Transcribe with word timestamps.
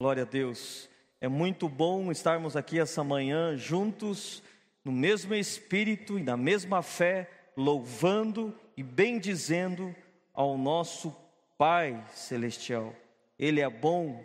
Glória 0.00 0.22
a 0.22 0.26
Deus. 0.26 0.88
É 1.20 1.26
muito 1.26 1.68
bom 1.68 2.12
estarmos 2.12 2.56
aqui 2.56 2.78
essa 2.78 3.02
manhã 3.02 3.56
juntos, 3.56 4.40
no 4.84 4.92
mesmo 4.92 5.34
espírito 5.34 6.16
e 6.16 6.22
na 6.22 6.36
mesma 6.36 6.82
fé, 6.82 7.28
louvando 7.56 8.56
e 8.76 8.82
bendizendo 8.84 9.92
ao 10.32 10.56
nosso 10.56 11.12
Pai 11.56 12.00
celestial. 12.14 12.94
Ele 13.36 13.60
é 13.60 13.68
bom, 13.68 14.24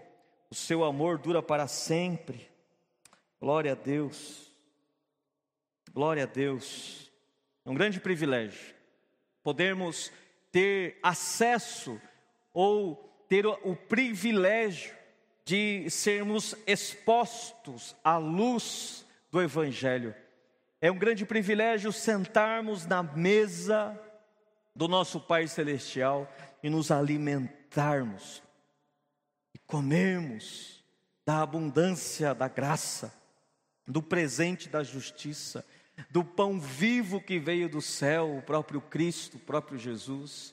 o 0.51 0.54
seu 0.54 0.83
amor 0.83 1.17
dura 1.17 1.41
para 1.41 1.67
sempre. 1.67 2.47
Glória 3.42 3.71
a 3.71 3.76
Deus. 3.76 4.53
Glória 5.92 6.21
a 6.21 6.28
Deus. 6.28 7.12
É 7.65 7.69
um 7.71 7.74
grande 7.74 7.99
privilégio 7.99 8.76
podermos 9.42 10.12
ter 10.51 10.99
acesso 11.01 11.99
ou 12.53 12.96
ter 13.28 13.47
o 13.47 13.76
privilégio 13.76 15.01
de 15.46 15.89
sermos 15.89 16.55
expostos 16.66 17.95
à 18.04 18.18
luz 18.18 19.05
do 19.31 19.41
Evangelho. 19.41 20.16
É 20.80 20.91
um 20.91 20.98
grande 20.98 21.26
privilégio 21.26 21.91
sentarmos 21.91 22.85
na 22.85 23.04
mesa 23.04 23.99
do 24.76 24.88
nosso 24.88 25.20
Pai 25.20 25.48
Celestial 25.48 26.32
e 26.62 26.70
nos 26.70 26.91
alimentarmos 26.91 28.41
e 29.54 29.59
comermos 29.59 30.84
da 31.26 31.41
abundância 31.41 32.34
da 32.34 32.48
graça, 32.48 33.13
do 33.88 34.02
presente 34.02 34.70
da 34.70 34.84
justiça, 34.84 35.66
do 36.10 36.23
pão 36.23 36.60
vivo 36.60 37.21
que 37.21 37.40
veio 37.40 37.70
do 37.70 37.82
céu, 37.82 38.38
o 38.38 38.41
próprio 38.41 38.82
Cristo, 38.82 39.38
o 39.38 39.40
próprio 39.40 39.77
Jesus. 39.77 40.52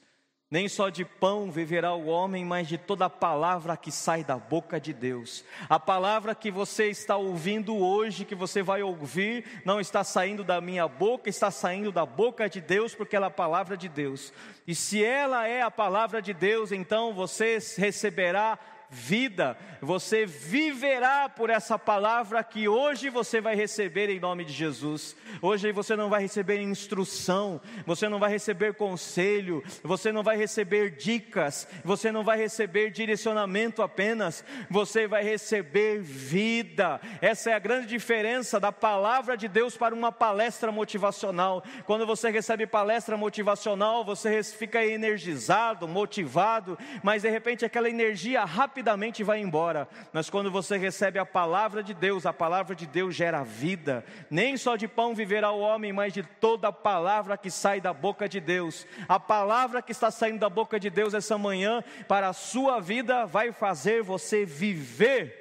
Nem 0.51 0.69
só 0.69 0.89
de 0.89 1.05
pão 1.05 1.49
viverá 1.49 1.95
o 1.95 2.07
homem, 2.07 2.45
mas 2.45 2.67
de 2.67 2.77
toda 2.77 3.05
a 3.05 3.11
palavra 3.11 3.77
que 3.77 3.93
sai 3.93 4.25
da 4.25 4.37
boca 4.37 4.81
de 4.81 4.93
Deus. 4.93 5.45
A 5.69 5.79
palavra 5.79 6.35
que 6.35 6.51
você 6.51 6.91
está 6.91 7.17
ouvindo 7.17 7.77
hoje, 7.77 8.25
que 8.25 8.35
você 8.35 8.61
vai 8.61 8.83
ouvir, 8.83 9.63
não 9.65 9.81
está 9.81 10.03
saindo 10.03 10.43
da 10.43 10.61
minha 10.61 10.89
boca, 10.89 11.31
está 11.31 11.53
saindo 11.53 11.93
da 11.93 12.05
boca 12.05 12.51
de 12.51 12.61
Deus, 12.61 12.97
porque 12.97 13.15
ela 13.15 13.27
é 13.27 13.29
a 13.29 13.31
palavra 13.31 13.77
de 13.77 13.89
Deus. 13.89 14.33
E 14.67 14.75
se 14.75 15.05
ela 15.05 15.47
é 15.47 15.63
a 15.63 15.71
palavra 15.71 16.21
de 16.21 16.35
Deus, 16.35 16.73
então 16.73 17.15
você 17.15 17.59
receberá 17.77 18.59
vida, 18.91 19.57
você 19.81 20.27
viverá 20.27 21.29
por 21.29 21.49
essa 21.49 21.79
palavra 21.79 22.43
que 22.43 22.67
hoje 22.67 23.09
você 23.09 23.41
vai 23.41 23.55
receber 23.55 24.11
em 24.11 24.19
nome 24.19 24.45
de 24.45 24.53
Jesus. 24.53 25.17
Hoje 25.41 25.71
você 25.71 25.95
não 25.95 26.11
vai 26.11 26.23
receber 26.23 26.61
instrução, 26.61 27.61
você 27.87 28.09
não 28.09 28.19
vai 28.19 28.31
receber 28.31 28.75
conselho, 28.75 29.63
você 29.85 30.11
não 30.11 30.25
vai 30.25 30.37
receber 30.37 30.91
dicas, 30.97 31.69
você 31.85 32.11
não 32.11 32.25
vai 32.25 32.37
receber 32.37 32.91
direcionamento 32.91 33.81
apenas, 33.81 34.45
você 34.69 35.07
vai 35.07 35.23
receber 35.23 36.01
vida. 36.01 37.01
Essa 37.21 37.51
é 37.51 37.55
a 37.55 37.61
grande 37.61 37.87
diferença 37.87 38.59
da 38.59 38.73
palavra 38.73 39.37
de 39.37 39.47
Deus 39.47 39.77
para 39.77 39.95
uma 39.95 40.11
palestra 40.11 40.73
motivacional. 40.73 41.63
Quando 41.87 42.05
você 42.05 42.29
recebe 42.29 42.67
palestra 42.67 43.17
motivacional, 43.17 44.05
você 44.05 44.43
fica 44.43 44.85
energizado, 44.85 45.87
motivado, 45.87 46.77
mas 47.05 47.23
de 47.23 47.31
repente 47.31 47.65
aquela 47.65 47.89
energia 47.89 48.45
rápida 48.45 48.80
rapidamente 48.81 49.23
vai 49.23 49.41
embora. 49.41 49.87
Mas 50.13 50.31
quando 50.31 50.51
você 50.51 50.77
recebe 50.77 51.19
a 51.19 51.27
palavra 51.27 51.83
de 51.83 51.93
Deus, 51.93 52.25
a 52.25 52.33
palavra 52.33 52.75
de 52.75 52.87
Deus 52.87 53.15
gera 53.15 53.45
vida. 53.45 54.05
Nem 54.31 54.57
só 54.57 54.75
de 54.75 54.89
pão 54.89 55.15
viverá 55.15 55.51
o 55.51 55.61
homem, 55.61 55.93
mas 55.93 56.13
de 56.13 56.23
toda 56.23 56.69
a 56.69 56.73
palavra 56.73 57.37
que 57.37 57.51
sai 57.51 57.81
da 57.81 57.93
boca 57.93 58.29
de 58.29 58.41
Deus. 58.41 58.87
A 59.07 59.21
palavra 59.21 59.83
que 59.83 59.93
está 59.93 60.11
saindo 60.11 60.39
da 60.39 60.49
boca 60.49 60.81
de 60.81 60.89
Deus 60.89 61.13
essa 61.13 61.37
manhã 61.37 61.85
para 62.09 62.29
a 62.29 62.33
sua 62.33 62.81
vida 62.81 63.27
vai 63.27 63.53
fazer 63.53 64.03
você 64.03 64.45
viver. 64.47 65.37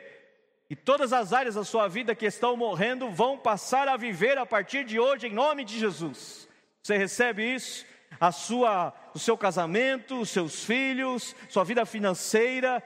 E 0.69 0.75
todas 0.75 1.13
as 1.13 1.31
áreas 1.31 1.55
da 1.55 1.63
sua 1.63 1.87
vida 1.87 2.13
que 2.13 2.25
estão 2.25 2.57
morrendo 2.57 3.09
vão 3.09 3.37
passar 3.37 3.87
a 3.87 3.97
viver 3.97 4.37
a 4.37 4.45
partir 4.45 4.83
de 4.83 4.99
hoje 4.99 5.27
em 5.27 5.33
nome 5.33 5.63
de 5.63 5.79
Jesus. 5.79 6.47
Você 6.83 6.97
recebe 6.97 7.43
isso? 7.55 7.85
A 8.19 8.31
sua, 8.31 8.93
o 9.13 9.19
seu 9.19 9.37
casamento, 9.37 10.19
os 10.19 10.29
seus 10.29 10.65
filhos, 10.65 11.35
sua 11.47 11.63
vida 11.63 11.85
financeira, 11.85 12.83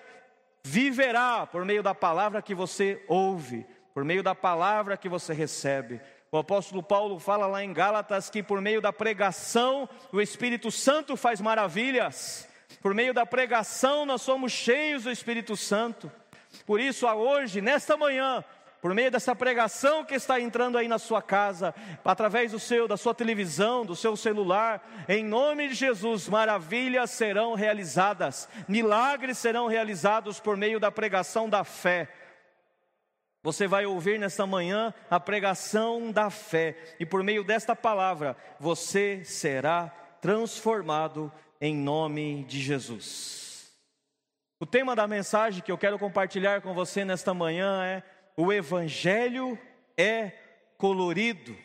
viverá 0.64 1.46
por 1.46 1.66
meio 1.66 1.84
da 1.84 1.94
palavra 1.94 2.42
que 2.42 2.56
você 2.56 3.04
ouve, 3.08 3.66
por 3.94 4.04
meio 4.04 4.24
da 4.24 4.34
palavra 4.34 4.98
que 4.98 5.10
você 5.10 5.34
recebe. 5.34 6.02
O 6.32 6.38
apóstolo 6.38 6.82
Paulo 6.82 7.20
fala 7.20 7.46
lá 7.46 7.64
em 7.64 7.72
Gálatas 7.72 8.30
que 8.30 8.42
por 8.42 8.60
meio 8.60 8.82
da 8.82 8.92
pregação 8.92 9.88
o 10.12 10.20
Espírito 10.20 10.72
Santo 10.72 11.16
faz 11.16 11.40
maravilhas. 11.40 12.48
Por 12.82 12.94
meio 12.94 13.14
da 13.14 13.26
pregação 13.26 14.06
nós 14.06 14.22
somos 14.22 14.52
cheios 14.52 15.04
do 15.04 15.12
Espírito 15.12 15.56
Santo. 15.56 16.12
Por 16.66 16.80
isso, 16.80 17.08
hoje, 17.08 17.62
nesta 17.62 17.98
manhã, 17.98 18.44
por 18.84 18.94
meio 18.94 19.10
dessa 19.10 19.34
pregação 19.34 20.04
que 20.04 20.14
está 20.14 20.42
entrando 20.42 20.78
aí 20.78 20.90
na 20.90 21.00
sua 21.00 21.22
casa, 21.22 21.74
através 22.04 22.52
do 22.52 22.60
seu, 22.60 22.86
da 22.86 22.98
sua 22.98 23.14
televisão, 23.14 23.86
do 23.86 23.96
seu 23.96 24.18
celular, 24.18 25.06
em 25.08 25.24
nome 25.24 25.70
de 25.70 25.74
Jesus, 25.74 26.28
maravilhas 26.28 27.12
serão 27.12 27.56
realizadas, 27.56 28.50
milagres 28.68 29.38
serão 29.38 29.68
realizados 29.68 30.38
por 30.38 30.58
meio 30.58 30.82
da 30.82 30.92
pregação 30.92 31.48
da 31.48 31.64
fé. 31.64 32.10
Você 33.42 33.68
vai 33.68 33.86
ouvir 33.86 34.20
nesta 34.20 34.46
manhã 34.46 34.94
a 35.10 35.18
pregação 35.18 36.12
da 36.12 36.30
fé, 36.30 36.76
e 37.00 37.06
por 37.06 37.24
meio 37.24 37.42
desta 37.42 37.74
palavra, 37.78 38.36
você 38.60 39.24
será 39.24 39.88
transformado 40.20 41.32
em 41.62 41.74
nome 41.74 42.44
de 42.44 42.60
Jesus. 42.60 43.72
O 44.60 44.66
tema 44.66 44.94
da 44.94 45.08
mensagem 45.08 45.62
que 45.62 45.72
eu 45.72 45.78
quero 45.78 45.98
compartilhar 45.98 46.62
com 46.62 46.74
você 46.74 47.06
nesta 47.06 47.34
manhã 47.34 47.82
é 47.86 48.04
o 48.36 48.52
Evangelho 48.52 49.58
é 49.98 50.32
colorido, 50.78 51.56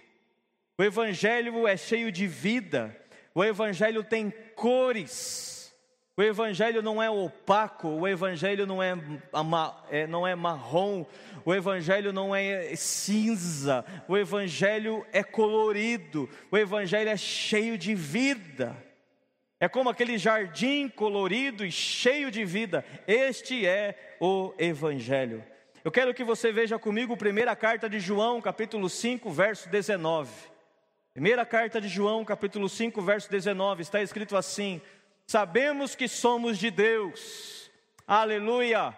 o 0.77 0.83
Evangelho 0.83 1.67
é 1.67 1.77
cheio 1.77 2.13
de 2.13 2.27
vida, 2.27 2.97
o 3.35 3.45
Evangelho 3.45 4.05
tem 4.05 4.33
cores, 4.55 5.75
o 6.17 6.23
Evangelho 6.23 6.83
não 6.83 7.03
é 7.03 7.09
opaco, 7.09 7.89
o 7.89 8.07
Evangelho 8.07 8.67
não 8.67 8.83
é, 8.83 8.95
é, 9.91 10.07
não 10.07 10.27
é 10.27 10.35
marrom, 10.35 11.07
o 11.45 11.55
Evangelho 11.55 12.13
não 12.13 12.35
é 12.35 12.75
cinza, 12.75 13.85
o 14.09 14.17
Evangelho 14.17 15.07
é 15.13 15.23
colorido, 15.23 16.29
o 16.51 16.59
Evangelho 16.59 17.09
é 17.09 17.17
cheio 17.17 17.79
de 17.79 17.95
vida. 17.95 18.77
É 19.61 19.69
como 19.69 19.91
aquele 19.91 20.19
jardim 20.19 20.89
colorido 20.89 21.65
e 21.65 21.73
cheio 21.73 22.31
de 22.31 22.45
vida. 22.45 22.85
Este 23.07 23.67
é 23.67 24.17
o 24.21 24.55
Evangelho. 24.57 25.45
Eu 25.89 25.91
quero 25.91 26.13
que 26.13 26.23
você 26.23 26.53
veja 26.53 26.79
comigo 26.79 27.15
a 27.15 27.17
primeira 27.17 27.57
carta 27.57 27.89
de 27.89 27.99
João, 27.99 28.43
capítulo 28.43 28.91
5, 28.91 29.31
verso 29.31 29.71
19. 29.71 30.31
Primeira 31.15 31.47
carta 31.47 31.81
de 31.81 31.89
João, 31.89 32.27
capítulo 32.27 32.69
5, 32.69 33.01
verso 33.01 33.31
19, 33.31 33.81
está 33.81 34.03
escrito 34.03 34.37
assim: 34.37 34.83
Sabemos 35.27 35.95
que 35.95 36.07
somos 36.07 36.59
de 36.59 36.71
Deus. 36.71 37.71
Aleluia! 38.07 38.95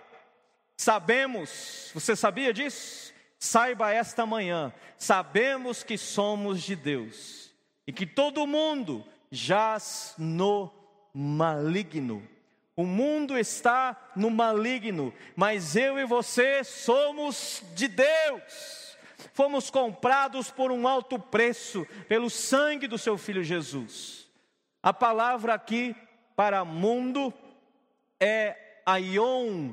Sabemos, 0.76 1.92
você 1.94 2.16
sabia 2.16 2.52
disso? 2.52 3.14
Saiba 3.38 3.92
esta 3.92 4.26
manhã, 4.26 4.74
sabemos 4.98 5.84
que 5.84 5.96
somos 5.96 6.60
de 6.60 6.74
Deus 6.74 7.52
e 7.86 7.92
que 7.92 8.04
todo 8.04 8.48
mundo 8.48 9.06
jaz 9.30 10.16
no 10.18 10.68
maligno. 11.14 12.20
O 12.76 12.84
mundo 12.84 13.36
está 13.36 14.10
no 14.16 14.31
maligno, 14.31 15.12
mas 15.36 15.76
eu 15.76 15.98
e 15.98 16.04
você 16.04 16.64
somos 16.64 17.62
de 17.75 17.88
Deus. 17.88 18.97
Fomos 19.34 19.70
comprados 19.70 20.50
por 20.50 20.70
um 20.70 20.86
alto 20.86 21.19
preço, 21.19 21.86
pelo 22.09 22.30
sangue 22.30 22.86
do 22.86 22.97
seu 22.97 23.19
filho 23.19 23.44
Jesus. 23.44 24.28
A 24.82 24.92
palavra 24.92 25.54
aqui 25.54 25.94
para 26.34 26.64
mundo 26.64 27.34
é 28.19 28.56
aion. 28.86 29.72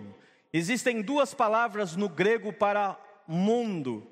Existem 0.52 1.02
duas 1.02 1.34
palavras 1.34 1.96
no 1.96 2.10
grego 2.10 2.52
para 2.52 3.00
mundo. 3.28 4.12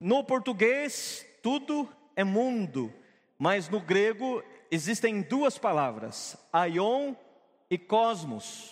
No 0.00 0.24
português, 0.24 1.24
tudo 1.42 1.88
é 2.16 2.24
mundo, 2.24 2.92
mas 3.38 3.68
no 3.68 3.78
grego 3.78 4.42
existem 4.70 5.22
duas 5.22 5.58
palavras, 5.58 6.36
aion 6.52 7.14
e 7.72 7.78
cosmos. 7.78 8.70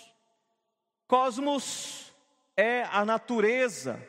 Cosmos 1.07 2.13
é 2.55 2.83
a 2.83 3.03
natureza, 3.03 3.99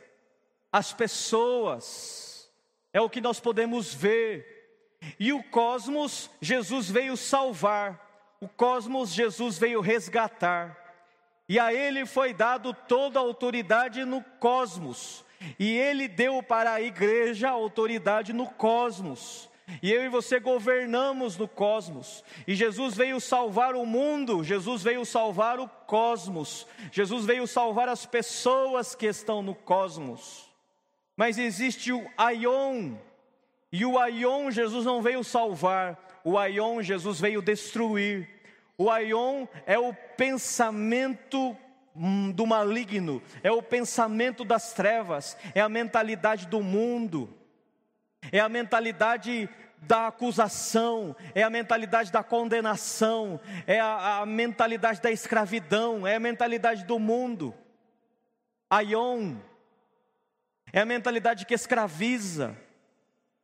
as 0.70 0.92
pessoas, 0.92 2.52
é 2.92 3.00
o 3.00 3.08
que 3.08 3.18
nós 3.18 3.40
podemos 3.40 3.94
ver. 3.94 5.00
E 5.18 5.32
o 5.32 5.42
cosmos, 5.44 6.28
Jesus 6.42 6.90
veio 6.90 7.16
salvar, 7.16 8.36
o 8.38 8.46
cosmos, 8.46 9.08
Jesus 9.14 9.56
veio 9.56 9.80
resgatar. 9.80 10.76
E 11.48 11.58
a 11.58 11.72
ele 11.72 12.04
foi 12.04 12.34
dado 12.34 12.74
toda 12.74 13.18
a 13.18 13.22
autoridade 13.22 14.04
no 14.04 14.22
cosmos, 14.22 15.24
e 15.58 15.74
ele 15.74 16.06
deu 16.06 16.42
para 16.42 16.74
a 16.74 16.82
igreja 16.82 17.48
a 17.48 17.52
autoridade 17.52 18.34
no 18.34 18.46
cosmos. 18.46 19.48
E 19.80 19.92
eu 19.92 20.04
e 20.04 20.08
você 20.08 20.40
governamos 20.40 21.36
no 21.36 21.46
cosmos. 21.46 22.24
E 22.46 22.54
Jesus 22.54 22.94
veio 22.94 23.20
salvar 23.20 23.74
o 23.74 23.86
mundo, 23.86 24.42
Jesus 24.42 24.82
veio 24.82 25.04
salvar 25.04 25.60
o 25.60 25.68
cosmos, 25.68 26.66
Jesus 26.90 27.24
veio 27.24 27.46
salvar 27.46 27.88
as 27.88 28.04
pessoas 28.04 28.94
que 28.94 29.06
estão 29.06 29.42
no 29.42 29.54
cosmos. 29.54 30.50
Mas 31.16 31.38
existe 31.38 31.92
o 31.92 32.04
Aion, 32.16 32.94
e 33.70 33.84
o 33.84 33.98
Aion 33.98 34.50
Jesus 34.50 34.84
não 34.84 35.00
veio 35.00 35.22
salvar, 35.22 36.20
o 36.24 36.38
Aion 36.38 36.82
Jesus 36.82 37.20
veio 37.20 37.40
destruir. 37.40 38.28
O 38.76 38.90
Aion 38.90 39.46
é 39.66 39.78
o 39.78 39.94
pensamento 40.16 41.56
hum, 41.94 42.32
do 42.32 42.46
maligno, 42.46 43.22
é 43.42 43.52
o 43.52 43.62
pensamento 43.62 44.44
das 44.44 44.72
trevas, 44.72 45.36
é 45.54 45.60
a 45.60 45.68
mentalidade 45.68 46.46
do 46.46 46.62
mundo 46.62 47.41
é 48.30 48.38
a 48.38 48.48
mentalidade 48.48 49.48
da 49.82 50.06
acusação, 50.06 51.16
é 51.34 51.42
a 51.42 51.50
mentalidade 51.50 52.12
da 52.12 52.22
condenação, 52.22 53.40
é 53.66 53.80
a, 53.80 54.18
a 54.18 54.26
mentalidade 54.26 55.00
da 55.00 55.10
escravidão, 55.10 56.06
é 56.06 56.14
a 56.14 56.20
mentalidade 56.20 56.84
do 56.84 56.98
mundo. 56.98 57.54
Aion, 58.70 59.36
é 60.72 60.80
a 60.80 60.86
mentalidade 60.86 61.44
que 61.44 61.52
escraviza, 61.52 62.56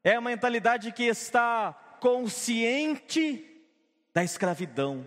é 0.04 0.14
a 0.14 0.20
mentalidade 0.20 0.92
que 0.92 1.04
está 1.04 1.72
consciente 2.00 3.44
da 4.14 4.22
escravidão, 4.22 5.06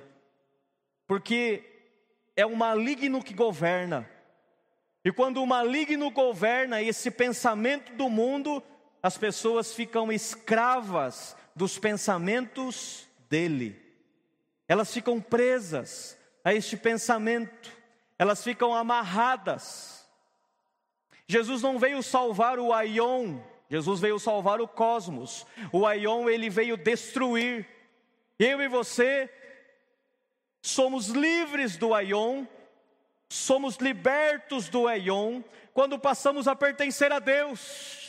porque 1.08 1.64
é 2.36 2.46
o 2.46 2.56
maligno 2.56 3.24
que 3.24 3.34
governa. 3.34 4.08
E 5.04 5.12
quando 5.12 5.42
o 5.42 5.48
maligno 5.48 6.12
governa, 6.12 6.82
esse 6.82 7.10
pensamento 7.10 7.94
do 7.94 8.10
mundo 8.10 8.62
as 9.02 9.18
pessoas 9.18 9.74
ficam 9.74 10.12
escravas 10.12 11.36
dos 11.56 11.78
pensamentos 11.80 13.08
dele. 13.30 13.80
Elas 14.68 14.94
ficam 14.94 15.20
presas 15.20 16.18
a 16.44 16.54
este 16.54 16.78
pensamento, 16.78 17.72
elas 18.18 18.44
ficam 18.44 18.74
amarradas. 18.74 20.08
Jesus 21.28 21.62
não 21.62 21.80
veio 21.80 22.04
salvar 22.04 22.60
o 22.60 22.74
Aion, 22.74 23.40
Jesus 23.70 24.00
veio 24.00 24.20
salvar 24.20 24.62
o 24.62 24.68
cosmos. 24.68 25.46
O 25.72 25.86
Aion 25.86 26.30
ele 26.30 26.50
veio 26.50 26.78
destruir. 26.78 27.68
Eu 28.38 28.62
e 28.62 28.68
você 28.68 29.30
somos 30.62 31.08
livres 31.08 31.78
do 31.78 31.94
Aion, 31.94 32.46
somos 33.30 33.78
libertos 33.78 34.70
do 34.70 34.88
Aion 34.88 35.42
quando 35.74 35.98
passamos 35.98 36.48
a 36.48 36.56
pertencer 36.56 37.12
a 37.12 37.20
Deus. 37.20 38.01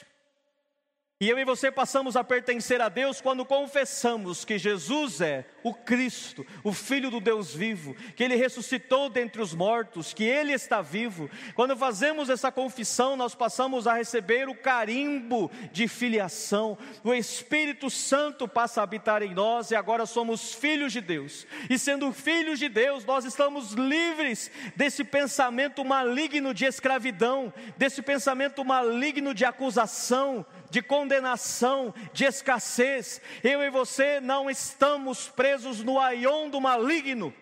E 1.23 1.31
eu 1.31 1.39
e 1.39 1.45
você 1.45 1.71
passamos 1.71 2.17
a 2.17 2.25
pertencer 2.25 2.81
a 2.81 2.89
Deus 2.89 3.21
quando 3.21 3.45
confessamos 3.45 4.45
que 4.45 4.59
Jesus 4.59 5.21
é 5.21 5.45
o 5.63 5.73
Cristo, 5.73 6.45
o 6.65 6.73
Filho 6.73 7.13
do 7.13 7.21
Deus 7.21 7.55
vivo, 7.55 7.95
que 8.17 8.25
Ele 8.25 8.35
ressuscitou 8.35 9.09
dentre 9.09 9.41
os 9.41 9.55
mortos, 9.55 10.13
que 10.13 10.25
Ele 10.25 10.53
está 10.53 10.83
vivo. 10.83 11.31
Quando 11.55 11.77
fazemos 11.77 12.29
essa 12.29 12.51
confissão, 12.51 13.15
nós 13.15 13.37
passamos 13.37 13.87
a 13.87 13.95
receber 13.95 14.49
o 14.49 14.55
carimbo 14.57 15.49
de 15.71 15.87
filiação. 15.87 16.77
O 17.05 17.15
Espírito 17.15 17.89
Santo 17.89 18.49
passa 18.49 18.81
a 18.81 18.83
habitar 18.83 19.23
em 19.23 19.33
nós 19.33 19.71
e 19.71 19.77
agora 19.77 20.07
somos 20.07 20.53
filhos 20.53 20.93
de 20.93 21.01
Deus. 21.01 21.47
E 21.71 21.79
sendo 21.79 22.13
filhos 22.13 22.59
de 22.59 22.69
Deus, 22.69 23.05
nós 23.05 23.25
estamos 23.25 23.75
livres 23.75 24.51
desse 24.75 25.05
pensamento 25.05 25.85
maligno 25.85 26.53
de 26.53 26.65
escravidão, 26.65 27.55
desse 27.77 28.03
pensamento 28.03 28.65
maligno 28.65 29.33
de 29.33 29.45
acusação, 29.45 30.45
de 30.73 30.81
condenação, 30.81 31.95
de 32.15 32.25
escassez. 32.25 33.21
Eu 33.45 33.63
e 33.63 33.69
você 33.69 34.21
não 34.21 34.49
estamos 34.49 35.29
presos 35.29 35.85
no 35.85 36.01
aion 36.01 36.49
do 36.49 36.63
maligno. 36.63 37.33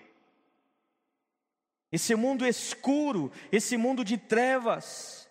Esse 1.92 2.16
mundo 2.16 2.44
escuro, 2.44 3.30
esse 3.52 3.76
mundo 3.76 4.04
de 4.04 4.18
trevas, 4.18 5.30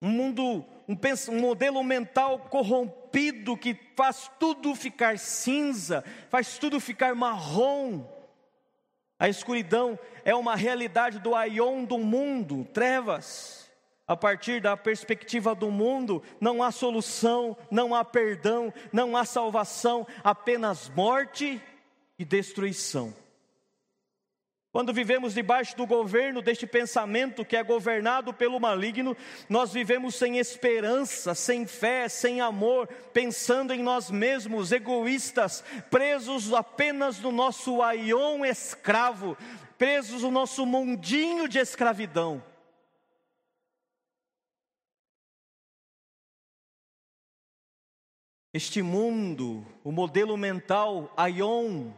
um 0.00 0.08
mundo, 0.08 0.64
um, 0.88 0.96
um 1.32 1.40
modelo 1.40 1.82
mental 1.82 2.38
corrompido 2.38 3.56
que 3.56 3.74
faz 3.96 4.30
tudo 4.38 4.72
ficar 4.76 5.18
cinza, 5.18 6.04
faz 6.30 6.58
tudo 6.58 6.78
ficar 6.78 7.16
marrom. 7.16 8.06
A 9.18 9.28
escuridão 9.28 9.98
é 10.24 10.34
uma 10.34 10.54
realidade 10.54 11.18
do 11.18 11.34
aion 11.34 11.84
do 11.84 11.98
mundo, 11.98 12.64
trevas. 12.72 13.63
A 14.06 14.14
partir 14.14 14.60
da 14.60 14.76
perspectiva 14.76 15.54
do 15.54 15.70
mundo, 15.70 16.22
não 16.38 16.62
há 16.62 16.70
solução, 16.70 17.56
não 17.70 17.94
há 17.94 18.04
perdão, 18.04 18.72
não 18.92 19.16
há 19.16 19.24
salvação, 19.24 20.06
apenas 20.22 20.90
morte 20.90 21.60
e 22.18 22.24
destruição. 22.24 23.14
Quando 24.74 24.92
vivemos 24.92 25.32
debaixo 25.32 25.76
do 25.76 25.86
governo 25.86 26.42
deste 26.42 26.66
pensamento 26.66 27.44
que 27.44 27.56
é 27.56 27.62
governado 27.62 28.34
pelo 28.34 28.58
maligno, 28.58 29.16
nós 29.48 29.72
vivemos 29.72 30.16
sem 30.16 30.36
esperança, 30.38 31.32
sem 31.32 31.64
fé, 31.64 32.08
sem 32.08 32.40
amor, 32.40 32.88
pensando 33.12 33.72
em 33.72 33.84
nós 33.84 34.10
mesmos, 34.10 34.72
egoístas, 34.72 35.62
presos 35.88 36.52
apenas 36.52 37.20
no 37.20 37.30
nosso 37.30 37.80
aion 37.80 38.44
escravo, 38.44 39.38
presos 39.78 40.22
no 40.22 40.30
nosso 40.32 40.66
mundinho 40.66 41.48
de 41.48 41.60
escravidão. 41.60 42.42
Este 48.54 48.82
mundo, 48.82 49.66
o 49.82 49.90
modelo 49.90 50.36
mental 50.36 51.12
Aion, 51.16 51.90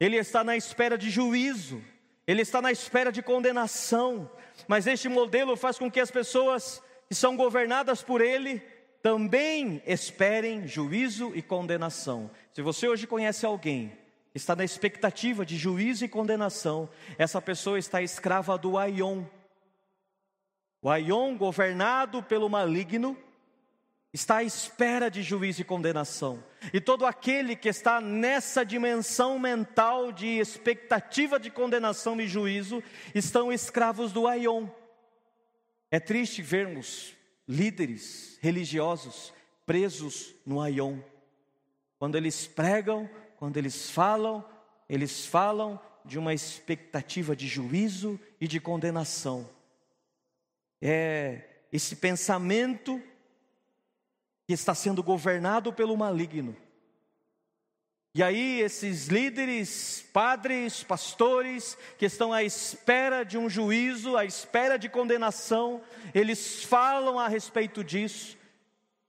ele 0.00 0.16
está 0.16 0.42
na 0.42 0.56
espera 0.56 0.96
de 0.96 1.10
juízo, 1.10 1.84
ele 2.26 2.40
está 2.40 2.62
na 2.62 2.72
espera 2.72 3.12
de 3.12 3.22
condenação, 3.22 4.30
mas 4.66 4.86
este 4.86 5.06
modelo 5.06 5.54
faz 5.54 5.78
com 5.78 5.90
que 5.90 6.00
as 6.00 6.10
pessoas 6.10 6.82
que 7.10 7.14
são 7.14 7.36
governadas 7.36 8.02
por 8.02 8.22
ele 8.22 8.62
também 9.02 9.82
esperem 9.86 10.66
juízo 10.66 11.30
e 11.34 11.42
condenação. 11.42 12.30
Se 12.54 12.62
você 12.62 12.88
hoje 12.88 13.06
conhece 13.06 13.44
alguém 13.44 13.92
que 14.32 14.38
está 14.38 14.56
na 14.56 14.64
expectativa 14.64 15.44
de 15.44 15.58
juízo 15.58 16.06
e 16.06 16.08
condenação, 16.08 16.88
essa 17.18 17.42
pessoa 17.42 17.78
está 17.78 18.00
escrava 18.00 18.56
do 18.56 18.78
Aion. 18.78 19.24
O 20.80 20.88
Aion, 20.88 21.36
governado 21.36 22.22
pelo 22.22 22.48
maligno, 22.48 23.14
está 24.12 24.38
à 24.38 24.42
espera 24.42 25.10
de 25.10 25.22
juízo 25.22 25.60
e 25.60 25.64
condenação. 25.64 26.42
E 26.72 26.80
todo 26.80 27.04
aquele 27.04 27.54
que 27.54 27.68
está 27.68 28.00
nessa 28.00 28.64
dimensão 28.64 29.38
mental 29.38 30.10
de 30.10 30.38
expectativa 30.38 31.38
de 31.38 31.50
condenação 31.50 32.20
e 32.20 32.26
juízo 32.26 32.82
estão 33.14 33.52
escravos 33.52 34.12
do 34.12 34.26
Aion. 34.26 34.66
É 35.90 36.00
triste 36.00 36.42
vermos 36.42 37.14
líderes 37.46 38.38
religiosos 38.40 39.32
presos 39.64 40.34
no 40.44 40.60
Aion. 40.60 40.98
Quando 41.98 42.16
eles 42.16 42.46
pregam, 42.46 43.08
quando 43.36 43.56
eles 43.56 43.90
falam, 43.90 44.44
eles 44.88 45.26
falam 45.26 45.80
de 46.04 46.18
uma 46.18 46.32
expectativa 46.32 47.36
de 47.36 47.46
juízo 47.46 48.18
e 48.40 48.48
de 48.48 48.58
condenação. 48.58 49.48
É 50.80 51.44
esse 51.70 51.96
pensamento 51.96 53.02
que 54.48 54.54
está 54.54 54.74
sendo 54.74 55.02
governado 55.02 55.70
pelo 55.74 55.94
maligno. 55.94 56.56
E 58.14 58.22
aí, 58.22 58.62
esses 58.62 59.08
líderes, 59.08 60.08
padres, 60.10 60.82
pastores, 60.82 61.76
que 61.98 62.06
estão 62.06 62.32
à 62.32 62.42
espera 62.42 63.24
de 63.24 63.36
um 63.36 63.50
juízo, 63.50 64.16
à 64.16 64.24
espera 64.24 64.78
de 64.78 64.88
condenação, 64.88 65.82
eles 66.14 66.64
falam 66.64 67.18
a 67.18 67.28
respeito 67.28 67.84
disso, 67.84 68.38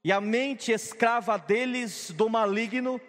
e 0.04 0.12
a 0.12 0.20
mente 0.20 0.74
escrava 0.74 1.38
deles 1.38 2.12
do 2.12 2.28
maligno 2.28 3.00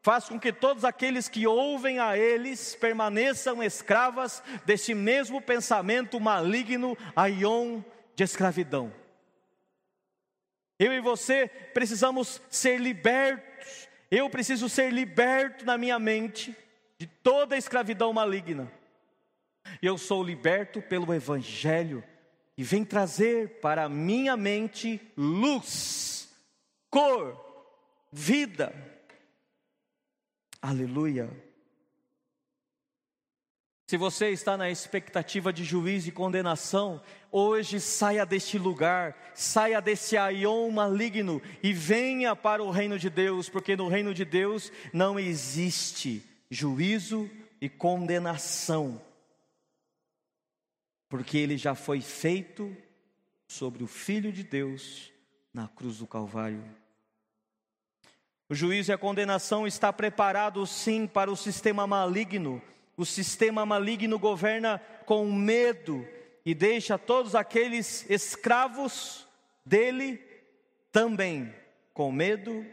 faz 0.00 0.24
com 0.24 0.40
que 0.40 0.54
todos 0.54 0.86
aqueles 0.86 1.28
que 1.28 1.46
ouvem 1.46 1.98
a 1.98 2.16
eles 2.16 2.74
permaneçam 2.74 3.62
escravas 3.62 4.42
desse 4.64 4.94
mesmo 4.94 5.38
pensamento 5.38 6.18
maligno, 6.18 6.96
aion 7.14 7.82
de 8.16 8.24
escravidão. 8.24 9.03
Eu 10.78 10.92
e 10.92 11.00
você 11.00 11.48
precisamos 11.72 12.40
ser 12.50 12.80
libertos. 12.80 13.88
Eu 14.10 14.28
preciso 14.28 14.68
ser 14.68 14.92
liberto 14.92 15.64
na 15.64 15.78
minha 15.78 15.98
mente 15.98 16.56
de 16.98 17.06
toda 17.06 17.54
a 17.54 17.58
escravidão 17.58 18.12
maligna. 18.12 18.70
Eu 19.80 19.96
sou 19.96 20.22
liberto 20.22 20.82
pelo 20.82 21.12
Evangelho 21.14 22.04
que 22.56 22.62
vem 22.62 22.84
trazer 22.84 23.60
para 23.60 23.84
a 23.84 23.88
minha 23.88 24.36
mente 24.36 25.00
luz, 25.16 26.32
cor, 26.88 27.40
vida. 28.12 28.72
Aleluia. 30.62 31.28
Se 33.86 33.98
você 33.98 34.30
está 34.30 34.56
na 34.56 34.70
expectativa 34.70 35.52
de 35.52 35.62
juízo 35.62 36.08
e 36.08 36.12
condenação, 36.12 37.02
hoje 37.30 37.78
saia 37.78 38.24
deste 38.24 38.58
lugar, 38.58 39.14
saia 39.34 39.80
desse 39.80 40.16
aion 40.16 40.70
maligno 40.70 41.42
e 41.62 41.72
venha 41.72 42.34
para 42.34 42.62
o 42.62 42.70
reino 42.70 42.98
de 42.98 43.10
Deus, 43.10 43.50
porque 43.50 43.76
no 43.76 43.88
reino 43.88 44.14
de 44.14 44.24
Deus 44.24 44.72
não 44.90 45.20
existe 45.20 46.24
juízo 46.50 47.30
e 47.60 47.68
condenação, 47.68 49.00
porque 51.06 51.36
ele 51.36 51.58
já 51.58 51.74
foi 51.74 52.00
feito 52.00 52.74
sobre 53.46 53.84
o 53.84 53.86
Filho 53.86 54.32
de 54.32 54.42
Deus 54.42 55.12
na 55.52 55.68
cruz 55.68 55.98
do 55.98 56.06
Calvário. 56.06 56.64
O 58.48 58.54
juízo 58.54 58.92
e 58.92 58.94
a 58.94 58.98
condenação 58.98 59.66
está 59.66 59.92
preparado 59.92 60.66
sim 60.66 61.06
para 61.06 61.30
o 61.30 61.36
sistema 61.36 61.86
maligno 61.86 62.62
o 62.96 63.04
sistema 63.04 63.64
maligno 63.66 64.18
governa 64.18 64.78
com 65.06 65.30
medo 65.32 66.06
e 66.44 66.54
deixa 66.54 66.98
todos 66.98 67.34
aqueles 67.34 68.08
escravos 68.08 69.26
dele 69.64 70.18
também 70.92 71.52
com 71.92 72.12
medo 72.12 72.64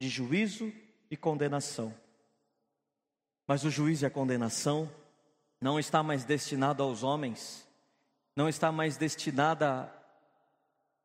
de 0.00 0.08
juízo 0.08 0.72
e 1.10 1.16
condenação. 1.16 1.94
Mas 3.46 3.64
o 3.64 3.70
juízo 3.70 4.04
e 4.04 4.06
a 4.06 4.10
condenação 4.10 4.90
não 5.60 5.78
está 5.78 6.02
mais 6.02 6.24
destinado 6.24 6.82
aos 6.82 7.02
homens, 7.02 7.66
não 8.36 8.48
está 8.48 8.70
mais 8.70 8.96
destinada 8.96 9.92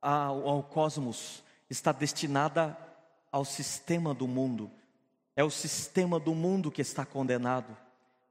ao, 0.02 0.48
ao 0.48 0.64
cosmos, 0.64 1.44
está 1.70 1.92
destinada 1.92 2.78
ao 3.32 3.44
sistema 3.44 4.14
do 4.14 4.28
mundo. 4.28 4.70
É 5.36 5.44
o 5.44 5.50
sistema 5.50 6.20
do 6.20 6.36
mundo 6.36 6.72
que 6.72 6.82
está 6.82 7.06
condenado. 7.06 7.76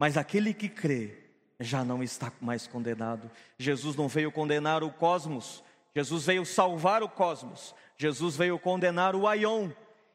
Mas 0.02 0.16
aquele 0.16 0.52
que 0.52 0.68
crê 0.68 1.16
já 1.60 1.84
não 1.84 2.02
está 2.02 2.32
mais 2.40 2.66
condenado. 2.66 3.30
Jesus 3.56 3.94
não 3.94 4.08
veio 4.08 4.32
condenar 4.32 4.82
o 4.82 4.90
cosmos, 4.90 5.62
Jesus 5.94 6.26
veio 6.26 6.44
salvar 6.44 7.04
o 7.04 7.08
cosmos. 7.08 7.72
Jesus 7.96 8.36
veio 8.36 8.58
condenar 8.58 9.14
o 9.14 9.28
Aion. 9.28 9.70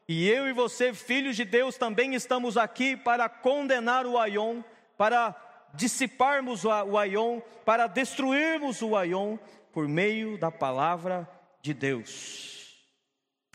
E 0.06 0.28
eu 0.28 0.46
e 0.46 0.52
você, 0.52 0.92
filhos 0.92 1.36
de 1.36 1.44
Deus, 1.46 1.78
também 1.78 2.14
estamos 2.14 2.58
aqui 2.58 2.98
para 2.98 3.30
condenar 3.30 4.04
o 4.04 4.18
Aion, 4.18 4.60
para 4.98 5.34
dissiparmos 5.72 6.66
o 6.66 6.98
Aion, 6.98 7.40
para 7.64 7.86
destruirmos 7.86 8.82
o 8.82 8.94
Aion 8.94 9.38
por 9.72 9.88
meio 9.88 10.36
da 10.36 10.50
palavra 10.50 11.26
de 11.62 11.72
Deus. 11.72 12.76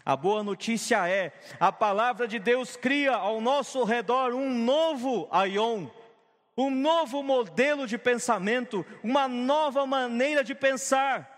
A 0.04 0.16
boa 0.16 0.42
notícia 0.42 1.08
é: 1.08 1.32
a 1.60 1.72
palavra 1.72 2.28
de 2.28 2.40
Deus 2.40 2.75
cria 2.75 3.13
ao 3.13 3.40
nosso 3.40 3.84
redor 3.84 4.34
um 4.34 4.50
novo 4.52 5.28
Aion 5.30 5.92
um 6.58 6.70
novo 6.70 7.24
modelo 7.24 7.88
de 7.88 7.98
pensamento, 7.98 8.86
uma 9.04 9.28
nova 9.28 9.86
maneira 9.86 10.44
de 10.44 10.54
pensar, 10.54 11.30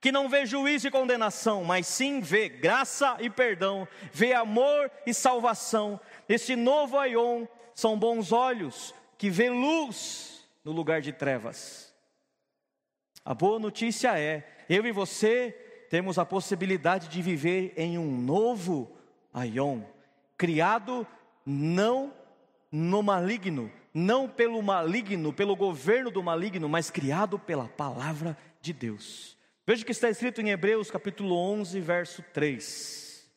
que 0.00 0.10
não 0.10 0.28
vê 0.28 0.44
juízo 0.44 0.88
e 0.88 0.90
condenação, 0.90 1.62
mas 1.62 1.86
sim 1.86 2.20
vê 2.20 2.48
graça 2.48 3.16
e 3.20 3.30
perdão, 3.30 3.86
vê 4.12 4.32
amor 4.32 4.90
e 5.06 5.14
salvação. 5.14 6.00
Esse 6.28 6.56
novo 6.56 6.98
Aion 6.98 7.46
são 7.72 7.96
bons 7.96 8.32
olhos 8.32 8.92
que 9.16 9.30
vê 9.30 9.48
luz 9.48 10.44
no 10.64 10.72
lugar 10.72 11.00
de 11.00 11.12
trevas. 11.12 11.94
A 13.24 13.32
boa 13.32 13.60
notícia 13.60 14.18
é: 14.18 14.64
eu 14.68 14.84
e 14.84 14.90
você 14.90 15.52
temos 15.88 16.18
a 16.18 16.26
possibilidade 16.26 17.06
de 17.06 17.22
viver 17.22 17.72
em 17.76 17.96
um 17.96 18.10
novo 18.10 18.90
Aion, 19.32 19.82
criado 20.36 21.06
não 21.46 22.12
no 22.72 23.02
maligno, 23.02 23.70
não 23.92 24.28
pelo 24.28 24.62
maligno, 24.62 25.32
pelo 25.32 25.54
governo 25.54 26.10
do 26.10 26.22
maligno, 26.22 26.68
mas 26.68 26.90
criado 26.90 27.38
pela 27.38 27.68
palavra 27.68 28.36
de 28.60 28.72
Deus. 28.72 29.36
Veja 29.66 29.82
o 29.82 29.86
que 29.86 29.92
está 29.92 30.08
escrito 30.08 30.40
em 30.40 30.50
Hebreus 30.50 30.90
capítulo 30.90 31.36
11, 31.36 31.80
verso 31.80 32.22
3. 32.32 33.30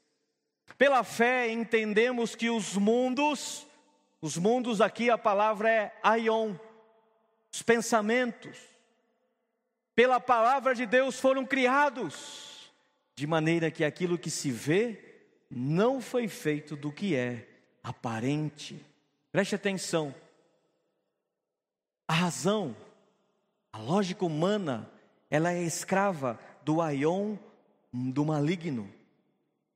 Pela 0.77 1.03
fé 1.03 1.49
entendemos 1.49 2.35
que 2.35 2.49
os 2.49 2.75
mundos, 2.75 3.65
os 4.21 4.37
mundos 4.37 4.81
aqui 4.81 5.09
a 5.09 5.17
palavra 5.17 5.69
é 5.69 5.99
aion, 6.01 6.55
os 7.53 7.61
pensamentos, 7.61 8.57
pela 9.95 10.19
palavra 10.19 10.75
de 10.75 10.85
Deus 10.85 11.19
foram 11.19 11.45
criados, 11.45 12.71
de 13.15 13.25
maneira 13.25 13.71
que 13.71 13.83
aquilo 13.83 14.17
que 14.17 14.29
se 14.29 14.51
vê 14.51 15.01
não 15.49 16.01
foi 16.01 16.27
feito 16.27 16.75
do 16.75 16.91
que 16.91 17.15
é 17.15 17.47
aparente. 17.81 18.83
Preste 19.31 19.55
atenção, 19.55 20.13
a 22.07 22.13
razão, 22.13 22.75
a 23.71 23.77
lógica 23.77 24.25
humana, 24.25 24.89
ela 25.29 25.51
é 25.51 25.61
escrava 25.63 26.39
do 26.63 26.81
aion 26.81 27.35
do 27.91 28.25
maligno. 28.25 28.89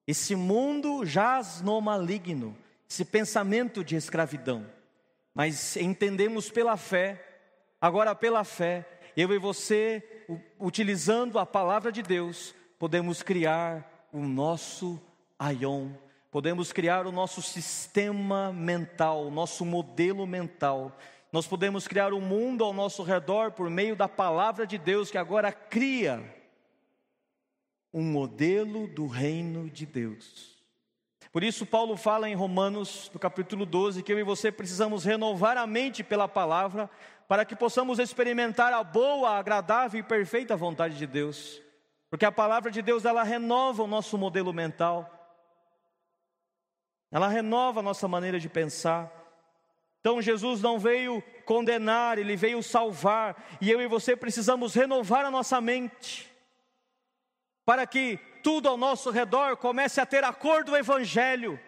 Esse 0.05 0.35
mundo 0.35 1.05
jaz 1.05 1.61
no 1.61 1.79
maligno, 1.79 2.55
esse 2.89 3.05
pensamento 3.05 3.83
de 3.83 3.95
escravidão. 3.95 4.65
Mas 5.33 5.77
entendemos 5.77 6.49
pela 6.49 6.75
fé, 6.77 7.41
agora 7.79 8.15
pela 8.15 8.43
fé, 8.43 8.85
eu 9.15 9.31
e 9.33 9.37
você, 9.37 10.25
utilizando 10.59 11.39
a 11.39 11.45
palavra 11.45 11.91
de 11.91 12.01
Deus, 12.01 12.55
podemos 12.77 13.21
criar 13.21 14.07
o 14.11 14.19
nosso 14.19 14.99
aion, 15.37 15.89
podemos 16.31 16.71
criar 16.71 17.05
o 17.05 17.11
nosso 17.11 17.41
sistema 17.41 18.51
mental, 18.51 19.27
o 19.27 19.31
nosso 19.31 19.65
modelo 19.65 20.25
mental 20.25 20.97
nós 21.31 21.45
podemos 21.45 21.87
criar 21.87 22.13
um 22.13 22.21
mundo 22.21 22.63
ao 22.63 22.73
nosso 22.73 23.03
redor 23.03 23.51
por 23.51 23.69
meio 23.69 23.95
da 23.95 24.07
palavra 24.07 24.65
de 24.65 24.77
Deus 24.77 25.11
que 25.11 25.17
agora 25.17 25.51
cria 25.51 26.23
um 27.93 28.03
modelo 28.03 28.87
do 28.87 29.07
reino 29.07 29.69
de 29.69 29.85
Deus. 29.85 30.57
Por 31.31 31.43
isso, 31.43 31.65
Paulo 31.65 31.95
fala 31.95 32.27
em 32.27 32.33
Romanos, 32.33 33.11
no 33.13 33.19
capítulo 33.19 33.65
12, 33.65 34.01
que 34.01 34.11
eu 34.11 34.17
e 34.17 34.23
você 34.23 34.51
precisamos 34.51 35.05
renovar 35.05 35.57
a 35.57 35.67
mente 35.67 36.03
pela 36.03 36.27
palavra, 36.27 36.89
para 37.27 37.45
que 37.45 37.55
possamos 37.55 37.99
experimentar 37.99 38.73
a 38.73 38.83
boa, 38.83 39.37
agradável 39.37 39.99
e 39.99 40.03
perfeita 40.03 40.57
vontade 40.57 40.97
de 40.97 41.05
Deus. 41.05 41.61
Porque 42.09 42.25
a 42.25 42.31
palavra 42.31 42.71
de 42.71 42.81
Deus, 42.81 43.05
ela 43.05 43.21
renova 43.21 43.83
o 43.83 43.87
nosso 43.87 44.17
modelo 44.17 44.51
mental, 44.51 45.15
ela 47.11 47.27
renova 47.27 47.79
a 47.79 47.83
nossa 47.83 48.07
maneira 48.07 48.39
de 48.39 48.49
pensar. 48.49 49.18
Então 49.99 50.21
Jesus 50.21 50.61
não 50.61 50.79
veio 50.79 51.21
condenar, 51.45 52.17
ele 52.17 52.35
veio 52.35 52.63
salvar, 52.63 53.57
e 53.59 53.69
eu 53.69 53.81
e 53.81 53.87
você 53.87 54.15
precisamos 54.15 54.73
renovar 54.73 55.25
a 55.25 55.31
nossa 55.31 55.59
mente, 55.59 56.31
para 57.65 57.85
que 57.85 58.17
tudo 58.41 58.69
ao 58.69 58.77
nosso 58.77 59.09
redor 59.09 59.57
comece 59.57 59.99
a 59.99 60.05
ter 60.05 60.23
a 60.23 60.31
cor 60.31 60.63
do 60.63 60.75
Evangelho, 60.75 61.59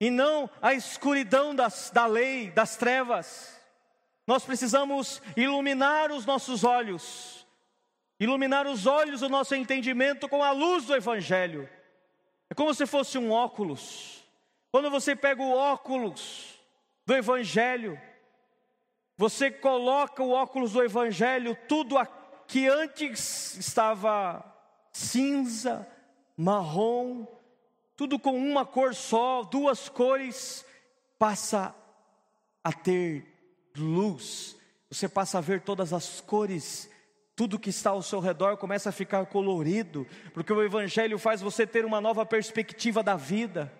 e 0.00 0.10
não 0.10 0.48
a 0.62 0.72
escuridão 0.74 1.54
das, 1.54 1.90
da 1.90 2.06
lei, 2.06 2.50
das 2.50 2.76
trevas. 2.76 3.60
Nós 4.26 4.44
precisamos 4.44 5.20
iluminar 5.36 6.12
os 6.12 6.24
nossos 6.24 6.62
olhos, 6.62 7.46
iluminar 8.20 8.66
os 8.66 8.86
olhos 8.86 9.20
do 9.20 9.28
nosso 9.28 9.54
entendimento 9.54 10.28
com 10.28 10.42
a 10.42 10.52
luz 10.52 10.86
do 10.86 10.94
Evangelho. 10.94 11.68
É 12.48 12.54
como 12.54 12.72
se 12.72 12.86
fosse 12.86 13.18
um 13.18 13.30
óculos. 13.30 14.24
Quando 14.70 14.90
você 14.90 15.16
pega 15.16 15.42
o 15.42 15.52
óculos, 15.52 16.57
do 17.08 17.16
Evangelho. 17.16 17.98
Você 19.16 19.50
coloca 19.50 20.22
o 20.22 20.30
óculos 20.30 20.72
do 20.72 20.82
Evangelho, 20.82 21.56
tudo 21.66 21.96
que 22.46 22.68
antes 22.68 23.56
estava 23.56 24.44
cinza, 24.92 25.88
marrom, 26.36 27.26
tudo 27.96 28.18
com 28.18 28.36
uma 28.36 28.66
cor 28.66 28.94
só, 28.94 29.42
duas 29.42 29.88
cores, 29.88 30.66
passa 31.18 31.74
a 32.62 32.74
ter 32.74 33.26
luz. 33.74 34.54
Você 34.90 35.08
passa 35.08 35.38
a 35.38 35.40
ver 35.40 35.62
todas 35.62 35.94
as 35.94 36.20
cores, 36.20 36.90
tudo 37.34 37.58
que 37.58 37.70
está 37.70 37.88
ao 37.88 38.02
seu 38.02 38.20
redor 38.20 38.58
começa 38.58 38.90
a 38.90 38.92
ficar 38.92 39.24
colorido, 39.24 40.06
porque 40.34 40.52
o 40.52 40.62
Evangelho 40.62 41.18
faz 41.18 41.40
você 41.40 41.66
ter 41.66 41.86
uma 41.86 42.02
nova 42.02 42.26
perspectiva 42.26 43.02
da 43.02 43.16
vida. 43.16 43.72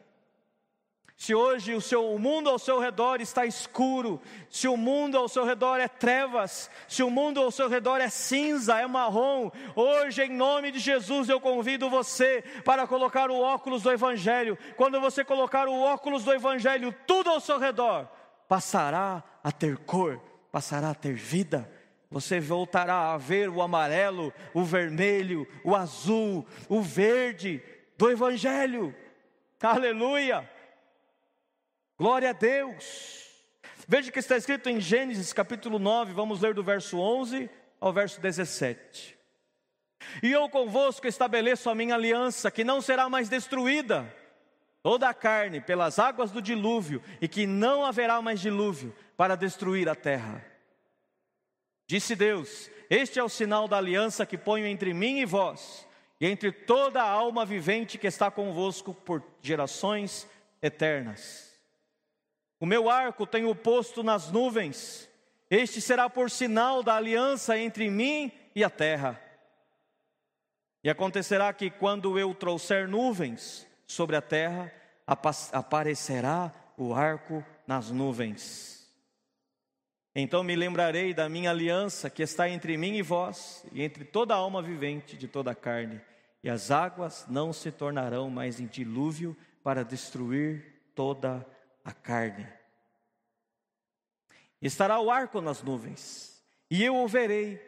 Se 1.19 1.35
hoje 1.35 1.75
o, 1.75 1.81
seu, 1.81 2.15
o 2.15 2.17
mundo 2.17 2.49
ao 2.49 2.61
seu 2.61 2.79
redor 2.79 3.21
está 3.21 3.45
escuro, 3.45 4.23
se 4.49 4.69
o 4.69 4.77
mundo 4.77 5.19
ao 5.19 5.29
seu 5.29 5.45
redor 5.45 5.79
é 5.79 5.89
trevas, 5.89 6.71
se 6.87 7.03
o 7.03 7.11
mundo 7.11 7.41
ao 7.41 7.51
seu 7.51 7.69
redor 7.69 8.01
é 8.01 8.09
cinza, 8.09 8.79
é 8.79 8.87
marrom, 8.87 9.51
hoje 9.75 10.23
em 10.23 10.31
nome 10.31 10.71
de 10.71 10.79
Jesus 10.79 11.29
eu 11.29 11.41
convido 11.41 11.91
você 11.91 12.45
para 12.65 12.87
colocar 12.87 13.33
o 13.33 13.41
óculos 13.41 13.83
do 13.83 13.91
Evangelho. 13.91 14.57
Quando 14.77 15.01
você 15.01 15.25
colocar 15.25 15.67
o 15.67 15.81
óculos 15.81 16.23
do 16.23 16.33
Evangelho, 16.33 16.95
tudo 17.05 17.31
ao 17.31 17.41
seu 17.41 17.59
redor 17.59 18.09
passará 18.47 19.21
a 19.43 19.51
ter 19.51 19.77
cor, 19.77 20.23
passará 20.53 20.91
a 20.91 20.95
ter 20.95 21.15
vida. 21.15 21.69
Você 22.13 22.39
voltará 22.39 23.13
a 23.13 23.19
ver 23.19 23.49
o 23.49 23.61
amarelo, 23.61 24.33
o 24.55 24.63
vermelho, 24.63 25.49
o 25.65 25.75
azul, 25.75 26.47
o 26.69 26.81
verde 26.81 27.61
do 27.99 28.09
Evangelho. 28.09 28.95
Aleluia! 29.61 30.49
Glória 31.99 32.31
a 32.31 32.33
Deus. 32.33 33.27
Veja 33.89 34.13
que 34.13 34.21
está 34.21 34.37
escrito 34.37 34.69
em 34.69 34.81
Gênesis 34.81 35.33
capítulo 35.33 35.81
9, 35.81 36.13
vamos 36.13 36.41
ler 36.41 36.55
do 36.55 36.63
verso 36.63 36.97
11 36.97 37.51
ao 37.81 37.93
verso 37.93 38.21
17. 38.21 39.19
E 40.23 40.31
eu 40.31 40.49
convosco 40.49 41.09
estabeleço 41.09 41.69
a 41.69 41.75
minha 41.75 41.97
aliança, 41.97 42.53
que 42.53 42.63
não 42.63 42.81
será 42.81 43.09
mais 43.09 43.29
destruída, 43.29 44.15
toda 44.81 45.09
a 45.09 45.15
carne 45.15 45.61
pelas 45.61 45.99
águas 45.99 46.31
do 46.31 46.41
dilúvio, 46.41 47.03
e 47.21 47.27
que 47.27 47.49
não 47.49 47.85
haverá 47.85 48.23
mais 48.23 48.39
dilúvio 48.39 48.95
para 49.17 49.35
destruir 49.35 49.89
a 49.89 49.97
terra. 49.97 50.45
Disse 51.85 52.15
Deus: 52.15 52.71
Este 52.89 53.19
é 53.19 53.25
o 53.25 53.29
sinal 53.29 53.67
da 53.67 53.77
aliança 53.77 54.25
que 54.25 54.39
ponho 54.39 54.69
entre 54.69 54.95
mim 54.95 55.19
e 55.19 55.25
vós, 55.25 55.85
e 56.21 56.29
entre 56.29 56.53
toda 56.53 57.03
a 57.03 57.11
alma 57.11 57.45
vivente 57.45 57.99
que 57.99 58.07
está 58.07 58.31
convosco 58.31 58.95
por 58.95 59.21
gerações 59.43 60.29
eternas. 60.63 61.48
O 62.61 62.67
meu 62.67 62.91
arco 62.91 63.27
tenho 63.27 63.55
posto 63.55 64.03
nas 64.03 64.31
nuvens, 64.31 65.09
este 65.51 65.81
será 65.81 66.11
por 66.11 66.31
sinal 66.31 66.83
da 66.83 66.97
aliança 66.97 67.59
entre 67.59 67.89
mim 67.89 68.31
e 68.55 68.63
a 68.63 68.69
terra. 68.69 69.21
E 70.85 70.91
acontecerá 70.91 71.53
que 71.53 71.71
quando 71.71 72.19
eu 72.19 72.35
trouxer 72.35 72.87
nuvens 72.87 73.67
sobre 73.87 74.17
a 74.17 74.23
terra, 74.23 74.73
aparecerá 75.53 76.53
o 76.77 76.95
arco 76.95 77.45
nas 77.67 77.91
nuvens. 77.91 78.79
Então 80.15 80.43
me 80.43 80.57
lembrarei 80.57 81.15
da 81.15 81.29
minha 81.29 81.51
aliança 81.51 82.11
que 82.11 82.23
está 82.23 82.49
entre 82.49 82.77
mim 82.77 82.97
e 82.97 83.03
vós, 83.03 83.65
e 83.73 83.83
entre 83.83 84.05
toda 84.05 84.35
alma 84.35 84.61
vivente 84.61 85.17
de 85.17 85.29
toda 85.29 85.53
a 85.53 85.55
carne, 85.55 86.01
e 86.43 86.51
as 86.51 86.71
águas 86.71 87.25
não 87.29 87.53
se 87.53 87.71
tornarão 87.71 88.29
mais 88.29 88.61
em 88.61 88.67
dilúvio 88.67 89.37
para 89.63 89.85
destruir 89.85 90.91
toda 90.95 91.37
a 91.37 91.58
carne. 91.93 92.47
Estará 94.61 94.99
o 95.01 95.11
arco 95.11 95.41
nas 95.41 95.63
nuvens, 95.63 96.43
e 96.71 96.83
eu 96.83 96.97
o 96.97 97.09
verei, 97.09 97.59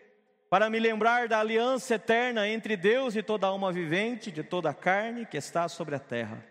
para 0.48 0.68
me 0.68 0.80
lembrar 0.80 1.28
da 1.28 1.38
aliança 1.38 1.94
eterna 1.94 2.48
entre 2.48 2.76
Deus 2.76 3.14
e 3.14 3.22
toda 3.22 3.46
alma 3.46 3.72
vivente, 3.72 4.32
de 4.32 4.42
toda 4.42 4.70
a 4.70 4.74
carne 4.74 5.24
que 5.24 5.36
está 5.36 5.68
sobre 5.68 5.94
a 5.94 6.00
terra. 6.00 6.44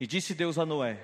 E 0.00 0.06
disse 0.06 0.34
Deus 0.34 0.58
a 0.58 0.64
Noé: 0.64 0.98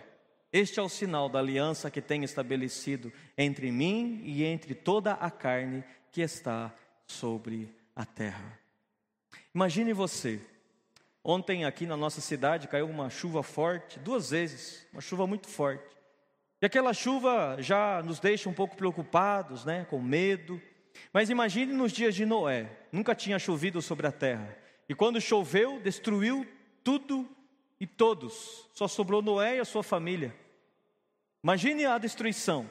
Este 0.51 0.81
é 0.81 0.83
o 0.83 0.89
sinal 0.89 1.29
da 1.29 1.39
aliança 1.39 1.91
que 1.91 2.01
tenho 2.01 2.25
estabelecido 2.25 3.13
entre 3.37 3.71
mim 3.71 4.23
e 4.25 4.43
entre 4.45 4.75
toda 4.75 5.13
a 5.13 5.31
carne 5.31 5.85
que 6.11 6.23
está 6.23 6.75
sobre 7.07 7.73
a 7.95 8.07
terra. 8.07 8.59
Imagine 9.55 9.93
você, 9.93 10.41
ontem 11.29 11.67
aqui 11.67 11.85
na 11.85 11.95
nossa 11.95 12.23
cidade 12.23 12.69
caiu 12.69 12.89
uma 12.89 13.11
chuva 13.11 13.43
forte, 13.43 13.99
duas 13.99 14.31
vezes, 14.31 14.87
uma 14.91 15.03
chuva 15.03 15.27
muito 15.27 15.47
forte. 15.47 15.85
E 16.61 16.65
aquela 16.65 16.95
chuva 16.95 17.59
já 17.61 18.03
nos 18.03 18.19
deixa 18.19 18.49
um 18.49 18.55
pouco 18.55 18.75
preocupados, 18.75 19.63
né, 19.63 19.87
com 19.91 20.01
medo. 20.01 20.61
Mas 21.13 21.29
imagine 21.29 21.75
nos 21.75 21.93
dias 21.93 22.15
de 22.15 22.25
Noé, 22.25 22.71
nunca 22.91 23.15
tinha 23.15 23.39
chovido 23.39 23.83
sobre 23.83 24.07
a 24.07 24.13
terra. 24.13 24.57
E 24.89 24.95
quando 24.95 25.21
choveu, 25.21 25.79
destruiu 25.79 26.47
tudo 26.83 27.29
e 27.79 27.87
todos. 27.87 28.67
Só 28.73 28.89
sobrou 28.89 29.21
Noé 29.21 29.57
e 29.57 29.61
a 29.61 29.67
sua 29.67 29.83
família. 29.83 30.35
Imagine 31.45 31.85
a 31.85 31.99
destruição. 31.99 32.69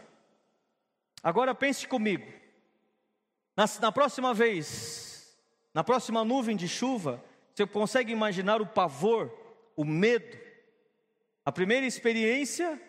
Agora 1.22 1.54
pense 1.54 1.88
comigo. 1.88 2.26
Na, 3.56 3.66
na 3.80 3.92
próxima 3.92 4.34
vez, 4.34 5.38
na 5.76 5.84
próxima 5.84 6.26
nuvem 6.26 6.58
de 6.58 6.68
chuva, 6.68 7.24
você 7.58 7.66
consegue 7.66 8.12
imaginar 8.12 8.62
o 8.62 8.68
pavor, 8.68 9.36
o 9.76 9.84
medo? 9.84 10.38
A 11.44 11.52
primeira 11.52 11.88
experiência, 11.88 12.80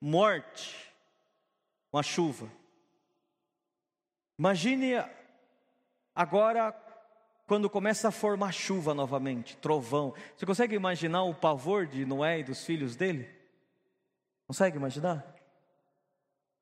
morte, 0.00 0.92
com 1.92 1.98
a 1.98 2.02
chuva. 2.02 2.50
Imagine 4.36 4.94
agora 6.12 6.72
quando 7.46 7.70
começa 7.70 8.08
a 8.08 8.10
formar 8.10 8.50
chuva 8.50 8.94
novamente, 8.94 9.56
trovão. 9.58 10.12
Você 10.36 10.44
consegue 10.44 10.74
imaginar 10.74 11.22
o 11.22 11.32
pavor 11.32 11.86
de 11.86 12.04
Noé 12.04 12.40
e 12.40 12.44
dos 12.44 12.64
filhos 12.64 12.96
dele? 12.96 13.30
Consegue 14.44 14.76
imaginar? 14.76 15.24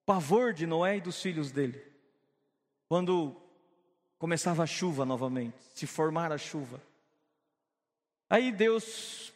Pavor 0.04 0.52
de 0.52 0.66
Noé 0.66 0.98
e 0.98 1.00
dos 1.00 1.22
filhos 1.22 1.50
dele. 1.50 1.82
Quando 2.90 3.34
começava 4.18 4.64
a 4.64 4.66
chuva 4.66 5.06
novamente, 5.06 5.56
se 5.74 5.86
formar 5.86 6.30
a 6.30 6.36
chuva. 6.36 6.91
Aí 8.32 8.50
Deus, 8.50 9.30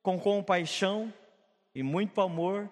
com 0.00 0.16
compaixão 0.16 1.12
e 1.74 1.82
muito 1.82 2.20
amor, 2.20 2.70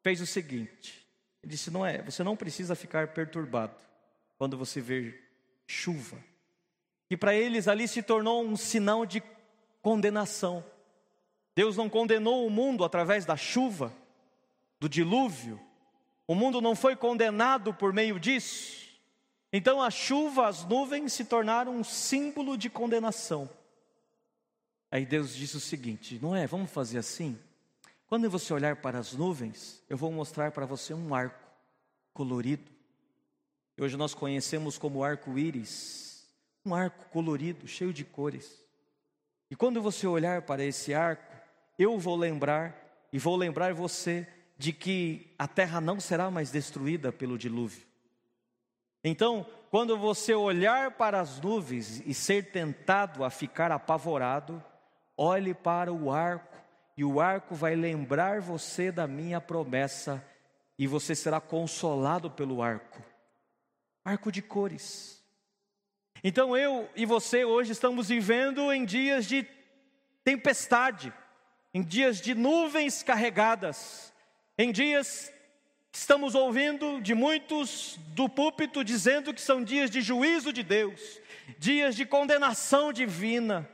fez 0.00 0.20
o 0.20 0.26
seguinte: 0.26 1.04
Ele 1.42 1.50
disse, 1.50 1.72
Noé, 1.72 2.00
você 2.02 2.22
não 2.22 2.36
precisa 2.36 2.76
ficar 2.76 3.08
perturbado 3.08 3.74
quando 4.38 4.56
você 4.56 4.80
vê 4.80 5.20
chuva. 5.66 6.16
E 7.10 7.16
para 7.16 7.34
eles 7.34 7.66
ali 7.66 7.88
se 7.88 8.00
tornou 8.00 8.44
um 8.44 8.56
sinal 8.56 9.04
de 9.04 9.20
condenação. 9.82 10.64
Deus 11.52 11.76
não 11.76 11.88
condenou 11.88 12.46
o 12.46 12.50
mundo 12.50 12.84
através 12.84 13.24
da 13.24 13.36
chuva, 13.36 13.92
do 14.78 14.88
dilúvio. 14.88 15.60
O 16.28 16.34
mundo 16.36 16.60
não 16.60 16.76
foi 16.76 16.94
condenado 16.94 17.74
por 17.74 17.92
meio 17.92 18.20
disso. 18.20 18.86
Então 19.52 19.82
a 19.82 19.90
chuva, 19.90 20.46
as 20.46 20.64
nuvens 20.64 21.12
se 21.12 21.24
tornaram 21.24 21.74
um 21.74 21.82
símbolo 21.82 22.56
de 22.56 22.70
condenação. 22.70 23.50
Aí 24.96 25.04
Deus 25.04 25.34
disse 25.34 25.58
o 25.58 25.60
seguinte: 25.60 26.18
não 26.22 26.34
é? 26.34 26.46
Vamos 26.46 26.70
fazer 26.70 26.96
assim? 26.96 27.38
Quando 28.06 28.30
você 28.30 28.50
olhar 28.54 28.76
para 28.76 28.98
as 28.98 29.12
nuvens, 29.12 29.82
eu 29.90 29.96
vou 29.98 30.10
mostrar 30.10 30.52
para 30.52 30.64
você 30.64 30.94
um 30.94 31.14
arco 31.14 31.38
colorido 32.14 32.74
hoje 33.78 33.94
nós 33.94 34.14
conhecemos 34.14 34.78
como 34.78 35.04
arco-íris, 35.04 36.26
um 36.64 36.74
arco 36.74 37.10
colorido, 37.10 37.68
cheio 37.68 37.92
de 37.92 38.06
cores. 38.06 38.58
E 39.50 39.54
quando 39.54 39.82
você 39.82 40.06
olhar 40.06 40.40
para 40.40 40.64
esse 40.64 40.94
arco, 40.94 41.30
eu 41.78 41.98
vou 41.98 42.16
lembrar 42.16 42.74
e 43.12 43.18
vou 43.18 43.36
lembrar 43.36 43.74
você 43.74 44.26
de 44.56 44.72
que 44.72 45.30
a 45.38 45.46
terra 45.46 45.78
não 45.78 46.00
será 46.00 46.30
mais 46.30 46.50
destruída 46.50 47.12
pelo 47.12 47.36
dilúvio. 47.36 47.84
Então, 49.04 49.46
quando 49.70 49.98
você 49.98 50.34
olhar 50.34 50.92
para 50.92 51.20
as 51.20 51.38
nuvens 51.38 52.02
e 52.06 52.14
ser 52.14 52.50
tentado 52.50 53.22
a 53.24 53.28
ficar 53.28 53.70
apavorado, 53.70 54.64
olhe 55.16 55.54
para 55.54 55.92
o 55.92 56.10
arco, 56.10 56.56
e 56.96 57.04
o 57.04 57.20
arco 57.20 57.54
vai 57.54 57.74
lembrar 57.74 58.40
você 58.40 58.90
da 58.90 59.06
minha 59.06 59.40
promessa, 59.40 60.24
e 60.78 60.86
você 60.86 61.14
será 61.14 61.40
consolado 61.40 62.30
pelo 62.30 62.62
arco 62.62 63.02
arco 64.06 64.30
de 64.30 64.40
cores. 64.40 65.20
Então 66.22 66.56
eu 66.56 66.88
e 66.94 67.04
você 67.04 67.44
hoje 67.44 67.72
estamos 67.72 68.08
vivendo 68.08 68.72
em 68.72 68.84
dias 68.84 69.26
de 69.26 69.44
tempestade, 70.22 71.12
em 71.74 71.82
dias 71.82 72.20
de 72.20 72.32
nuvens 72.32 73.02
carregadas, 73.02 74.12
em 74.56 74.70
dias 74.70 75.32
que 75.90 75.98
estamos 75.98 76.36
ouvindo 76.36 77.00
de 77.00 77.14
muitos 77.14 77.98
do 78.14 78.28
púlpito 78.28 78.84
dizendo 78.84 79.34
que 79.34 79.40
são 79.40 79.64
dias 79.64 79.90
de 79.90 80.00
juízo 80.00 80.52
de 80.52 80.62
Deus, 80.62 81.20
dias 81.58 81.96
de 81.96 82.06
condenação 82.06 82.92
divina. 82.92 83.68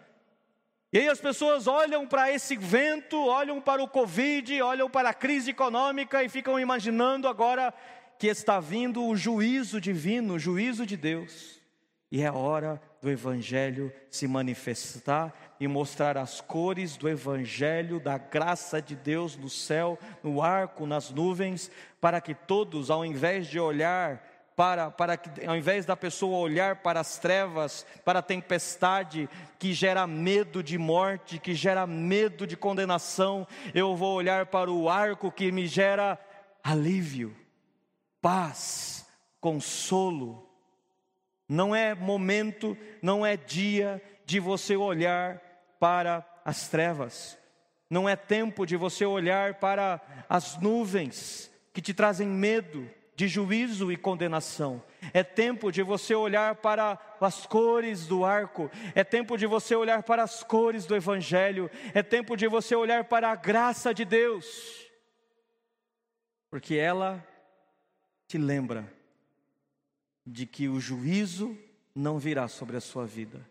E 0.93 0.99
aí 0.99 1.09
as 1.09 1.21
pessoas 1.21 1.67
olham 1.67 2.07
para 2.07 2.31
esse 2.31 2.55
vento, 2.55 3.17
olham 3.17 3.63
para 3.63 3.83
o 3.83 3.89
Covid, 3.89 4.61
olham 4.61 4.91
para 4.91 5.09
a 5.09 5.15
crise 5.15 5.51
econômica 5.51 6.23
e 6.23 6.29
ficam 6.29 6.61
imaginando 6.61 7.27
agora 7.27 7.73
que 8.19 8.27
está 8.27 8.61
vindo 8.61 9.03
o 9.03 9.17
juízo 9.17 9.81
divino, 9.81 10.35
o 10.35 10.39
juízo 10.39 10.85
de 10.85 10.97
Deus, 10.97 11.63
e 12.11 12.21
é 12.21 12.31
hora 12.31 12.79
do 13.01 13.09
Evangelho 13.09 13.91
se 14.11 14.29
manifestar 14.29 15.57
e 15.59 15.67
mostrar 15.67 16.19
as 16.19 16.43
cores 16.43 16.95
do 16.95 17.09
Evangelho, 17.09 17.99
da 17.99 18.19
graça 18.19 18.83
de 18.83 18.95
Deus 18.95 19.35
no 19.35 19.49
céu, 19.49 19.99
no 20.23 20.43
arco, 20.43 20.85
nas 20.85 21.11
nuvens, 21.11 21.71
para 22.03 22.21
que 22.21 22.35
todos, 22.35 22.91
ao 22.91 23.03
invés 23.03 23.47
de 23.47 23.59
olhar 23.59 24.23
para, 24.63 24.93
para 24.93 25.17
que, 25.17 25.45
ao 25.45 25.57
invés 25.57 25.85
da 25.85 25.97
pessoa 25.97 26.39
olhar 26.39 26.77
para 26.77 27.01
as 27.01 27.19
trevas, 27.19 27.85
para 28.05 28.21
a 28.21 28.23
tempestade 28.23 29.29
que 29.59 29.73
gera 29.73 30.07
medo 30.07 30.63
de 30.63 30.79
morte, 30.79 31.41
que 31.41 31.53
gera 31.53 31.85
medo 31.85 32.47
de 32.47 32.57
condenação, 32.57 33.45
eu 33.75 33.97
vou 33.97 34.15
olhar 34.15 34.47
para 34.47 34.71
o 34.71 34.89
arco 34.89 35.33
que 35.33 35.51
me 35.51 35.67
gera 35.67 36.17
alívio, 36.63 37.35
paz, 38.21 39.05
consolo. 39.41 40.49
Não 41.49 41.75
é 41.75 41.93
momento, 41.93 42.79
não 43.03 43.27
é 43.27 43.37
dia 43.37 44.01
de 44.25 44.39
você 44.39 44.77
olhar 44.77 45.43
para 45.81 46.25
as 46.45 46.69
trevas. 46.69 47.37
Não 47.91 48.09
é 48.09 48.15
tempo 48.15 48.65
de 48.65 48.77
você 48.77 49.05
olhar 49.05 49.55
para 49.55 50.01
as 50.29 50.57
nuvens 50.61 51.51
que 51.73 51.83
te 51.83 51.93
trazem 51.93 52.29
medo 52.29 52.89
de 53.23 53.29
juízo 53.29 53.93
e 53.93 53.97
condenação. 53.97 54.83
É 55.15 55.23
tempo 55.23 55.71
de 55.71 55.81
você 55.81 56.13
olhar 56.13 56.57
para 56.57 56.99
as 57.21 57.47
cores 57.47 58.05
do 58.05 58.25
arco, 58.25 58.69
é 58.97 59.05
tempo 59.05 59.37
de 59.37 59.47
você 59.47 59.77
olhar 59.77 60.03
para 60.03 60.25
as 60.25 60.43
cores 60.43 60.87
do 60.87 60.97
evangelho, 60.97 61.71
é 61.95 62.03
tempo 62.03 62.37
de 62.37 62.49
você 62.49 62.75
olhar 62.75 63.05
para 63.05 63.31
a 63.31 63.37
graça 63.37 63.95
de 63.95 64.05
Deus. 64.05 64.89
Porque 66.51 66.75
ela 66.75 67.25
te 68.27 68.39
lembra 68.39 68.93
de 70.27 70.45
que 70.45 70.69
o 70.69 70.81
juízo 70.81 71.57
não 71.95 72.19
virá 72.19 72.49
sobre 72.49 72.77
a 72.77 72.81
sua 72.81 73.07
vida. 73.07 73.47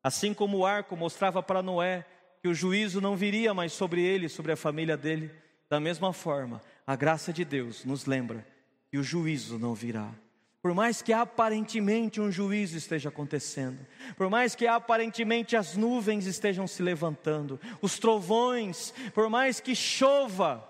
Assim 0.00 0.32
como 0.32 0.58
o 0.58 0.66
arco 0.66 0.96
mostrava 0.96 1.42
para 1.42 1.60
Noé 1.60 2.06
que 2.40 2.46
o 2.46 2.54
juízo 2.54 3.00
não 3.00 3.16
viria 3.16 3.52
mais 3.52 3.72
sobre 3.72 4.00
ele, 4.00 4.28
sobre 4.28 4.52
a 4.52 4.56
família 4.56 4.96
dele, 4.96 5.28
da 5.68 5.80
mesma 5.80 6.12
forma, 6.12 6.62
a 6.86 6.94
graça 6.94 7.32
de 7.32 7.44
Deus 7.44 7.84
nos 7.84 8.06
lembra 8.06 8.46
que 8.90 8.98
o 8.98 9.02
juízo 9.02 9.58
não 9.58 9.74
virá. 9.74 10.12
Por 10.60 10.74
mais 10.74 11.00
que 11.00 11.12
aparentemente 11.12 12.20
um 12.20 12.32
juízo 12.32 12.76
esteja 12.76 13.08
acontecendo, 13.08 13.78
por 14.16 14.28
mais 14.28 14.54
que 14.54 14.66
aparentemente 14.66 15.56
as 15.56 15.76
nuvens 15.76 16.26
estejam 16.26 16.66
se 16.66 16.82
levantando, 16.82 17.60
os 17.80 17.98
trovões, 17.98 18.92
por 19.14 19.30
mais 19.30 19.60
que 19.60 19.74
chova, 19.74 20.68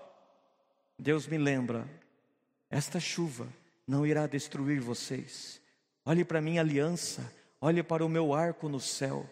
Deus 0.97 1.27
me 1.27 1.37
lembra: 1.37 1.89
esta 2.69 2.99
chuva 2.99 3.47
não 3.87 4.05
irá 4.05 4.27
destruir 4.27 4.79
vocês. 4.79 5.59
Olhe 6.05 6.23
para 6.23 6.41
minha 6.41 6.61
aliança, 6.61 7.33
olhe 7.59 7.81
para 7.81 8.05
o 8.05 8.09
meu 8.09 8.33
arco 8.33 8.69
no 8.69 8.79
céu. 8.79 9.27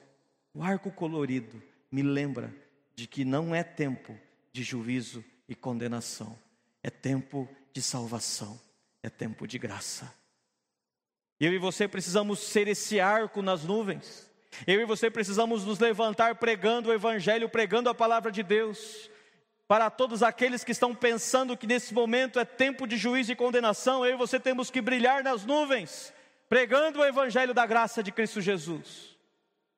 O 0.53 0.63
arco 0.63 0.91
colorido 0.91 1.61
me 1.91 2.01
lembra 2.01 2.53
de 2.95 3.05
que 3.05 3.23
não 3.23 3.53
é 3.53 3.63
tempo 3.63 4.17
de 4.51 4.63
juízo 4.63 5.23
e 5.47 5.53
condenação, 5.53 6.37
é 6.81 6.89
tempo 6.89 7.47
de 7.71 7.81
salvação, 7.81 8.59
é 9.07 9.09
tempo 9.09 9.47
de 9.47 9.57
graça. 9.57 10.13
Eu 11.39 11.53
e 11.53 11.57
você 11.57 11.87
precisamos 11.87 12.39
ser 12.39 12.67
esse 12.67 12.99
arco 12.99 13.41
nas 13.41 13.63
nuvens. 13.63 14.29
Eu 14.65 14.81
e 14.81 14.85
você 14.85 15.09
precisamos 15.09 15.65
nos 15.65 15.79
levantar 15.79 16.35
pregando 16.35 16.89
o 16.89 16.93
Evangelho, 16.93 17.49
pregando 17.49 17.89
a 17.89 17.95
palavra 17.95 18.31
de 18.31 18.41
Deus 18.43 19.09
para 19.67 19.89
todos 19.89 20.23
aqueles 20.23 20.63
que 20.63 20.71
estão 20.71 20.95
pensando 20.95 21.57
que 21.57 21.67
nesse 21.67 21.93
momento 21.93 22.39
é 22.39 22.45
tempo 22.45 22.87
de 22.87 22.95
juízo 22.95 23.33
e 23.33 23.35
condenação, 23.35 24.05
eu 24.05 24.13
e 24.13 24.17
você 24.17 24.39
temos 24.39 24.71
que 24.71 24.81
brilhar 24.81 25.23
nas 25.23 25.45
nuvens, 25.45 26.13
pregando 26.47 26.99
o 26.99 27.05
evangelho 27.05 27.53
da 27.53 27.65
graça 27.65 28.01
de 28.01 28.11
Cristo 28.11 28.39
Jesus, 28.39 29.17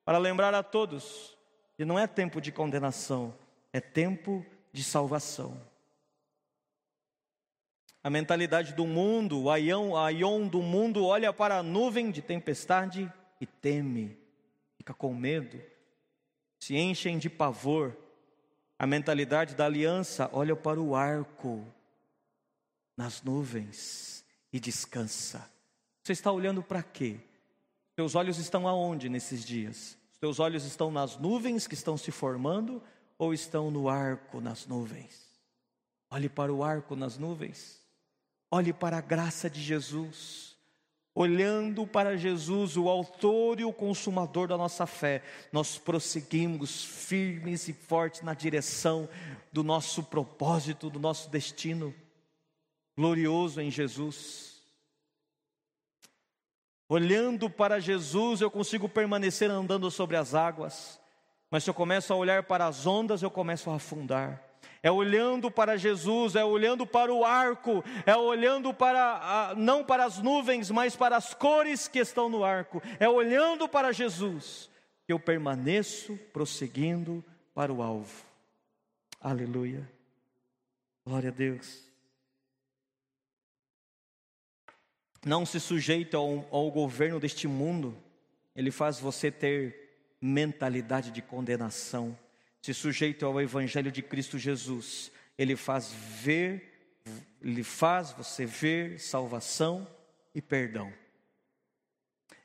para 0.04 0.16
lembrar 0.16 0.54
a 0.54 0.62
todos 0.62 1.36
que 1.76 1.84
não 1.84 1.98
é 1.98 2.06
tempo 2.06 2.40
de 2.40 2.52
condenação, 2.52 3.34
é 3.72 3.80
tempo 3.80 4.46
de 4.72 4.84
salvação. 4.84 5.60
A 8.02 8.10
mentalidade 8.10 8.72
do 8.72 8.86
mundo, 8.86 9.42
o 9.42 9.50
aion, 9.50 9.96
aion 9.96 10.46
do 10.48 10.62
mundo 10.62 11.04
olha 11.04 11.32
para 11.32 11.58
a 11.58 11.62
nuvem 11.62 12.10
de 12.10 12.22
tempestade 12.22 13.12
e 13.40 13.46
teme, 13.46 14.16
fica 14.76 14.94
com 14.94 15.14
medo, 15.14 15.60
se 16.58 16.76
enchem 16.76 17.18
de 17.18 17.28
pavor 17.28 17.96
a 18.80 18.86
mentalidade 18.86 19.54
da 19.54 19.66
aliança 19.66 20.30
olha 20.32 20.56
para 20.56 20.80
o 20.80 20.96
arco 20.96 21.66
nas 22.96 23.22
nuvens 23.22 24.24
e 24.50 24.58
descansa. 24.58 25.46
Você 26.02 26.14
está 26.14 26.32
olhando 26.32 26.62
para 26.62 26.82
quê? 26.82 27.20
Teus 27.94 28.14
olhos 28.14 28.38
estão 28.38 28.66
aonde 28.66 29.10
nesses 29.10 29.44
dias? 29.44 29.98
Os 30.10 30.18
teus 30.18 30.40
olhos 30.40 30.64
estão 30.64 30.90
nas 30.90 31.18
nuvens 31.18 31.66
que 31.66 31.74
estão 31.74 31.98
se 31.98 32.10
formando 32.10 32.82
ou 33.18 33.34
estão 33.34 33.70
no 33.70 33.86
arco 33.86 34.40
nas 34.40 34.66
nuvens? 34.66 35.28
Olhe 36.10 36.30
para 36.30 36.50
o 36.50 36.64
arco 36.64 36.96
nas 36.96 37.18
nuvens. 37.18 37.79
Olhe 38.50 38.72
para 38.72 38.98
a 38.98 39.00
graça 39.00 39.48
de 39.48 39.62
Jesus 39.62 40.50
olhando 41.14 41.86
para 41.86 42.16
Jesus, 42.16 42.76
o 42.76 42.88
Autor 42.88 43.60
e 43.60 43.64
o 43.64 43.72
Consumador 43.72 44.48
da 44.48 44.56
nossa 44.56 44.86
fé, 44.86 45.22
nós 45.52 45.76
prosseguimos 45.76 46.84
firmes 46.84 47.68
e 47.68 47.72
fortes 47.72 48.22
na 48.22 48.32
direção 48.32 49.08
do 49.52 49.62
nosso 49.64 50.02
propósito, 50.04 50.88
do 50.88 50.98
nosso 50.98 51.28
destino 51.28 51.94
glorioso 52.96 53.60
em 53.60 53.70
Jesus. 53.70 54.62
Olhando 56.88 57.48
para 57.48 57.80
Jesus, 57.80 58.40
eu 58.40 58.50
consigo 58.50 58.88
permanecer 58.88 59.50
andando 59.50 59.90
sobre 59.90 60.16
as 60.16 60.34
águas, 60.34 60.98
mas 61.50 61.64
se 61.64 61.70
eu 61.70 61.74
começo 61.74 62.12
a 62.12 62.16
olhar 62.16 62.44
para 62.44 62.66
as 62.66 62.86
ondas, 62.86 63.22
eu 63.22 63.30
começo 63.30 63.70
a 63.70 63.76
afundar 63.76 64.49
é 64.82 64.90
olhando 64.90 65.50
para 65.50 65.76
Jesus, 65.76 66.34
é 66.34 66.44
olhando 66.44 66.86
para 66.86 67.12
o 67.12 67.24
arco, 67.24 67.84
é 68.06 68.16
olhando 68.16 68.72
para, 68.72 69.54
não 69.56 69.84
para 69.84 70.04
as 70.04 70.18
nuvens, 70.18 70.70
mas 70.70 70.96
para 70.96 71.16
as 71.16 71.34
cores 71.34 71.86
que 71.86 71.98
estão 71.98 72.28
no 72.28 72.42
arco, 72.42 72.82
é 72.98 73.08
olhando 73.08 73.68
para 73.68 73.92
Jesus 73.92 74.70
que 75.04 75.12
eu 75.12 75.18
permaneço 75.18 76.16
prosseguindo 76.32 77.24
para 77.52 77.72
o 77.72 77.82
alvo. 77.82 78.24
Aleluia. 79.20 79.86
Glória 81.04 81.30
a 81.30 81.32
Deus. 81.32 81.84
Não 85.26 85.44
se 85.44 85.60
sujeite 85.60 86.16
ao, 86.16 86.46
ao 86.50 86.70
governo 86.70 87.20
deste 87.20 87.46
mundo, 87.46 87.94
ele 88.56 88.70
faz 88.70 88.98
você 88.98 89.30
ter 89.30 90.16
mentalidade 90.20 91.10
de 91.10 91.20
condenação 91.20 92.16
se 92.62 92.74
sujeito 92.74 93.24
ao 93.24 93.40
Evangelho 93.40 93.90
de 93.90 94.02
Cristo 94.02 94.38
Jesus, 94.38 95.10
ele 95.38 95.56
faz 95.56 95.92
ver, 95.92 97.00
ele 97.40 97.62
faz 97.62 98.12
você 98.12 98.44
ver 98.44 99.00
salvação 99.00 99.88
e 100.34 100.42
perdão. 100.42 100.92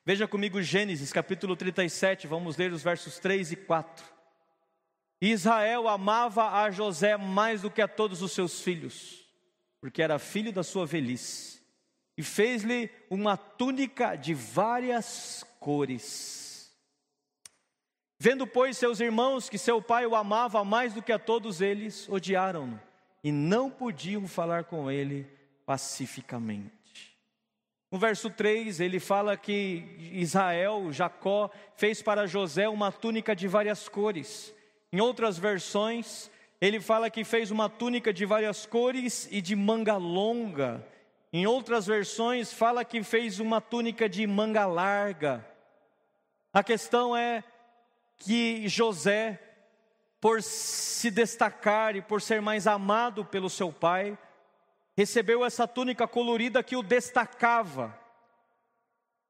Veja 0.06 0.28
comigo 0.28 0.62
Gênesis 0.62 1.12
capítulo 1.12 1.56
37, 1.56 2.28
vamos 2.28 2.56
ler 2.56 2.71
os 2.71 2.84
versos 2.84 3.19
3 3.19 3.51
e 3.51 3.56
4. 3.56 4.06
Israel 5.19 5.88
amava 5.88 6.62
a 6.62 6.71
José 6.71 7.17
mais 7.17 7.62
do 7.62 7.71
que 7.71 7.82
a 7.82 7.88
todos 7.88 8.21
os 8.21 8.32
seus 8.32 8.62
filhos, 8.62 9.25
porque 9.82 10.01
era 10.01 10.19
filho 10.19 10.54
da 10.54 10.63
sua 10.63 10.86
velhice, 10.86 11.62
e 12.17 12.23
fez-lhe 12.23 12.89
uma 13.10 13.36
túnica 13.36 14.15
de 14.15 14.34
várias 14.34 15.43
cores 15.60 16.44
Vendo, 18.17 18.47
pois, 18.47 18.78
seus 18.78 18.99
irmãos 18.99 19.49
que 19.49 19.58
seu 19.58 19.82
pai 19.82 20.06
o 20.06 20.15
amava 20.15 20.63
mais 20.63 20.93
do 20.93 21.01
que 21.01 21.12
a 21.12 21.19
todos 21.19 21.62
eles, 21.62 22.08
odiaram-no 22.10 22.80
e 23.23 23.32
não 23.32 23.71
podiam 23.71 24.28
falar 24.28 24.65
com 24.65 24.89
ele 24.89 25.28
pacificamente. 25.65 27.17
No 27.91 27.97
verso 27.97 28.30
3, 28.30 28.80
ele 28.80 28.99
fala 28.99 29.36
que 29.36 30.12
Israel, 30.13 30.91
Jacó, 30.91 31.49
fez 31.75 32.01
para 32.01 32.28
José 32.28 32.69
uma 32.69 32.91
túnica 32.91 33.36
de 33.36 33.47
várias 33.47 33.89
cores. 33.89 34.54
Em 34.93 35.01
outras 35.01 35.38
versões, 35.38 36.30
ele 36.62 36.80
fala 36.80 37.10
que 37.10 37.23
fez 37.23 37.51
uma 37.51 37.67
túnica 37.67 38.13
de 38.13 38.25
várias 38.25 38.65
cores 38.65 39.28
e 39.32 39.41
de 39.41 39.56
manga 39.56 39.97
longa. 39.97 40.86
Em 41.34 41.47
outras 41.47 41.88
versões, 41.88 42.54
fala 42.54 42.86
que 42.86 43.01
fez 43.01 43.39
uma 43.39 43.60
túnica 43.60 44.08
de 44.08 44.25
manga 44.28 44.65
larga. 44.65 45.45
A 46.54 46.63
questão 46.63 47.15
é 47.15 47.43
que 48.17 48.67
José, 48.67 49.39
por 50.19 50.41
se 50.41 51.12
destacar 51.12 51.95
e 51.95 52.01
por 52.01 52.21
ser 52.21 52.41
mais 52.41 52.67
amado 52.67 53.25
pelo 53.25 53.49
seu 53.49 53.71
pai, 53.71 54.17
recebeu 54.95 55.45
essa 55.45 55.67
túnica 55.67 56.08
colorida 56.08 56.63
que 56.63 56.75
o 56.75 56.82
destacava. 56.82 57.97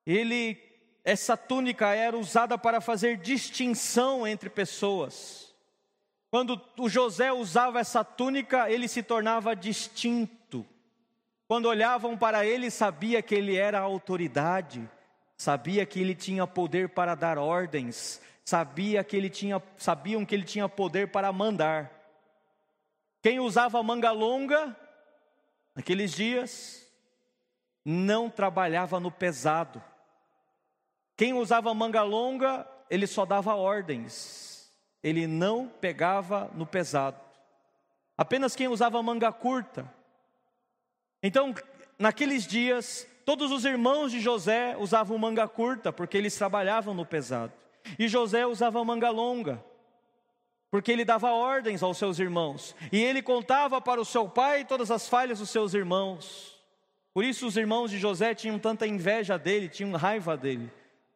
Ele, 0.06 0.58
essa 1.04 1.36
túnica 1.36 1.94
era 1.94 2.18
usada 2.18 2.58
para 2.58 2.80
fazer 2.80 3.18
distinção 3.18 4.28
entre 4.28 4.50
pessoas. 4.50 5.54
Quando 6.30 6.62
o 6.78 6.90
José 6.90 7.32
usava 7.32 7.80
essa 7.80 8.04
túnica, 8.04 8.70
ele 8.70 8.88
se 8.88 9.02
tornava 9.02 9.56
distinto. 9.56 10.66
Quando 11.48 11.68
olhavam 11.68 12.18
para 12.18 12.46
ele, 12.46 12.70
sabia 12.70 13.22
que 13.22 13.34
ele 13.34 13.56
era 13.56 13.80
autoridade, 13.80 14.88
sabia 15.38 15.86
que 15.86 16.00
ele 16.00 16.16
tinha 16.16 16.46
poder 16.46 16.90
para 16.90 17.16
dar 17.16 17.38
ordens, 17.38 18.22
sabia 18.46 19.04
que 19.04 19.18
ele 19.18 19.30
tinha, 19.30 19.62
sabiam 19.76 20.24
que 20.24 20.36
ele 20.36 20.44
tinha 20.44 20.70
poder 20.70 21.12
para 21.12 21.34
mandar. 21.34 21.92
Quem 23.22 23.40
usava 23.40 23.82
manga 23.82 24.12
longa, 24.12 24.78
naqueles 25.76 26.12
dias, 26.12 26.88
não 27.84 28.30
trabalhava 28.30 29.00
no 29.00 29.12
pesado. 29.12 29.84
Quem 31.18 31.34
usava 31.34 31.74
manga 31.74 32.04
longa, 32.04 32.68
ele 32.88 33.08
só 33.08 33.26
dava 33.26 33.56
ordens, 33.56 34.72
ele 35.02 35.26
não 35.26 35.68
pegava 35.68 36.52
no 36.54 36.68
pesado. 36.68 37.20
Apenas 38.16 38.56
quem 38.56 38.68
usava 38.68 39.02
manga 39.02 39.32
curta. 39.32 39.92
Então, 41.24 41.54
naqueles 41.98 42.46
dias, 42.46 43.08
todos 43.26 43.52
os 43.52 43.66
irmãos 43.66 44.12
de 44.12 44.20
José 44.20 44.78
usavam 44.78 45.18
manga 45.18 45.48
curta, 45.48 45.92
porque 45.92 46.16
eles 46.16 46.38
trabalhavam 46.38 46.94
no 46.94 47.06
pesado. 47.06 47.65
E 47.98 48.08
José 48.08 48.46
usava 48.46 48.84
manga 48.84 49.10
longa, 49.10 49.64
porque 50.70 50.92
ele 50.92 51.06
dava 51.06 51.32
ordens 51.32 51.84
aos 51.84 51.98
seus 51.98 52.20
irmãos, 52.20 52.76
e 52.92 53.02
ele 53.02 53.22
contava 53.22 53.80
para 53.80 54.02
o 54.02 54.06
seu 54.06 54.28
pai 54.28 54.66
todas 54.66 54.92
as 54.92 55.08
falhas 55.08 55.40
dos 55.40 55.50
seus 55.50 55.74
irmãos. 55.74 56.56
Por 57.14 57.24
isso 57.24 57.48
os 57.48 57.56
irmãos 57.56 57.92
de 57.92 57.98
José 57.98 58.36
tinham 58.36 58.60
tanta 58.60 58.86
inveja 58.86 59.38
dele, 59.38 59.70
tinham 59.70 59.92
raiva 59.94 60.36
dele, 60.36 60.70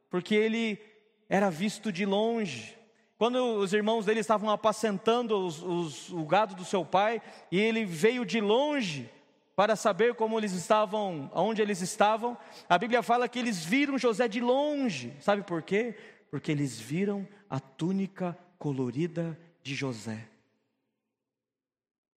porque 0.09 0.33
ele 0.33 0.79
era 1.27 1.49
visto 1.49 1.91
de 1.91 2.05
longe. 2.05 2.77
Quando 3.17 3.57
os 3.57 3.73
irmãos 3.73 4.05
dele 4.05 4.21
estavam 4.21 4.49
apacentando 4.49 5.45
os, 5.45 5.61
os, 5.61 6.09
o 6.09 6.23
gado 6.23 6.55
do 6.55 6.63
seu 6.63 6.85
pai, 6.85 7.21
e 7.51 7.59
ele 7.59 7.83
veio 7.83 8.23
de 8.23 8.39
longe 8.39 9.09
para 9.57 9.75
saber 9.75 10.15
como 10.15 10.39
eles 10.39 10.53
estavam, 10.53 11.29
aonde 11.33 11.61
eles 11.61 11.81
estavam, 11.81 12.37
a 12.69 12.77
Bíblia 12.77 13.03
fala 13.03 13.27
que 13.27 13.37
eles 13.37 13.65
viram 13.65 13.97
José 13.97 14.25
de 14.25 14.39
longe. 14.39 15.13
Sabe 15.19 15.43
por 15.43 15.61
quê? 15.61 15.97
Porque 16.29 16.51
eles 16.51 16.79
viram 16.79 17.27
a 17.49 17.59
túnica 17.59 18.37
colorida 18.57 19.39
de 19.63 19.73
José. 19.75 20.27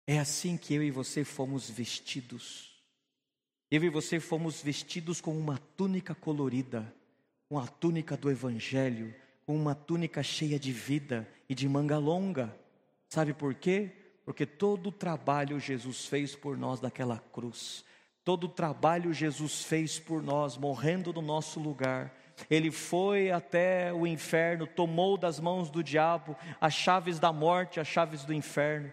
É 0.05 0.19
assim 0.19 0.57
que 0.57 0.73
eu 0.73 0.83
e 0.83 0.91
você 0.91 1.23
fomos 1.23 1.69
vestidos. 1.69 2.81
Eu 3.69 3.83
e 3.83 3.89
você 3.89 4.19
fomos 4.19 4.61
vestidos 4.61 5.21
com 5.21 5.37
uma 5.37 5.57
túnica 5.77 6.13
colorida, 6.13 6.93
com 7.47 7.57
a 7.57 7.67
túnica 7.67 8.17
do 8.17 8.29
Evangelho, 8.29 9.15
com 9.45 9.55
uma 9.55 9.73
túnica 9.73 10.21
cheia 10.21 10.59
de 10.59 10.71
vida 10.71 11.27
e 11.47 11.55
de 11.55 11.69
manga 11.69 11.97
longa. 11.97 12.53
Sabe 13.07 13.33
por 13.33 13.53
quê? 13.55 13.95
porque 14.31 14.45
todo 14.45 14.87
o 14.87 14.91
trabalho 14.91 15.59
Jesus 15.59 16.05
fez 16.05 16.35
por 16.35 16.57
nós 16.57 16.79
naquela 16.79 17.17
cruz, 17.17 17.83
todo 18.23 18.45
o 18.45 18.49
trabalho 18.49 19.13
Jesus 19.13 19.63
fez 19.63 19.99
por 19.99 20.21
nós, 20.21 20.57
morrendo 20.57 21.11
no 21.11 21.21
nosso 21.21 21.59
lugar. 21.59 22.15
Ele 22.49 22.71
foi 22.71 23.31
até 23.31 23.93
o 23.93 24.05
inferno, 24.05 24.67
tomou 24.67 25.17
das 25.17 25.39
mãos 25.39 25.69
do 25.69 25.83
diabo 25.83 26.35
as 26.59 26.73
chaves 26.73 27.19
da 27.19 27.31
morte, 27.31 27.79
as 27.79 27.87
chaves 27.87 28.23
do 28.23 28.33
inferno. 28.33 28.91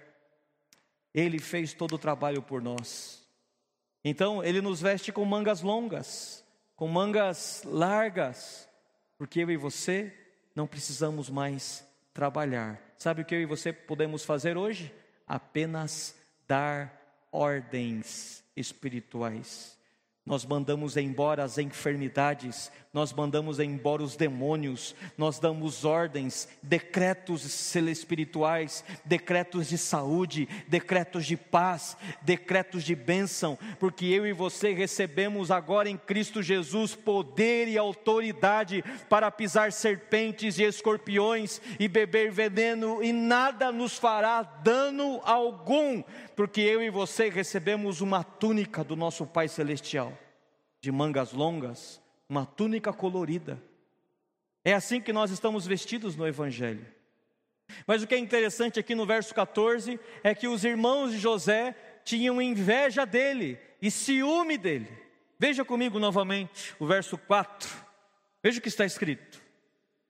Ele 1.14 1.38
fez 1.38 1.72
todo 1.72 1.94
o 1.94 1.98
trabalho 1.98 2.42
por 2.42 2.62
nós. 2.62 3.26
Então, 4.04 4.42
ele 4.42 4.60
nos 4.60 4.80
veste 4.80 5.10
com 5.10 5.24
mangas 5.24 5.62
longas, 5.62 6.44
com 6.76 6.86
mangas 6.86 7.62
largas, 7.64 8.68
porque 9.16 9.40
eu 9.40 9.50
e 9.50 9.56
você 9.56 10.12
não 10.54 10.66
precisamos 10.66 11.28
mais 11.28 11.86
trabalhar. 12.14 12.80
Sabe 12.96 13.22
o 13.22 13.24
que 13.24 13.34
eu 13.34 13.40
e 13.40 13.46
você 13.46 13.72
podemos 13.72 14.24
fazer 14.24 14.56
hoje? 14.56 14.92
apenas 15.28 16.16
dar 16.46 17.26
ordens 17.30 18.42
espirituais. 18.56 19.77
Nós 20.28 20.44
mandamos 20.44 20.98
embora 20.98 21.42
as 21.42 21.56
enfermidades, 21.56 22.70
nós 22.92 23.14
mandamos 23.14 23.58
embora 23.58 24.02
os 24.02 24.14
demônios, 24.14 24.94
nós 25.16 25.38
damos 25.38 25.86
ordens, 25.86 26.46
decretos 26.62 27.72
espirituais, 27.74 28.84
decretos 29.06 29.68
de 29.68 29.78
saúde, 29.78 30.46
decretos 30.68 31.24
de 31.24 31.34
paz, 31.34 31.96
decretos 32.20 32.84
de 32.84 32.94
bênção, 32.94 33.58
porque 33.80 34.04
eu 34.04 34.26
e 34.26 34.34
você 34.34 34.74
recebemos 34.74 35.50
agora 35.50 35.88
em 35.88 35.96
Cristo 35.96 36.42
Jesus 36.42 36.94
poder 36.94 37.66
e 37.66 37.78
autoridade 37.78 38.84
para 39.08 39.30
pisar 39.30 39.72
serpentes 39.72 40.58
e 40.58 40.62
escorpiões 40.62 41.58
e 41.80 41.88
beber 41.88 42.30
veneno, 42.30 43.02
e 43.02 43.14
nada 43.14 43.72
nos 43.72 43.96
fará 43.96 44.42
dano 44.42 45.22
algum 45.24 46.04
porque 46.38 46.60
eu 46.60 46.80
e 46.80 46.88
você 46.88 47.28
recebemos 47.28 48.00
uma 48.00 48.22
túnica 48.22 48.84
do 48.84 48.94
nosso 48.94 49.26
Pai 49.26 49.48
Celestial, 49.48 50.12
de 50.80 50.92
mangas 50.92 51.32
longas, 51.32 52.00
uma 52.28 52.44
túnica 52.44 52.92
colorida. 52.92 53.62
É 54.64 54.72
assim 54.72 55.00
que 55.00 55.12
nós 55.12 55.30
estamos 55.30 55.66
vestidos 55.66 56.16
no 56.16 56.26
Evangelho. 56.26 56.86
Mas 57.86 58.02
o 58.02 58.06
que 58.06 58.14
é 58.14 58.18
interessante 58.18 58.78
aqui 58.78 58.94
no 58.94 59.06
verso 59.06 59.34
14 59.34 59.98
é 60.22 60.34
que 60.34 60.48
os 60.48 60.64
irmãos 60.64 61.12
de 61.12 61.18
José 61.18 61.74
tinham 62.04 62.40
inveja 62.40 63.04
dele 63.04 63.58
e 63.80 63.90
ciúme 63.90 64.56
dele. 64.56 64.90
Veja 65.38 65.64
comigo 65.64 65.98
novamente 65.98 66.74
o 66.78 66.86
verso 66.86 67.16
4. 67.16 67.68
Veja 68.42 68.58
o 68.58 68.62
que 68.62 68.68
está 68.68 68.84
escrito. 68.84 69.42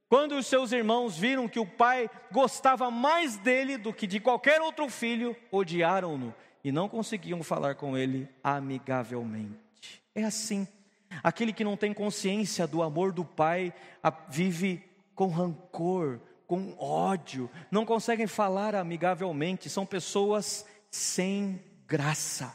Quando 0.09 0.37
os 0.37 0.47
seus 0.47 0.73
irmãos 0.73 1.19
viram 1.19 1.49
que 1.49 1.59
o 1.59 1.67
pai 1.67 2.09
gostava 2.33 2.91
mais 2.91 3.37
dele 3.37 3.77
do 3.77 3.93
que 3.93 4.07
de 4.07 4.19
qualquer 4.19 4.61
outro 4.63 4.89
filho, 4.89 5.37
odiaram-no 5.53 6.35
e 6.65 6.73
não 6.73 6.89
conseguiam 6.89 7.43
falar 7.43 7.75
com 7.75 7.97
ele 7.97 8.27
amigavelmente. 8.43 9.68
É 10.15 10.25
assim. 10.25 10.67
Aquele 11.23 11.53
que 11.53 11.65
não 11.65 11.77
tem 11.77 11.93
consciência 11.95 12.67
do 12.67 12.83
amor 12.83 13.13
do 13.13 13.25
pai 13.25 13.73
vive 14.29 14.85
com 15.15 15.29
rancor, 15.29 16.21
com 16.47 16.75
ódio, 16.79 17.51
não 17.71 17.85
conseguem 17.85 18.27
falar 18.27 18.75
amigavelmente, 18.75 19.69
são 19.69 19.85
pessoas 19.85 20.67
sem 20.91 21.63
graça, 21.87 22.55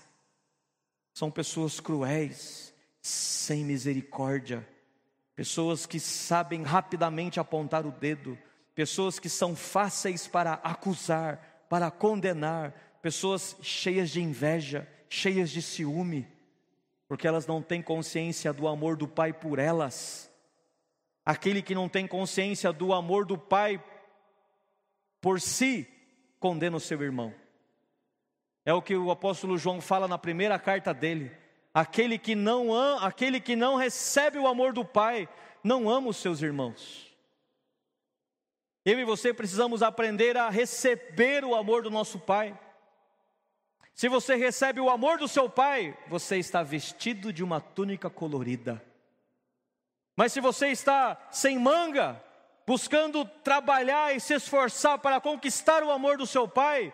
são 1.13 1.29
pessoas 1.29 1.79
cruéis, 1.79 2.73
sem 3.01 3.63
misericórdia. 3.63 4.67
Pessoas 5.35 5.85
que 5.85 5.99
sabem 5.99 6.61
rapidamente 6.61 7.39
apontar 7.39 7.85
o 7.87 7.91
dedo, 7.91 8.37
pessoas 8.75 9.17
que 9.17 9.29
são 9.29 9.55
fáceis 9.55 10.27
para 10.27 10.53
acusar, 10.53 11.65
para 11.67 11.89
condenar, 11.89 12.71
pessoas 13.01 13.57
cheias 13.61 14.11
de 14.11 14.21
inveja, 14.21 14.87
cheias 15.09 15.49
de 15.49 15.61
ciúme, 15.61 16.27
porque 17.07 17.27
elas 17.27 17.45
não 17.45 17.61
têm 17.61 17.81
consciência 17.81 18.51
do 18.53 18.67
amor 18.67 18.95
do 18.95 19.07
Pai 19.07 19.33
por 19.33 19.59
elas. 19.59 20.31
Aquele 21.25 21.61
que 21.61 21.75
não 21.75 21.87
tem 21.87 22.07
consciência 22.07 22.71
do 22.73 22.93
amor 22.93 23.25
do 23.25 23.37
Pai 23.37 23.83
por 25.21 25.39
si, 25.39 25.87
condena 26.39 26.75
o 26.75 26.81
seu 26.81 27.01
irmão. 27.01 27.33
É 28.65 28.73
o 28.73 28.81
que 28.81 28.95
o 28.95 29.11
apóstolo 29.11 29.57
João 29.57 29.79
fala 29.79 30.07
na 30.07 30.17
primeira 30.17 30.59
carta 30.59 30.93
dele. 30.93 31.31
Aquele 31.73 32.17
que 32.17 32.35
não 32.35 32.73
ama, 32.73 33.07
aquele 33.07 33.39
que 33.39 33.55
não 33.55 33.75
recebe 33.75 34.37
o 34.37 34.47
amor 34.47 34.73
do 34.73 34.85
Pai, 34.85 35.27
não 35.63 35.89
ama 35.89 36.09
os 36.09 36.17
seus 36.17 36.41
irmãos. 36.41 37.11
Eu 38.85 38.99
e 38.99 39.05
você 39.05 39.33
precisamos 39.33 39.81
aprender 39.81 40.35
a 40.35 40.49
receber 40.49 41.45
o 41.45 41.55
amor 41.55 41.83
do 41.83 41.89
nosso 41.89 42.19
Pai. 42.19 42.57
Se 43.93 44.09
você 44.09 44.35
recebe 44.35 44.79
o 44.79 44.89
amor 44.89 45.17
do 45.17 45.27
seu 45.27 45.49
Pai, 45.49 45.97
você 46.07 46.37
está 46.37 46.63
vestido 46.63 47.31
de 47.31 47.43
uma 47.43 47.61
túnica 47.61 48.09
colorida. 48.09 48.83
Mas 50.15 50.33
se 50.33 50.41
você 50.41 50.67
está 50.67 51.29
sem 51.31 51.59
manga, 51.59 52.21
buscando 52.65 53.23
trabalhar 53.25 54.15
e 54.15 54.19
se 54.19 54.33
esforçar 54.33 54.97
para 54.99 55.21
conquistar 55.21 55.83
o 55.83 55.91
amor 55.91 56.17
do 56.17 56.25
seu 56.25 56.47
Pai, 56.47 56.93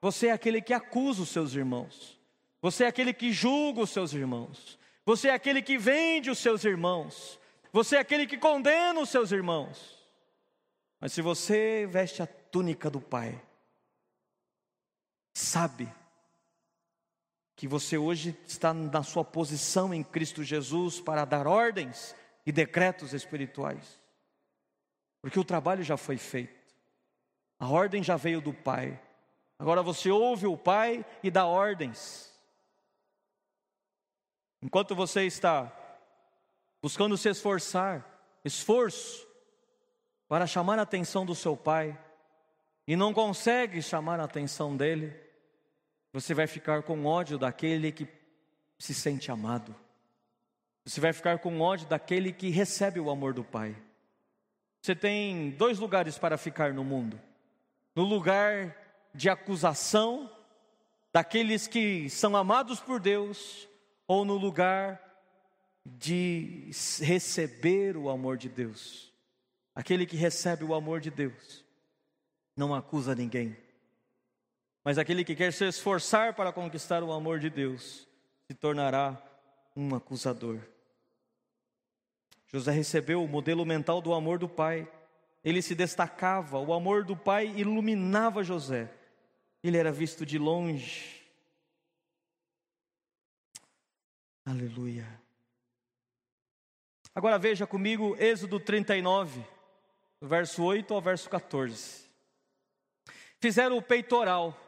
você 0.00 0.28
é 0.28 0.32
aquele 0.32 0.60
que 0.60 0.74
acusa 0.74 1.22
os 1.22 1.30
seus 1.30 1.54
irmãos. 1.54 2.18
Você 2.60 2.84
é 2.84 2.88
aquele 2.88 3.14
que 3.14 3.32
julga 3.32 3.80
os 3.80 3.90
seus 3.90 4.12
irmãos. 4.12 4.78
Você 5.06 5.28
é 5.28 5.34
aquele 5.34 5.62
que 5.62 5.78
vende 5.78 6.30
os 6.30 6.38
seus 6.38 6.64
irmãos. 6.64 7.38
Você 7.72 7.96
é 7.96 8.00
aquele 8.00 8.26
que 8.26 8.36
condena 8.36 9.00
os 9.00 9.08
seus 9.08 9.32
irmãos. 9.32 9.98
Mas 11.00 11.12
se 11.12 11.22
você 11.22 11.86
veste 11.86 12.22
a 12.22 12.26
túnica 12.26 12.90
do 12.90 13.00
Pai, 13.00 13.40
sabe 15.32 15.88
que 17.60 17.68
você 17.68 17.98
hoje 17.98 18.34
está 18.46 18.72
na 18.72 19.02
sua 19.02 19.22
posição 19.22 19.92
em 19.92 20.02
Cristo 20.02 20.42
Jesus 20.42 20.98
para 20.98 21.26
dar 21.26 21.46
ordens 21.46 22.16
e 22.46 22.50
decretos 22.50 23.12
espirituais. 23.12 24.00
Porque 25.20 25.38
o 25.38 25.44
trabalho 25.44 25.82
já 25.82 25.98
foi 25.98 26.16
feito. 26.16 26.74
A 27.58 27.68
ordem 27.68 28.02
já 28.02 28.16
veio 28.16 28.40
do 28.40 28.54
Pai. 28.54 28.98
Agora 29.58 29.82
você 29.82 30.10
ouve 30.10 30.46
o 30.46 30.56
Pai 30.56 31.04
e 31.22 31.30
dá 31.30 31.44
ordens. 31.44 32.32
Enquanto 34.62 34.94
você 34.94 35.26
está 35.26 35.70
buscando 36.80 37.14
se 37.18 37.28
esforçar, 37.28 38.22
esforço 38.42 39.28
para 40.26 40.46
chamar 40.46 40.78
a 40.78 40.82
atenção 40.82 41.26
do 41.26 41.34
seu 41.34 41.54
pai 41.54 41.98
e 42.86 42.96
não 42.96 43.12
consegue 43.12 43.82
chamar 43.82 44.18
a 44.18 44.24
atenção 44.24 44.74
dele, 44.74 45.14
você 46.12 46.34
vai 46.34 46.46
ficar 46.46 46.82
com 46.82 47.04
ódio 47.04 47.38
daquele 47.38 47.92
que 47.92 48.08
se 48.78 48.94
sente 48.94 49.30
amado. 49.30 49.74
Você 50.84 51.00
vai 51.00 51.12
ficar 51.12 51.38
com 51.38 51.60
ódio 51.60 51.86
daquele 51.86 52.32
que 52.32 52.50
recebe 52.50 52.98
o 52.98 53.10
amor 53.10 53.32
do 53.32 53.44
pai. 53.44 53.76
Você 54.82 54.94
tem 54.94 55.50
dois 55.50 55.78
lugares 55.78 56.18
para 56.18 56.38
ficar 56.38 56.72
no 56.72 56.82
mundo: 56.82 57.20
no 57.94 58.02
lugar 58.02 58.76
de 59.14 59.28
acusação 59.28 60.30
daqueles 61.12 61.66
que 61.66 62.08
são 62.08 62.36
amados 62.36 62.80
por 62.80 62.98
Deus 62.98 63.68
ou 64.06 64.24
no 64.24 64.34
lugar 64.34 65.00
de 65.84 66.70
receber 67.00 67.96
o 67.96 68.08
amor 68.08 68.36
de 68.36 68.48
Deus. 68.48 69.12
Aquele 69.74 70.06
que 70.06 70.16
recebe 70.16 70.64
o 70.64 70.74
amor 70.74 71.00
de 71.00 71.10
Deus 71.10 71.64
não 72.56 72.74
acusa 72.74 73.14
ninguém, 73.14 73.56
mas 74.84 74.98
aquele 74.98 75.24
que 75.24 75.34
quer 75.34 75.52
se 75.52 75.66
esforçar 75.66 76.34
para 76.34 76.52
conquistar 76.52 77.02
o 77.02 77.12
amor 77.12 77.38
de 77.38 77.50
Deus 77.50 78.08
se 78.46 78.54
tornará 78.54 79.20
um 79.76 79.94
acusador. 79.94 80.58
José 82.46 82.72
recebeu 82.72 83.22
o 83.22 83.28
modelo 83.28 83.64
mental 83.64 84.00
do 84.00 84.12
amor 84.12 84.38
do 84.38 84.48
pai. 84.48 84.90
Ele 85.44 85.62
se 85.62 85.74
destacava, 85.74 86.58
o 86.58 86.72
amor 86.72 87.04
do 87.04 87.16
pai 87.16 87.46
iluminava 87.56 88.42
José. 88.42 88.90
Ele 89.62 89.78
era 89.78 89.92
visto 89.92 90.26
de 90.26 90.38
longe 90.38 91.20
Aleluia. 94.50 95.06
Agora 97.14 97.38
veja 97.38 97.68
comigo 97.68 98.16
Êxodo 98.18 98.58
39, 98.58 99.44
verso 100.20 100.64
8 100.64 100.92
ao 100.92 101.00
verso 101.00 101.30
14. 101.30 102.08
Fizeram 103.38 103.76
o 103.76 103.82
peitoral, 103.82 104.58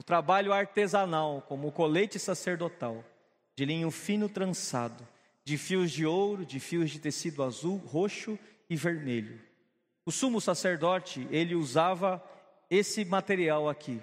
o 0.00 0.02
trabalho 0.02 0.50
artesanal, 0.50 1.44
como 1.46 1.68
o 1.68 1.72
colete 1.72 2.18
sacerdotal, 2.18 3.04
de 3.54 3.66
linho 3.66 3.90
fino 3.90 4.30
trançado, 4.30 5.06
de 5.44 5.58
fios 5.58 5.90
de 5.90 6.06
ouro, 6.06 6.46
de 6.46 6.58
fios 6.58 6.90
de 6.90 6.98
tecido 6.98 7.42
azul, 7.42 7.76
roxo 7.76 8.38
e 8.70 8.76
vermelho. 8.76 9.38
O 10.06 10.10
sumo 10.10 10.40
sacerdote, 10.40 11.28
ele 11.30 11.54
usava 11.54 12.24
esse 12.70 13.04
material 13.04 13.68
aqui. 13.68 14.02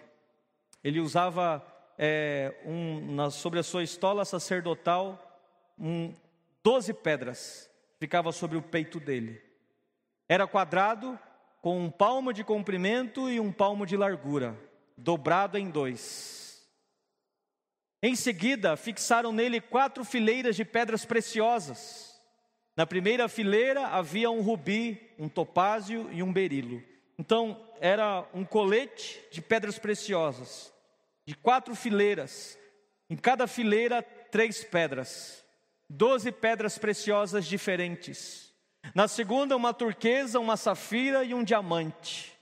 Ele 0.84 1.00
usava 1.00 1.66
é, 1.98 2.54
um, 2.64 3.16
na, 3.16 3.32
sobre 3.32 3.58
a 3.58 3.64
sua 3.64 3.82
estola 3.82 4.24
sacerdotal 4.24 5.20
um, 5.80 6.14
doze 6.64 6.94
pedras, 6.94 7.68
ficava 8.00 8.32
sobre 8.32 8.56
o 8.56 8.62
peito 8.62 9.00
dele. 9.00 9.42
Era 10.30 10.46
quadrado, 10.46 11.18
com 11.60 11.86
um 11.86 11.90
palmo 11.90 12.32
de 12.32 12.44
comprimento 12.44 13.32
e 13.32 13.40
um 13.40 13.52
palmo 13.52 13.84
de 13.84 13.98
largura, 13.98 14.56
dobrado 14.98 15.58
em 15.58 15.70
dois. 15.70 16.68
Em 18.02 18.16
seguida, 18.16 18.76
fixaram 18.76 19.32
nele 19.32 19.62
quatro 19.62 20.04
fileiras 20.04 20.56
de 20.56 20.66
pedras 20.66 21.06
preciosas. 21.06 22.20
Na 22.76 22.86
primeira 22.86 23.28
fileira 23.28 23.88
havia 23.88 24.30
um 24.30 24.42
rubi, 24.42 25.02
um 25.18 25.28
topázio 25.28 26.10
e 26.12 26.22
um 26.22 26.32
berilo. 26.32 26.84
Então, 27.18 27.60
era 27.80 28.28
um 28.34 28.46
colete 28.46 29.20
de 29.32 29.42
pedras 29.42 29.80
preciosas, 29.80 30.72
de 31.26 31.36
quatro 31.36 31.74
fileiras. 31.76 32.58
Em 33.10 33.16
cada 33.16 33.48
fileira, 33.48 34.04
três 34.04 34.64
pedras, 34.64 35.44
doze 35.90 36.32
pedras 36.32 36.78
preciosas 36.78 37.46
diferentes. 37.46 38.54
Na 38.94 39.08
segunda, 39.08 39.56
uma 39.56 39.74
turquesa, 39.74 40.40
uma 40.40 40.56
safira 40.56 41.24
e 41.24 41.34
um 41.34 41.44
diamante. 41.44 42.37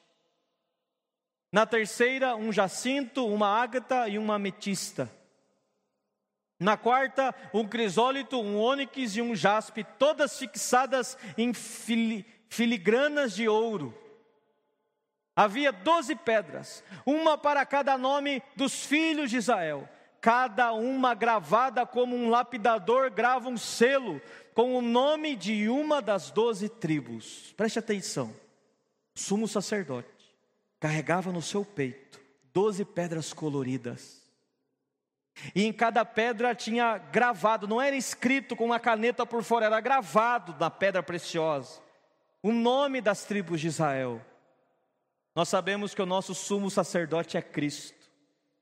Na 1.51 1.65
terceira, 1.65 2.35
um 2.35 2.51
jacinto, 2.51 3.25
uma 3.25 3.47
ágata 3.47 4.07
e 4.09 4.17
uma 4.17 4.35
ametista. 4.35 5.09
Na 6.59 6.77
quarta, 6.77 7.35
um 7.53 7.67
crisólito, 7.67 8.39
um 8.39 8.57
ônix 8.57 9.15
e 9.15 9.21
um 9.21 9.35
jaspe, 9.35 9.83
todas 9.83 10.37
fixadas 10.37 11.17
em 11.37 11.53
filigranas 11.53 13.35
de 13.35 13.47
ouro. 13.47 13.93
Havia 15.35 15.71
doze 15.73 16.15
pedras, 16.15 16.81
uma 17.05 17.37
para 17.37 17.65
cada 17.65 17.97
nome 17.97 18.41
dos 18.55 18.85
filhos 18.85 19.29
de 19.29 19.37
Israel, 19.37 19.87
cada 20.21 20.71
uma 20.71 21.13
gravada 21.13 21.85
como 21.85 22.15
um 22.15 22.29
lapidador 22.29 23.11
grava 23.11 23.49
um 23.49 23.57
selo 23.57 24.21
com 24.53 24.77
o 24.77 24.81
nome 24.81 25.35
de 25.35 25.67
uma 25.67 26.01
das 26.01 26.31
doze 26.31 26.69
tribos. 26.69 27.53
Preste 27.57 27.79
atenção: 27.79 28.33
sumo 29.13 29.45
sacerdote 29.45 30.14
carregava 30.85 31.31
no 31.31 31.41
seu 31.41 31.65
peito 31.65 32.21
doze 32.53 32.85
pedras 32.85 33.33
coloridas. 33.33 34.21
E 35.55 35.65
em 35.65 35.73
cada 35.73 36.05
pedra 36.05 36.53
tinha 36.53 36.99
gravado, 36.99 37.67
não 37.67 37.81
era 37.81 37.95
escrito 37.95 38.55
com 38.55 38.65
uma 38.65 38.79
caneta 38.79 39.25
por 39.25 39.43
fora, 39.43 39.65
era 39.65 39.81
gravado 39.81 40.55
na 40.59 40.69
pedra 40.69 41.01
preciosa, 41.01 41.81
o 42.43 42.51
nome 42.51 43.01
das 43.01 43.25
tribos 43.25 43.59
de 43.59 43.67
Israel. 43.67 44.21
Nós 45.33 45.49
sabemos 45.49 45.95
que 45.95 46.03
o 46.03 46.05
nosso 46.05 46.35
sumo 46.35 46.69
sacerdote 46.69 47.35
é 47.35 47.41
Cristo. 47.41 48.07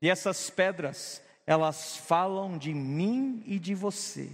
E 0.02 0.10
essas 0.10 0.50
pedras, 0.50 1.22
elas 1.46 1.98
falam 1.98 2.58
de 2.58 2.74
mim 2.74 3.44
e 3.46 3.60
de 3.60 3.76
você. 3.76 4.30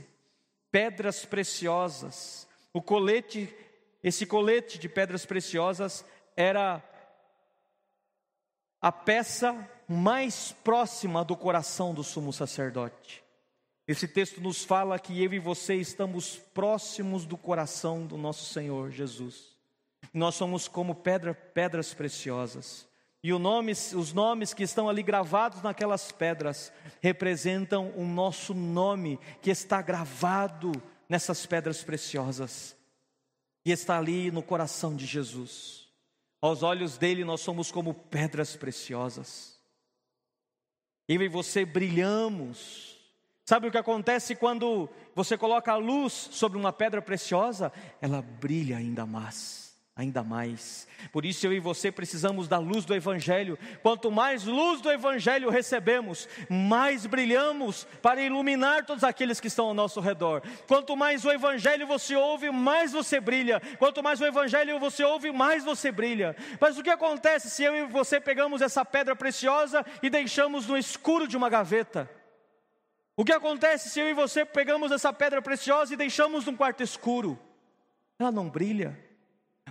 Pedras 0.72 1.26
preciosas. 1.26 2.48
O 2.72 2.84
colete, 2.84 3.52
esse 4.04 4.28
colete 4.28 4.78
de 4.78 4.88
pedras 4.88 5.26
preciosas 5.26 6.06
era 6.38 6.84
a 8.82 8.92
peça 8.92 9.56
mais 9.88 10.52
próxima 10.64 11.24
do 11.24 11.36
coração 11.36 11.94
do 11.94 12.04
sumo 12.04 12.32
sacerdote. 12.32 13.24
Esse 13.88 14.08
texto 14.08 14.40
nos 14.40 14.64
fala 14.64 15.00
que 15.00 15.24
eu 15.24 15.34
e 15.34 15.40
você 15.40 15.76
estamos 15.76 16.38
próximos 16.54 17.26
do 17.26 17.36
coração 17.36 18.06
do 18.06 18.18
nosso 18.18 18.54
Senhor 18.54 18.92
Jesus. 18.92 19.58
Nós 20.14 20.36
somos 20.36 20.68
como 20.68 20.94
pedra, 20.94 21.34
pedras 21.34 21.94
preciosas. 21.94 22.88
E 23.22 23.32
nome, 23.34 23.72
os 23.72 24.14
nomes 24.14 24.54
que 24.54 24.64
estão 24.64 24.88
ali 24.88 25.04
gravados 25.04 25.62
naquelas 25.62 26.12
pedras 26.12 26.72
representam 27.02 27.92
o 27.96 28.06
nosso 28.06 28.54
nome 28.54 29.20
que 29.42 29.50
está 29.50 29.82
gravado 29.82 30.72
nessas 31.10 31.46
pedras 31.46 31.84
preciosas 31.84 32.78
e 33.66 33.72
está 33.72 33.98
ali 33.98 34.32
no 34.32 34.42
coração 34.42 34.96
de 34.96 35.06
Jesus. 35.06 35.79
Aos 36.42 36.64
olhos 36.64 36.98
dele 36.98 37.24
nós 37.24 37.42
somos 37.42 37.72
como 37.72 37.94
pedras 37.94 38.56
preciosas. 38.56 39.60
Eu 41.08 41.22
e 41.22 41.28
você 41.28 41.66
brilhamos. 41.66 42.98
Sabe 43.46 43.68
o 43.68 43.72
que 43.72 43.78
acontece 43.78 44.36
quando 44.36 44.90
você 45.16 45.38
coloca 45.38 45.72
a 45.72 45.78
luz 45.78 46.14
sobre 46.14 46.58
uma 46.58 46.72
pedra 46.72 47.02
preciosa? 47.02 47.74
Ela 48.00 48.22
brilha 48.22 48.78
ainda 48.78 49.06
mais 49.06 49.69
ainda 50.00 50.24
mais. 50.24 50.88
Por 51.12 51.26
isso 51.26 51.46
eu 51.46 51.52
e 51.52 51.60
você 51.60 51.92
precisamos 51.92 52.48
da 52.48 52.58
luz 52.58 52.86
do 52.86 52.96
Evangelho. 52.96 53.60
Quanto 53.84 54.10
mais 54.10 54.46
luz 54.46 54.80
do 54.80 54.90
Evangelho 54.90 55.50
recebemos, 55.50 56.28
mais 56.50 57.06
brilhamos 57.06 57.86
para 58.02 58.22
iluminar 58.22 58.86
todos 58.86 59.04
aqueles 59.04 59.42
que 59.42 59.48
estão 59.48 59.66
ao 59.66 59.74
nosso 59.74 60.00
redor. 60.00 60.42
Quanto 60.68 60.96
mais 60.96 61.26
o 61.26 61.32
Evangelho 61.32 61.86
você 61.86 62.16
ouve, 62.16 62.50
mais 62.50 62.94
você 62.94 63.20
brilha. 63.20 63.62
Quanto 63.78 64.02
mais 64.02 64.22
o 64.22 64.26
Evangelho 64.26 64.80
você 64.80 65.04
ouve, 65.04 65.34
mais 65.34 65.66
você 65.66 65.92
brilha. 65.92 66.34
Mas 66.62 66.78
o 66.78 66.84
que 66.84 66.90
acontece 66.90 67.50
se 67.50 67.64
eu 67.64 67.76
e 67.76 67.86
você 67.86 68.22
pegamos 68.22 68.62
essa 68.62 68.86
pedra 68.86 69.18
preciosa 69.18 69.86
e 70.02 70.10
deixamos 70.10 70.66
no 70.66 70.78
escuro 70.78 71.28
de 71.28 71.36
uma 71.36 71.50
gaveta? 71.50 72.10
O 73.18 73.26
que 73.26 73.34
acontece 73.34 73.90
se 73.90 74.00
eu 74.00 74.08
e 74.08 74.14
você 74.14 74.46
pegamos 74.46 74.94
essa 74.94 75.12
pedra 75.12 75.42
preciosa 75.42 75.94
e 75.94 75.98
deixamos 75.98 76.46
num 76.46 76.56
quarto 76.56 76.82
escuro? 76.82 77.38
Ela 78.18 78.32
não 78.32 78.50
brilha. 78.50 79.09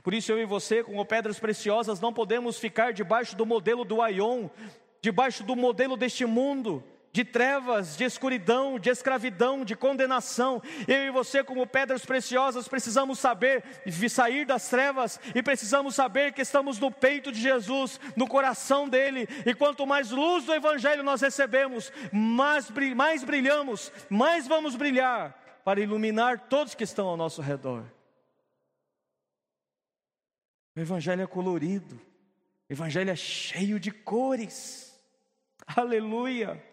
Por 0.02 0.14
isso 0.14 0.32
eu 0.32 0.38
e 0.38 0.44
você, 0.44 0.82
como 0.82 1.04
pedras 1.04 1.38
preciosas, 1.38 2.00
não 2.00 2.12
podemos 2.12 2.58
ficar 2.58 2.92
debaixo 2.92 3.37
do 3.37 3.46
modelo 3.46 3.84
do 3.84 4.00
Aion, 4.00 4.48
debaixo 5.00 5.42
do 5.42 5.54
modelo 5.54 5.96
deste 5.96 6.24
mundo, 6.24 6.82
de 7.12 7.24
trevas, 7.24 7.96
de 7.96 8.04
escuridão, 8.04 8.78
de 8.78 8.90
escravidão, 8.90 9.64
de 9.64 9.74
condenação. 9.74 10.62
Eu 10.87 11.06
e 11.06 11.11
você, 11.11 11.42
como 11.42 11.66
pedras 11.66 12.04
preciosas, 12.04 12.68
precisamos 12.68 13.18
saber 13.18 13.64
sair 14.08 14.44
das 14.44 14.68
trevas 14.68 15.18
e 15.34 15.42
precisamos 15.42 15.94
saber 15.94 16.32
que 16.32 16.42
estamos 16.42 16.78
no 16.78 16.90
peito 16.90 17.32
de 17.32 17.40
Jesus, 17.40 17.98
no 18.16 18.26
coração 18.26 18.88
dele. 18.88 19.28
E 19.44 19.54
quanto 19.54 19.87
mais 19.87 20.11
luz 20.11 20.44
do 20.44 20.54
Evangelho 20.54 21.02
nós 21.02 21.20
recebemos, 21.20 21.92
mais, 22.12 22.70
mais 22.94 23.24
brilhamos, 23.24 23.92
mais 24.08 24.46
vamos 24.46 24.76
brilhar 24.76 25.37
para 25.64 25.80
iluminar 25.80 26.46
todos 26.48 26.74
que 26.74 26.84
estão 26.84 27.08
ao 27.08 27.16
nosso 27.16 27.42
redor. 27.42 27.84
O 30.78 30.80
Evangelho 30.80 31.22
é 31.22 31.26
colorido, 31.26 32.00
o 32.70 32.72
Evangelho 32.72 33.10
é 33.10 33.16
cheio 33.16 33.80
de 33.80 33.90
cores, 33.90 34.96
aleluia. 35.66 36.64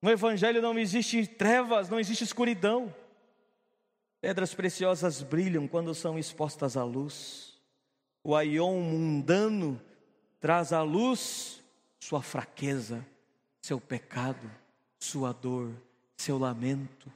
No 0.00 0.10
Evangelho 0.10 0.62
não 0.62 0.78
existe 0.78 1.26
trevas, 1.26 1.90
não 1.90 2.00
existe 2.00 2.24
escuridão. 2.24 2.94
Pedras 4.18 4.54
preciosas 4.54 5.20
brilham 5.20 5.68
quando 5.68 5.94
são 5.94 6.18
expostas 6.18 6.74
à 6.74 6.82
luz. 6.82 7.60
O 8.24 8.34
aion 8.34 8.80
mundano 8.80 9.78
traz 10.40 10.72
à 10.72 10.80
luz 10.80 11.62
sua 11.98 12.22
fraqueza, 12.22 13.06
seu 13.60 13.78
pecado, 13.78 14.50
sua 14.98 15.34
dor, 15.34 15.70
seu 16.16 16.38
lamento. 16.38 17.12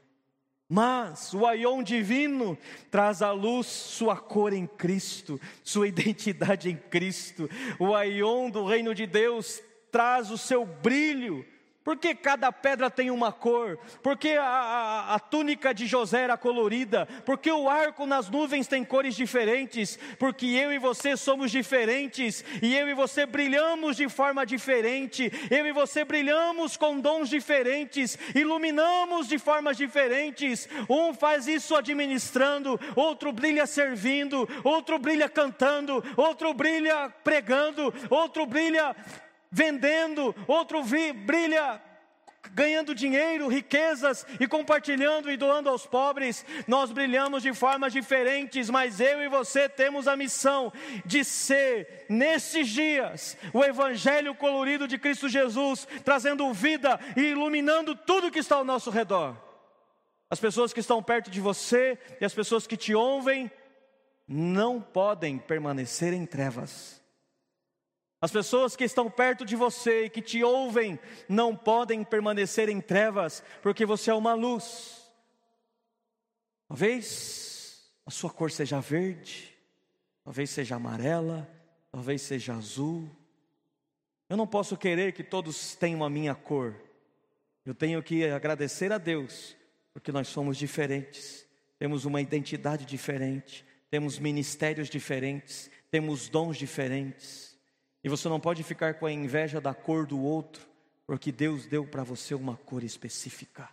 Mas 0.74 1.32
o 1.32 1.46
aion 1.46 1.84
divino 1.84 2.58
traz 2.90 3.22
à 3.22 3.30
luz 3.30 3.68
sua 3.68 4.16
cor 4.16 4.52
em 4.52 4.66
Cristo, 4.66 5.40
sua 5.62 5.86
identidade 5.86 6.68
em 6.68 6.74
Cristo. 6.74 7.48
O 7.78 7.94
aion 7.94 8.50
do 8.50 8.66
reino 8.66 8.92
de 8.92 9.06
Deus 9.06 9.62
traz 9.92 10.32
o 10.32 10.36
seu 10.36 10.66
brilho 10.66 11.46
por 11.84 11.98
que 11.98 12.14
cada 12.14 12.50
pedra 12.50 12.90
tem 12.90 13.10
uma 13.10 13.30
cor? 13.30 13.78
Por 14.02 14.16
que 14.16 14.32
a, 14.38 14.42
a, 14.42 15.14
a, 15.14 15.18
túnica 15.18 15.74
de 15.74 15.86
José 15.86 16.22
era 16.22 16.34
colorida? 16.34 17.06
Por 17.26 17.36
que 17.36 17.52
o 17.52 17.68
arco 17.68 18.06
nas 18.06 18.30
nuvens 18.30 18.66
tem 18.66 18.82
cores 18.82 19.14
diferentes? 19.14 19.98
Porque 20.18 20.46
eu 20.46 20.72
e 20.72 20.78
você 20.78 21.14
somos 21.14 21.50
diferentes, 21.50 22.42
e 22.62 22.74
eu 22.74 22.88
e 22.88 22.94
você 22.94 23.26
brilhamos 23.26 23.98
de 23.98 24.08
forma 24.08 24.46
diferente, 24.46 25.30
eu 25.50 25.66
e 25.66 25.72
você 25.72 26.06
brilhamos 26.06 26.74
com 26.78 26.98
dons 26.98 27.28
diferentes, 27.28 28.18
iluminamos 28.34 29.28
de 29.28 29.38
formas 29.38 29.76
diferentes. 29.76 30.66
Um 30.88 31.12
faz 31.12 31.46
isso 31.46 31.76
administrando, 31.76 32.80
outro 32.96 33.30
brilha 33.30 33.66
servindo, 33.66 34.48
outro 34.64 34.98
brilha 34.98 35.28
cantando, 35.28 36.02
outro 36.16 36.54
brilha 36.54 37.12
pregando, 37.22 37.92
outro 38.08 38.46
brilha 38.46 38.96
vendendo, 39.54 40.34
outro 40.48 40.82
brilha 40.82 41.80
ganhando 42.52 42.94
dinheiro, 42.94 43.48
riquezas 43.48 44.26
e 44.38 44.46
compartilhando 44.46 45.30
e 45.30 45.36
doando 45.36 45.68
aos 45.68 45.86
pobres. 45.86 46.44
Nós 46.66 46.90
brilhamos 46.90 47.42
de 47.42 47.54
formas 47.54 47.92
diferentes, 47.92 48.68
mas 48.68 49.00
eu 49.00 49.22
e 49.22 49.28
você 49.28 49.68
temos 49.68 50.06
a 50.06 50.16
missão 50.16 50.72
de 51.06 51.24
ser, 51.24 52.04
nesses 52.08 52.68
dias, 52.68 53.36
o 53.52 53.64
Evangelho 53.64 54.34
colorido 54.34 54.86
de 54.86 54.98
Cristo 54.98 55.28
Jesus, 55.28 55.86
trazendo 56.04 56.52
vida 56.52 56.98
e 57.16 57.30
iluminando 57.30 57.94
tudo 57.94 58.30
que 58.30 58.40
está 58.40 58.56
ao 58.56 58.64
nosso 58.64 58.90
redor. 58.90 59.36
As 60.28 60.40
pessoas 60.40 60.72
que 60.72 60.80
estão 60.80 61.02
perto 61.02 61.30
de 61.30 61.40
você 61.40 61.96
e 62.20 62.24
as 62.24 62.34
pessoas 62.34 62.66
que 62.66 62.76
te 62.76 62.94
ouvem 62.94 63.50
não 64.26 64.80
podem 64.80 65.38
permanecer 65.38 66.12
em 66.12 66.26
trevas. 66.26 67.03
As 68.24 68.30
pessoas 68.30 68.74
que 68.74 68.84
estão 68.84 69.10
perto 69.10 69.44
de 69.44 69.54
você 69.54 70.06
e 70.06 70.08
que 70.08 70.22
te 70.22 70.42
ouvem 70.42 70.98
não 71.28 71.54
podem 71.54 72.02
permanecer 72.02 72.70
em 72.70 72.80
trevas, 72.80 73.44
porque 73.60 73.84
você 73.84 74.10
é 74.10 74.14
uma 74.14 74.32
luz. 74.32 75.12
Talvez 76.66 77.92
a 78.06 78.10
sua 78.10 78.30
cor 78.30 78.50
seja 78.50 78.80
verde, 78.80 79.54
talvez 80.24 80.48
seja 80.48 80.76
amarela, 80.76 81.46
talvez 81.92 82.22
seja 82.22 82.54
azul. 82.54 83.06
Eu 84.26 84.38
não 84.38 84.46
posso 84.46 84.74
querer 84.74 85.12
que 85.12 85.22
todos 85.22 85.74
tenham 85.76 86.02
a 86.02 86.08
minha 86.08 86.34
cor. 86.34 86.74
Eu 87.62 87.74
tenho 87.74 88.02
que 88.02 88.24
agradecer 88.24 88.90
a 88.90 88.96
Deus, 88.96 89.54
porque 89.92 90.10
nós 90.10 90.28
somos 90.28 90.56
diferentes, 90.56 91.46
temos 91.78 92.06
uma 92.06 92.22
identidade 92.22 92.86
diferente, 92.86 93.66
temos 93.90 94.18
ministérios 94.18 94.88
diferentes, 94.88 95.70
temos 95.90 96.30
dons 96.30 96.56
diferentes. 96.56 97.53
E 98.04 98.08
você 98.08 98.28
não 98.28 98.38
pode 98.38 98.62
ficar 98.62 98.94
com 98.94 99.06
a 99.06 99.12
inveja 99.12 99.62
da 99.62 99.72
cor 99.72 100.06
do 100.06 100.20
outro, 100.20 100.68
porque 101.06 101.32
Deus 101.32 101.66
deu 101.66 101.86
para 101.86 102.04
você 102.04 102.34
uma 102.34 102.54
cor 102.54 102.84
específica. 102.84 103.66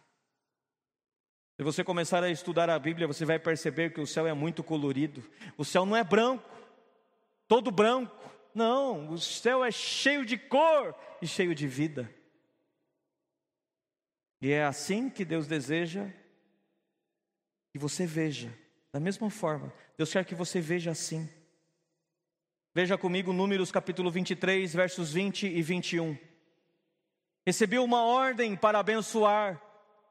Se 1.57 1.63
você 1.63 1.83
começar 1.83 2.23
a 2.23 2.29
estudar 2.29 2.69
a 2.69 2.79
Bíblia, 2.79 3.05
você 3.05 3.25
vai 3.25 3.37
perceber 3.37 3.93
que 3.93 3.99
o 3.99 4.07
céu 4.07 4.25
é 4.25 4.33
muito 4.33 4.63
colorido. 4.63 5.21
O 5.57 5.65
céu 5.65 5.85
não 5.85 5.97
é 5.97 6.03
branco, 6.03 6.49
todo 7.45 7.69
branco. 7.69 8.31
Não, 8.55 9.09
o 9.09 9.17
céu 9.17 9.63
é 9.63 9.71
cheio 9.71 10.25
de 10.25 10.37
cor 10.37 10.95
e 11.21 11.27
cheio 11.27 11.53
de 11.53 11.67
vida. 11.67 12.09
E 14.41 14.49
é 14.49 14.63
assim 14.63 15.09
que 15.09 15.25
Deus 15.25 15.45
deseja 15.45 16.09
que 17.71 17.77
você 17.77 18.05
veja, 18.05 18.51
da 18.93 18.99
mesma 18.99 19.29
forma. 19.29 19.73
Deus 19.97 20.11
quer 20.11 20.25
que 20.25 20.33
você 20.33 20.61
veja 20.61 20.91
assim. 20.91 21.29
Veja 22.73 22.97
comigo 22.97 23.33
Números 23.33 23.69
capítulo 23.69 24.09
23, 24.09 24.73
versos 24.73 25.11
20 25.11 25.45
e 25.45 25.61
21. 25.61 26.17
Recebi 27.45 27.77
uma 27.77 28.05
ordem 28.05 28.55
para 28.55 28.79
abençoar, 28.79 29.61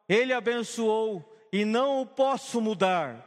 ele 0.07 0.35
abençoou 0.35 1.25
e 1.51 1.65
não 1.65 2.03
o 2.03 2.07
posso 2.07 2.61
mudar. 2.61 3.27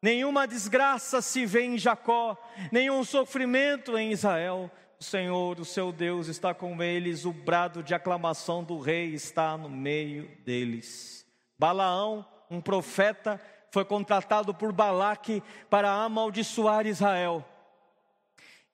Nenhuma 0.00 0.46
desgraça 0.46 1.20
se 1.20 1.44
vê 1.44 1.62
em 1.62 1.76
Jacó, 1.76 2.40
nenhum 2.70 3.02
sofrimento 3.02 3.98
em 3.98 4.12
Israel. 4.12 4.70
O 5.00 5.02
Senhor, 5.02 5.58
o 5.58 5.64
seu 5.64 5.90
Deus, 5.90 6.28
está 6.28 6.54
com 6.54 6.80
eles, 6.80 7.24
o 7.24 7.32
brado 7.32 7.82
de 7.82 7.92
aclamação 7.92 8.62
do 8.62 8.78
rei 8.78 9.14
está 9.14 9.58
no 9.58 9.68
meio 9.68 10.30
deles. 10.44 11.26
Balaão, 11.58 12.24
um 12.48 12.60
profeta, 12.60 13.40
foi 13.72 13.84
contratado 13.84 14.54
por 14.54 14.72
Balaque 14.72 15.42
para 15.68 15.90
amaldiçoar 15.90 16.86
Israel. 16.86 17.44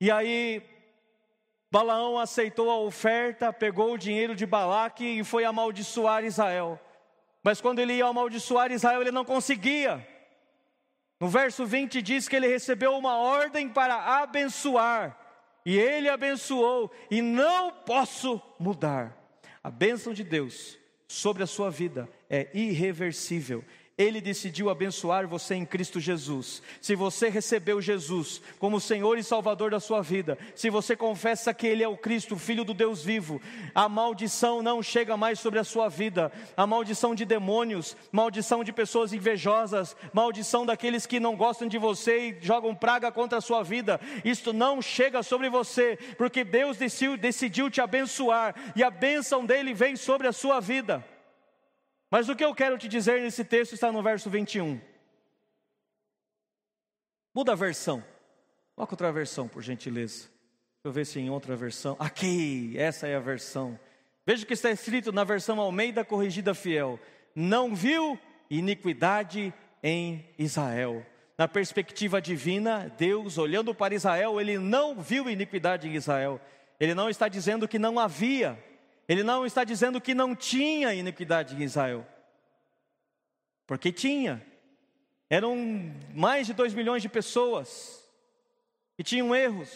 E 0.01 0.11
aí 0.11 0.63
Balaão 1.71 2.19
aceitou 2.19 2.71
a 2.71 2.79
oferta, 2.79 3.53
pegou 3.53 3.93
o 3.93 3.99
dinheiro 3.99 4.35
de 4.35 4.47
Balaque 4.47 5.05
e 5.05 5.25
foi 5.25 5.45
amaldiçoar 5.45 6.25
Israel. 6.25 6.81
Mas 7.43 7.61
quando 7.61 7.79
ele 7.79 7.95
ia 7.95 8.07
amaldiçoar 8.07 8.73
Israel, 8.73 9.01
ele 9.01 9.11
não 9.11 9.25
conseguia. 9.25 10.07
No 11.21 11.29
verso 11.29 11.67
20 11.67 12.01
diz 12.01 12.29
que 12.29 12.37
ele 12.37 12.47
recebeu 12.47 12.97
uma 12.97 13.17
ordem 13.19 13.69
para 13.69 14.23
abençoar, 14.23 15.19
e 15.67 15.77
ele 15.77 16.09
abençoou, 16.09 16.91
e 17.11 17.21
não 17.21 17.73
posso 17.73 18.41
mudar. 18.59 19.17
A 19.63 19.71
bênção 19.71 20.15
de 20.15 20.23
Deus 20.23 20.79
sobre 21.09 21.43
a 21.43 21.47
sua 21.47 21.71
vida 21.71 22.09
é 22.31 22.49
irreversível, 22.55 23.65
ele 23.99 24.21
decidiu 24.21 24.71
abençoar 24.71 25.27
você 25.27 25.57
em 25.57 25.67
Cristo 25.67 25.99
Jesus. 25.99 26.63
Se 26.81 26.95
você 26.95 27.29
recebeu 27.29 27.83
Jesus 27.83 28.41
como 28.61 28.81
Senhor 28.81 29.19
e 29.19 29.25
Salvador 29.25 29.73
da 29.73 29.81
sua 29.81 30.01
vida, 30.01 30.39
se 30.55 30.71
você 30.71 30.95
confessa 30.95 31.53
que 31.53 31.67
Ele 31.67 31.83
é 31.83 31.89
o 31.89 31.97
Cristo, 31.97 32.39
Filho 32.39 32.65
do 32.65 32.73
Deus 32.73 33.03
vivo, 33.03 33.43
a 33.75 33.89
maldição 33.89 34.63
não 34.63 34.81
chega 34.81 35.17
mais 35.17 35.41
sobre 35.41 35.59
a 35.59 35.65
sua 35.65 35.89
vida. 35.89 36.31
A 36.57 36.65
maldição 36.65 37.13
de 37.13 37.25
demônios, 37.25 37.97
maldição 38.13 38.63
de 38.63 38.73
pessoas 38.73 39.13
invejosas, 39.13 39.97
maldição 40.13 40.65
daqueles 40.65 41.05
que 41.05 41.19
não 41.19 41.35
gostam 41.35 41.67
de 41.67 41.77
você 41.77 42.29
e 42.29 42.39
jogam 42.41 42.77
praga 42.77 43.11
contra 43.11 43.39
a 43.39 43.43
sua 43.43 43.65
vida, 43.65 44.01
isto 44.25 44.53
não 44.53 44.81
chega 44.81 45.25
sobre 45.25 45.51
você, 45.51 45.99
porque 46.17 46.45
Deus 46.45 46.77
decidiu, 46.77 47.17
decidiu 47.17 47.69
te 47.69 47.81
abençoar 47.81 48.55
e 48.77 48.85
a 48.85 48.91
bênção 48.91 49.45
dele 49.45 49.75
vem 49.75 49.97
sobre 49.97 50.29
a 50.29 50.33
sua 50.33 50.61
vida. 50.61 51.05
Mas 52.11 52.29
o 52.29 52.37
que 52.37 52.45
eu 52.45 52.55
quero 52.55 52.79
te 52.79 52.89
dizer 52.89 53.21
nesse 53.21 53.45
texto 53.45 53.75
está 53.75 53.93
no 53.93 54.03
verso 54.03 54.31
21. 54.31 54.81
Muda 57.35 57.53
a 57.53 57.57
versão. 57.57 58.03
Coloca 58.75 58.95
outra 58.95 59.13
versão, 59.13 59.47
por 59.47 59.63
gentileza. 59.63 60.23
Deixa 60.25 60.85
eu 60.85 60.93
ver 60.93 61.05
se 61.05 61.19
em 61.19 61.31
outra 61.31 61.55
versão. 61.55 61.97
Aqui, 61.99 62.75
essa 62.79 63.07
é 63.07 63.17
a 63.17 63.21
versão. 63.21 63.79
Veja 64.25 64.45
o 64.45 64.47
que 64.47 64.55
está 64.55 64.71
escrito 64.71 65.13
na 65.13 65.25
versão 65.25 65.61
Almeida 65.61 66.05
Corrigida 66.05 66.55
Fiel. 66.55 66.99
Não 67.35 67.75
viu 67.75 68.19
iniquidade 68.51 69.53
em 69.83 70.25
Israel. 70.39 71.05
Na 71.37 71.47
perspectiva 71.47 72.21
divina, 72.21 72.93
Deus, 72.99 73.39
olhando 73.39 73.75
para 73.75 73.95
Israel, 73.95 74.41
ele 74.41 74.59
não 74.59 75.01
viu 75.01 75.29
iniquidade 75.31 75.87
em 75.89 75.95
Israel. 75.95 76.41
Ele 76.81 76.95
não 76.95 77.09
está 77.09 77.29
dizendo 77.29 77.69
que 77.69 77.79
não 77.79 77.99
havia, 77.99 78.59
ele 79.09 79.23
não 79.23 79.47
está 79.47 79.65
dizendo 79.65 80.01
que 80.01 80.15
não 80.15 80.37
tinha 80.37 80.93
iniquidade 80.93 81.57
em 81.57 81.63
Israel, 81.63 82.07
porque 83.67 83.91
tinha. 83.91 84.47
Eram 85.31 85.57
mais 86.15 86.47
de 86.47 86.55
dois 86.55 86.75
milhões 86.75 87.03
de 87.03 87.09
pessoas, 87.09 88.07
e 88.99 89.03
tinham 89.03 89.35
erros, 89.35 89.71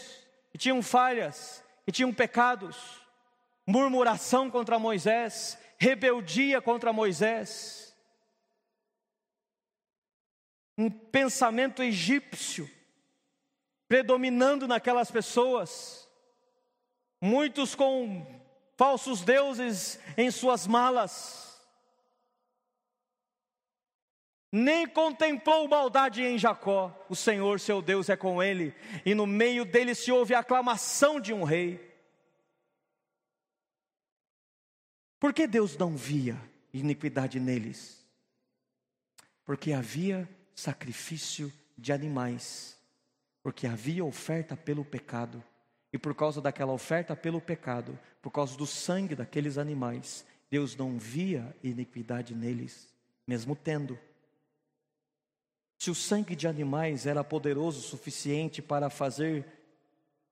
e 0.53 0.59
tinham 0.59 0.83
falhas, 0.83 1.65
e 1.87 1.93
tinham 1.93 2.13
pecados, 2.13 2.77
murmuração 3.67 4.51
contra 4.51 4.79
Moisés, 4.79 5.59
rebeldia 5.79 6.61
contra 6.61 6.93
Moisés, 6.93 7.95
um 10.77 10.91
pensamento 10.91 11.83
egípcio 11.83 12.71
predominando 13.89 14.67
naquelas 14.67 15.11
pessoas, 15.11 16.09
muitos 17.21 17.75
com 17.75 18.42
falsos 18.83 19.23
deuses 19.23 19.97
em 20.17 20.29
suas 20.29 20.67
malas. 20.67 21.57
Nem 24.51 24.89
contemplou 24.89 25.69
maldade 25.69 26.21
em 26.21 26.37
Jacó, 26.37 26.93
o 27.09 27.15
Senhor 27.15 27.61
seu 27.61 27.81
Deus 27.81 28.09
é 28.09 28.17
com 28.17 28.43
ele, 28.43 28.75
e 29.07 29.15
no 29.15 29.25
meio 29.25 29.65
dele 29.65 29.95
se 29.95 30.11
ouve 30.11 30.35
a 30.35 30.41
aclamação 30.41 31.21
de 31.21 31.33
um 31.33 31.45
rei. 31.45 31.97
Por 35.21 35.33
que 35.33 35.47
Deus 35.47 35.77
não 35.77 35.97
via 35.97 36.37
iniquidade 36.75 37.39
neles? 37.39 38.05
Porque 39.45 39.73
havia 39.73 40.29
sacrifício 40.57 41.53
de 41.79 41.93
animais, 41.93 42.77
porque 43.45 43.69
havia 43.69 44.05
oferta 44.05 44.57
pelo 44.57 44.85
pecado, 44.85 45.43
e 45.93 45.99
por 45.99 46.15
causa 46.15 46.41
daquela 46.41 46.73
oferta 46.73 47.15
pelo 47.15 47.41
pecado, 47.41 47.99
por 48.21 48.31
causa 48.31 48.57
do 48.57 48.67
sangue 48.67 49.15
daqueles 49.15 49.59
animais, 49.59 50.25
Deus 50.51 50.77
não 50.77 50.99
via 50.99 51.55
iniquidade 51.63 52.35
neles, 52.35 52.89
mesmo 53.27 53.55
tendo. 53.55 53.99
Se 55.79 55.91
o 55.91 55.95
sangue 55.95 56.37
de 56.37 56.47
animais 56.47 57.07
era 57.07 57.25
poderoso 57.25 57.81
o 57.81 57.83
suficiente 57.83 58.63
para 58.63 58.89
fazer 58.89 59.47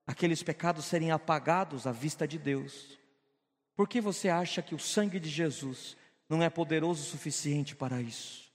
aqueles 0.07 0.41
pecados 0.41 0.85
serem 0.85 1.11
apagados 1.11 1.85
à 1.85 1.91
vista 1.91 2.27
de 2.27 2.39
Deus, 2.39 2.97
por 3.75 3.87
que 3.87 3.99
você 3.99 4.29
acha 4.29 4.61
que 4.61 4.75
o 4.75 4.79
sangue 4.79 5.19
de 5.19 5.29
Jesus 5.29 5.97
não 6.29 6.41
é 6.41 6.49
poderoso 6.49 7.01
o 7.01 7.05
suficiente 7.05 7.75
para 7.75 8.01
isso? 8.01 8.51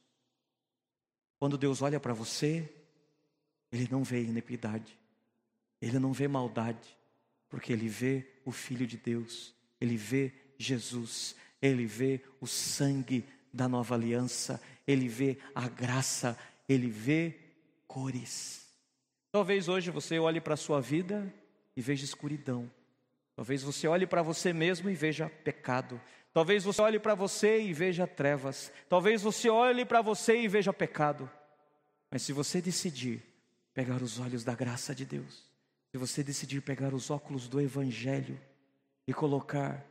Quando 1.39 1.59
Deus 1.59 1.83
olha 1.83 2.01
para 2.01 2.15
você, 2.15 2.73
Ele 3.71 3.89
não 3.91 4.03
vê 4.03 4.23
iniquidade, 4.23 4.99
Ele 5.81 5.99
não 5.99 6.13
vê 6.13 6.27
maldade, 6.27 6.96
porque 7.57 7.73
ele 7.73 7.89
vê 7.89 8.23
o 8.45 8.53
Filho 8.53 8.87
de 8.87 8.99
Deus, 8.99 9.55
ele 9.81 9.97
vê 9.97 10.31
Jesus, 10.59 11.35
ele 11.61 11.87
vê 11.87 12.21
o 12.39 12.47
sangue 12.47 13.25
da 13.51 13.67
nova 13.67 13.95
aliança, 13.95 14.61
ele 14.87 15.09
vê 15.09 15.39
a 15.55 15.67
graça, 15.67 16.39
ele 16.69 16.91
vê 16.91 17.35
cores. 17.87 18.69
Talvez 19.33 19.71
hoje 19.71 19.91
você 19.91 20.19
olhe 20.19 20.39
para 20.39 20.53
a 20.53 20.59
sua 20.59 20.83
vida 20.83 21.33
e 21.75 21.81
veja 21.81 22.05
escuridão. 22.05 22.71
Talvez 23.35 23.63
você 23.63 23.89
olhe 23.89 24.07
para 24.07 24.21
você 24.21 24.53
mesmo 24.53 24.91
e 24.91 24.95
veja 24.95 25.31
pecado. 25.43 25.99
Talvez 26.35 26.63
você 26.63 26.83
olhe 26.83 26.99
para 26.99 27.15
você 27.15 27.63
e 27.63 27.73
veja 27.73 28.07
trevas. 28.07 28.71
Talvez 28.87 29.23
você 29.23 29.49
olhe 29.49 29.87
para 29.87 30.03
você 30.03 30.43
e 30.43 30.47
veja 30.47 30.75
pecado. 30.75 31.27
Mas 32.11 32.21
se 32.21 32.35
você 32.35 32.61
decidir 32.61 33.23
pegar 33.73 34.03
os 34.03 34.21
olhos 34.21 34.45
da 34.45 34.55
graça 34.55 34.95
de 34.95 35.07
Deus, 35.07 35.56
se 35.97 35.99
você 35.99 36.23
decidir 36.23 36.61
pegar 36.61 36.93
os 36.93 37.11
óculos 37.11 37.49
do 37.49 37.59
Evangelho 37.59 38.39
e 39.07 39.15
colocar, 39.15 39.83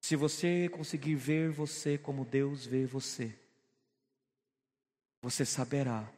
se 0.00 0.14
você 0.14 0.68
conseguir 0.68 1.16
ver 1.16 1.50
você 1.50 1.98
como 1.98 2.24
Deus 2.24 2.64
vê 2.64 2.86
você, 2.86 3.34
você 5.20 5.44
saberá 5.44 6.08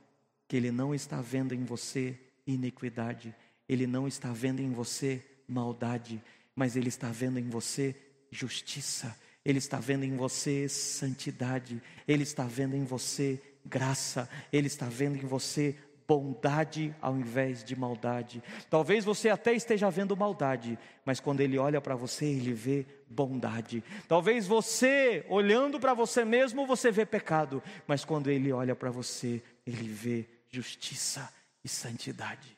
que 0.47 0.59
Ele 0.59 0.71
não 0.71 0.95
está 0.95 1.23
vendo 1.23 1.55
em 1.55 1.65
você 1.65 2.21
iniquidade, 2.47 3.35
Ele 3.67 3.87
não 3.87 4.07
está 4.07 4.31
vendo 4.31 4.61
em 4.61 4.73
você 4.73 5.25
maldade, 5.49 6.23
mas 6.55 6.77
Ele 6.77 6.89
está 6.89 7.11
vendo 7.11 7.39
em 7.39 7.49
você 7.49 7.97
justiça, 8.31 9.19
Ele 9.43 9.57
está 9.57 9.81
vendo 9.81 10.05
em 10.05 10.17
você 10.17 10.69
santidade, 10.69 11.81
Ele 12.07 12.25
está 12.25 12.45
vendo 12.45 12.77
em 12.77 12.85
você 12.85 13.41
graça, 13.65 14.29
Ele 14.53 14.67
está 14.67 14.87
vendo 14.87 15.17
em 15.17 15.27
você 15.27 15.75
bondade 16.07 16.95
ao 17.01 17.17
invés 17.17 17.65
de 17.65 17.75
maldade. 17.75 18.43
Talvez 18.69 19.05
você 19.05 19.29
até 19.29 19.55
esteja 19.55 19.91
vendo 19.91 20.17
maldade, 20.17 20.79
mas 21.05 21.21
quando 21.21 21.41
Ele 21.41 21.59
olha 21.59 21.81
para 21.81 21.97
você, 21.97 22.27
Ele 22.27 22.53
vê 22.53 22.87
bondade. 23.09 23.83
Talvez 24.09 24.47
você, 24.47 25.25
olhando 25.29 25.81
para 25.81 25.95
você 25.95 26.25
mesmo, 26.25 26.67
você 26.67 26.91
vê 26.91 27.07
pecado, 27.07 27.63
mas 27.87 28.05
quando 28.05 28.31
Ele 28.31 28.53
olha 28.53 28.77
para 28.77 28.91
você, 28.91 29.43
Ele 29.67 29.89
vê 29.89 30.29
justiça 30.51 31.33
e 31.65 31.69
santidade. 31.69 32.57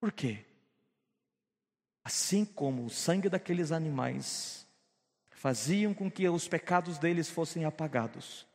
Por 0.00 0.10
quê? 0.10 0.44
Assim 2.04 2.44
como 2.44 2.84
o 2.84 2.90
sangue 2.90 3.28
daqueles 3.28 3.70
animais 3.70 4.66
faziam 5.30 5.94
com 5.94 6.10
que 6.10 6.28
os 6.28 6.48
pecados 6.48 6.98
deles 6.98 7.28
fossem 7.28 7.64
apagados, 7.64 8.46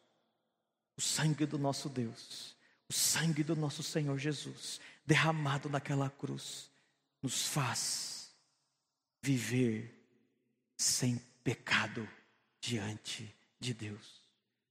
o 0.97 1.01
sangue 1.01 1.45
do 1.45 1.57
nosso 1.57 1.87
Deus, 1.87 2.56
o 2.89 2.93
sangue 2.93 3.43
do 3.43 3.55
nosso 3.55 3.83
Senhor 3.83 4.17
Jesus, 4.17 4.79
derramado 5.05 5.69
naquela 5.69 6.09
cruz, 6.09 6.71
nos 7.21 7.45
faz 7.47 8.31
viver 9.21 9.93
sem 10.77 11.17
pecado 11.43 12.07
diante 12.61 13.33
de 13.59 13.73
Deus. 13.73 14.21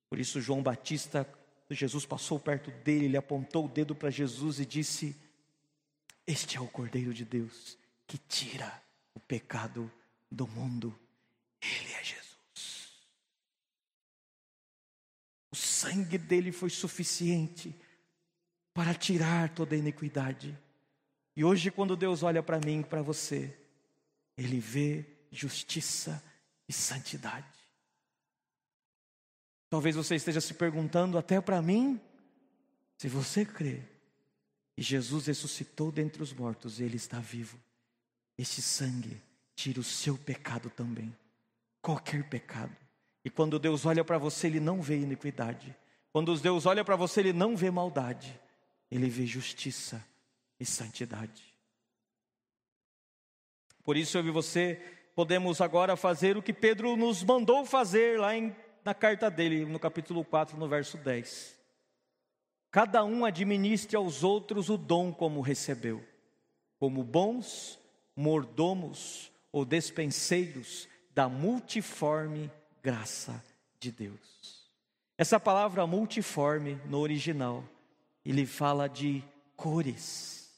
Por 0.08 0.18
isso, 0.18 0.40
João 0.40 0.62
Batista, 0.62 1.28
Jesus 1.70 2.06
passou 2.06 2.38
perto 2.38 2.70
dele, 2.70 3.06
ele 3.06 3.16
apontou 3.16 3.66
o 3.66 3.68
dedo 3.68 3.94
para 3.94 4.10
Jesus 4.10 4.60
e 4.60 4.66
disse: 4.66 5.16
Este 6.26 6.56
é 6.56 6.60
o 6.60 6.68
Cordeiro 6.68 7.12
de 7.12 7.24
Deus 7.24 7.76
que 8.06 8.16
tira 8.16 8.82
o 9.14 9.20
pecado 9.20 9.90
do 10.30 10.46
mundo. 10.46 10.96
Ele 11.60 11.92
é 11.92 12.04
Jesus. 12.04 12.92
O 15.50 15.56
sangue 15.56 16.16
dele 16.16 16.52
foi 16.52 16.70
suficiente 16.70 17.74
para 18.77 18.93
tirar 18.93 19.49
toda 19.55 19.74
a 19.74 19.79
iniquidade. 19.79 20.55
E 21.35 21.43
hoje, 21.43 21.70
quando 21.70 21.97
Deus 21.97 22.22
olha 22.22 22.43
para 22.43 22.61
mim 22.61 22.81
e 22.81 22.85
para 22.85 23.01
você, 23.01 23.59
Ele 24.37 24.61
vê 24.61 25.07
justiça 25.31 26.22
e 26.68 26.74
santidade. 26.74 27.47
Talvez 29.70 29.97
você 29.97 30.14
esteja 30.14 30.43
se 30.43 30.53
perguntando, 30.53 31.16
até 31.16 31.41
para 31.41 31.62
mim, 31.62 31.99
se 32.99 33.09
você 33.09 33.47
crê 33.47 33.81
e 34.77 34.83
Jesus 34.83 35.27
ressuscitou 35.27 35.91
dentre 35.91 36.22
os 36.22 36.35
mortos, 36.35 36.79
Ele 36.79 36.97
está 36.97 37.18
vivo. 37.18 37.59
Esse 38.37 38.61
sangue 38.61 39.22
tira 39.55 39.81
o 39.81 39.85
seu 39.85 40.18
pecado 40.18 40.68
também, 40.68 41.16
qualquer 41.81 42.29
pecado. 42.29 42.77
E 43.24 43.31
quando 43.31 43.59
Deus 43.59 43.87
olha 43.87 44.05
para 44.05 44.18
você, 44.18 44.49
Ele 44.49 44.61
não 44.61 44.83
vê 44.83 44.99
iniquidade. 44.99 45.74
Quando 46.12 46.39
Deus 46.39 46.66
olha 46.66 46.85
para 46.85 46.95
você, 46.95 47.20
Ele 47.20 47.33
não 47.33 47.57
vê 47.57 47.70
maldade, 47.70 48.39
Ele 48.91 49.09
vê 49.09 49.26
justiça 49.26 50.05
e 50.59 50.64
santidade. 50.64 51.55
Por 53.82 53.97
isso 53.97 54.18
eu 54.18 54.26
e 54.26 54.30
você 54.30 54.80
podemos 55.14 55.61
agora 55.61 55.97
fazer 55.97 56.37
o 56.37 56.43
que 56.43 56.53
Pedro 56.53 56.97
nos 56.97 57.22
mandou 57.22 57.64
fazer 57.64 58.18
lá 58.18 58.37
em, 58.37 58.55
na 58.84 58.93
carta 58.93 59.30
dele, 59.30 59.64
no 59.64 59.78
capítulo 59.78 60.24
4, 60.24 60.59
no 60.59 60.68
verso 60.68 60.99
10. 60.99 61.57
Cada 62.70 63.05
um 63.05 63.24
administre 63.24 63.97
aos 63.97 64.22
outros 64.22 64.68
o 64.68 64.76
dom 64.76 65.12
como 65.12 65.41
recebeu, 65.41 66.05
como 66.78 67.03
bons 67.03 67.78
mordomos 68.14 69.32
ou 69.51 69.64
despenseiros 69.64 70.89
da 71.14 71.28
multiforme 71.28 72.51
graça 72.82 73.43
de 73.80 73.91
Deus. 73.91 74.70
Essa 75.16 75.41
palavra 75.41 75.87
multiforme 75.87 76.74
no 76.87 76.99
original, 76.99 77.64
ele 78.31 78.47
fala 78.47 78.89
de 78.89 79.22
cores. 79.57 80.51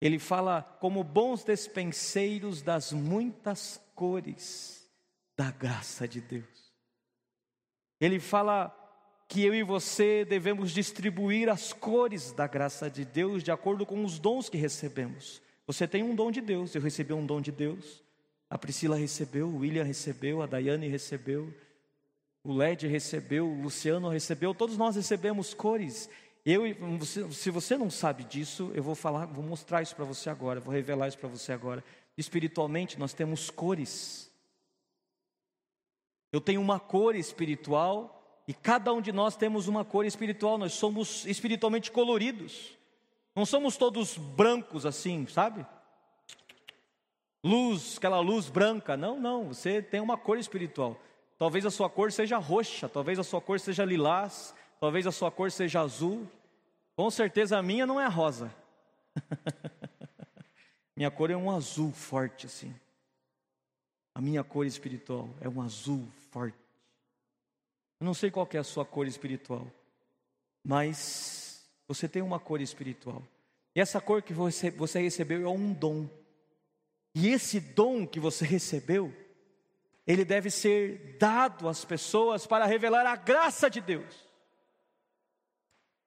Ele 0.00 0.18
fala 0.18 0.62
como 0.80 1.02
bons 1.02 1.44
despenseiros 1.44 2.60
das 2.60 2.92
muitas 2.92 3.80
cores 3.94 4.90
da 5.36 5.50
graça 5.50 6.06
de 6.06 6.20
Deus. 6.20 6.72
Ele 8.00 8.18
fala 8.18 8.76
que 9.28 9.42
eu 9.42 9.54
e 9.54 9.62
você 9.62 10.24
devemos 10.24 10.72
distribuir 10.72 11.48
as 11.48 11.72
cores 11.72 12.32
da 12.32 12.46
graça 12.46 12.90
de 12.90 13.04
Deus 13.04 13.42
de 13.42 13.50
acordo 13.50 13.86
com 13.86 14.04
os 14.04 14.18
dons 14.18 14.50
que 14.50 14.58
recebemos. 14.58 15.40
Você 15.66 15.88
tem 15.88 16.02
um 16.02 16.14
dom 16.14 16.30
de 16.30 16.40
Deus, 16.40 16.74
eu 16.74 16.82
recebi 16.82 17.14
um 17.14 17.24
dom 17.24 17.40
de 17.40 17.50
Deus. 17.50 18.02
A 18.50 18.58
Priscila 18.58 18.96
recebeu, 18.96 19.48
o 19.48 19.58
William 19.60 19.84
recebeu, 19.84 20.42
a 20.42 20.46
Daiane 20.46 20.88
recebeu, 20.88 21.54
o 22.44 22.52
Led 22.52 22.86
recebeu, 22.86 23.46
o 23.48 23.62
Luciano 23.62 24.08
recebeu, 24.08 24.54
todos 24.54 24.76
nós 24.76 24.96
recebemos 24.96 25.54
cores. 25.54 26.10
Eu, 26.44 26.62
se 27.30 27.50
você 27.50 27.76
não 27.76 27.88
sabe 27.88 28.24
disso, 28.24 28.72
eu 28.74 28.82
vou 28.82 28.96
falar, 28.96 29.26
vou 29.26 29.44
mostrar 29.44 29.80
isso 29.80 29.94
para 29.94 30.04
você 30.04 30.28
agora, 30.28 30.58
vou 30.58 30.74
revelar 30.74 31.06
isso 31.06 31.18
para 31.18 31.28
você 31.28 31.52
agora. 31.52 31.84
Espiritualmente, 32.18 32.98
nós 32.98 33.12
temos 33.12 33.48
cores. 33.48 34.30
Eu 36.32 36.40
tenho 36.40 36.60
uma 36.60 36.80
cor 36.80 37.14
espiritual 37.14 38.42
e 38.48 38.52
cada 38.52 38.92
um 38.92 39.00
de 39.00 39.12
nós 39.12 39.36
temos 39.36 39.68
uma 39.68 39.84
cor 39.84 40.04
espiritual. 40.04 40.58
Nós 40.58 40.72
somos 40.72 41.24
espiritualmente 41.26 41.92
coloridos. 41.92 42.76
Não 43.36 43.46
somos 43.46 43.76
todos 43.76 44.18
brancos 44.18 44.84
assim, 44.84 45.26
sabe? 45.26 45.64
Luz, 47.44 47.96
aquela 47.98 48.18
luz 48.18 48.48
branca. 48.48 48.96
Não, 48.96 49.20
não, 49.20 49.48
você 49.48 49.80
tem 49.80 50.00
uma 50.00 50.18
cor 50.18 50.38
espiritual. 50.38 51.00
Talvez 51.42 51.66
a 51.66 51.72
sua 51.72 51.90
cor 51.90 52.12
seja 52.12 52.38
roxa, 52.38 52.88
talvez 52.88 53.18
a 53.18 53.24
sua 53.24 53.40
cor 53.40 53.58
seja 53.58 53.84
lilás, 53.84 54.54
talvez 54.78 55.08
a 55.08 55.10
sua 55.10 55.28
cor 55.28 55.50
seja 55.50 55.80
azul. 55.80 56.30
Com 56.94 57.10
certeza 57.10 57.58
a 57.58 57.62
minha 57.64 57.84
não 57.84 58.00
é 58.00 58.06
rosa. 58.06 58.54
minha 60.96 61.10
cor 61.10 61.32
é 61.32 61.36
um 61.36 61.50
azul 61.50 61.90
forte 61.90 62.46
assim. 62.46 62.72
A 64.14 64.20
minha 64.20 64.44
cor 64.44 64.64
espiritual 64.64 65.28
é 65.40 65.48
um 65.48 65.60
azul 65.60 66.06
forte. 66.30 66.56
Eu 67.98 68.04
não 68.04 68.14
sei 68.14 68.30
qual 68.30 68.48
é 68.52 68.58
a 68.58 68.62
sua 68.62 68.84
cor 68.84 69.08
espiritual, 69.08 69.66
mas 70.64 71.68
você 71.88 72.08
tem 72.08 72.22
uma 72.22 72.38
cor 72.38 72.60
espiritual. 72.60 73.20
E 73.74 73.80
essa 73.80 74.00
cor 74.00 74.22
que 74.22 74.32
você, 74.32 74.70
você 74.70 75.02
recebeu 75.02 75.44
é 75.44 75.48
um 75.48 75.72
dom. 75.72 76.08
E 77.16 77.30
esse 77.30 77.58
dom 77.58 78.06
que 78.06 78.20
você 78.20 78.44
recebeu, 78.46 79.12
ele 80.06 80.24
deve 80.24 80.50
ser 80.50 81.16
dado 81.18 81.68
às 81.68 81.84
pessoas 81.84 82.46
para 82.46 82.66
revelar 82.66 83.06
a 83.06 83.16
graça 83.16 83.70
de 83.70 83.80
Deus. 83.80 84.28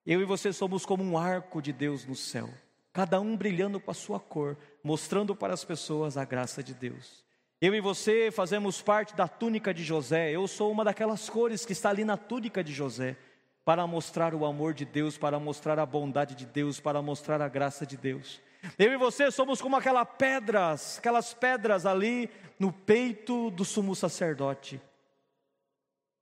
Eu 0.05 0.21
e 0.21 0.25
você 0.25 0.53
somos 0.53 0.85
como 0.85 1.03
um 1.03 1.17
arco 1.17 1.61
de 1.61 1.73
Deus 1.73 2.05
no 2.05 2.15
céu, 2.15 2.49
cada 2.93 3.19
um 3.19 3.35
brilhando 3.35 3.79
com 3.79 3.89
a 3.89 3.93
sua 3.93 4.19
cor, 4.19 4.57
mostrando 4.83 5.35
para 5.35 5.53
as 5.53 5.63
pessoas 5.63 6.17
a 6.17 6.25
graça 6.25 6.61
de 6.61 6.73
Deus. 6.73 7.25
Eu 7.59 7.73
e 7.73 7.81
você 7.81 8.29
fazemos 8.31 8.81
parte 8.81 9.15
da 9.15 9.27
túnica 9.27 9.73
de 9.73 9.83
José, 9.83 10.31
eu 10.31 10.47
sou 10.47 10.71
uma 10.71 10.83
daquelas 10.83 11.29
cores 11.29 11.65
que 11.65 11.71
está 11.71 11.89
ali 11.89 12.03
na 12.05 12.17
túnica 12.17 12.63
de 12.63 12.73
José 12.73 13.17
para 13.63 13.87
mostrar 13.87 14.35
o 14.35 14.45
amor 14.45 14.75
de 14.75 14.85
Deus, 14.85 15.17
para 15.17 15.39
mostrar 15.39 15.79
a 15.79 15.85
bondade 15.85 16.35
de 16.35 16.45
Deus, 16.45 16.79
para 16.79 17.01
mostrar 17.01 17.41
a 17.41 17.49
graça 17.49 17.83
de 17.83 17.97
Deus. 17.97 18.39
Eu 18.77 18.93
e 18.93 18.97
você 18.97 19.31
somos 19.31 19.61
como 19.61 19.75
aquelas 19.75 20.07
pedras, 20.17 20.97
aquelas 20.97 21.33
pedras 21.33 21.85
ali 21.85 22.29
no 22.59 22.71
peito 22.71 23.49
do 23.51 23.65
sumo 23.65 23.95
sacerdote. 23.95 24.81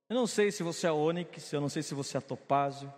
Eu 0.08 0.16
não 0.16 0.26
sei 0.26 0.50
se 0.52 0.62
você 0.62 0.86
é 0.86 0.92
ônix, 0.92 1.52
eu 1.52 1.60
não 1.60 1.68
sei 1.68 1.82
se 1.82 1.94
você 1.94 2.18
é 2.18 2.20
topázio, 2.20 2.92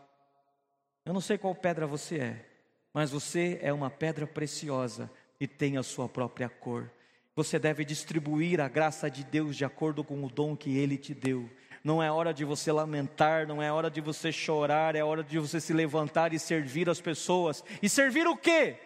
eu 1.04 1.14
não 1.14 1.20
sei 1.20 1.38
qual 1.38 1.54
pedra 1.54 1.86
você 1.86 2.18
é, 2.18 2.46
mas 2.92 3.10
você 3.10 3.58
é 3.62 3.72
uma 3.72 3.90
pedra 3.90 4.26
preciosa 4.26 5.10
e 5.38 5.46
tem 5.46 5.76
a 5.76 5.82
sua 5.82 6.08
própria 6.08 6.48
cor. 6.48 6.90
Você 7.36 7.58
deve 7.58 7.84
distribuir 7.84 8.60
a 8.60 8.68
graça 8.68 9.10
de 9.10 9.22
Deus 9.22 9.56
de 9.56 9.64
acordo 9.64 10.02
com 10.02 10.24
o 10.24 10.28
dom 10.28 10.56
que 10.56 10.76
Ele 10.76 10.96
te 10.96 11.14
deu. 11.14 11.48
Não 11.84 12.02
é 12.02 12.10
hora 12.10 12.34
de 12.34 12.44
você 12.44 12.72
lamentar, 12.72 13.46
não 13.46 13.62
é 13.62 13.70
hora 13.70 13.88
de 13.88 14.00
você 14.00 14.32
chorar, 14.32 14.96
é 14.96 15.04
hora 15.04 15.22
de 15.22 15.38
você 15.38 15.60
se 15.60 15.72
levantar 15.72 16.32
e 16.32 16.38
servir 16.38 16.90
as 16.90 17.00
pessoas. 17.00 17.62
E 17.80 17.88
servir 17.88 18.26
o 18.26 18.36
quê? 18.36 18.76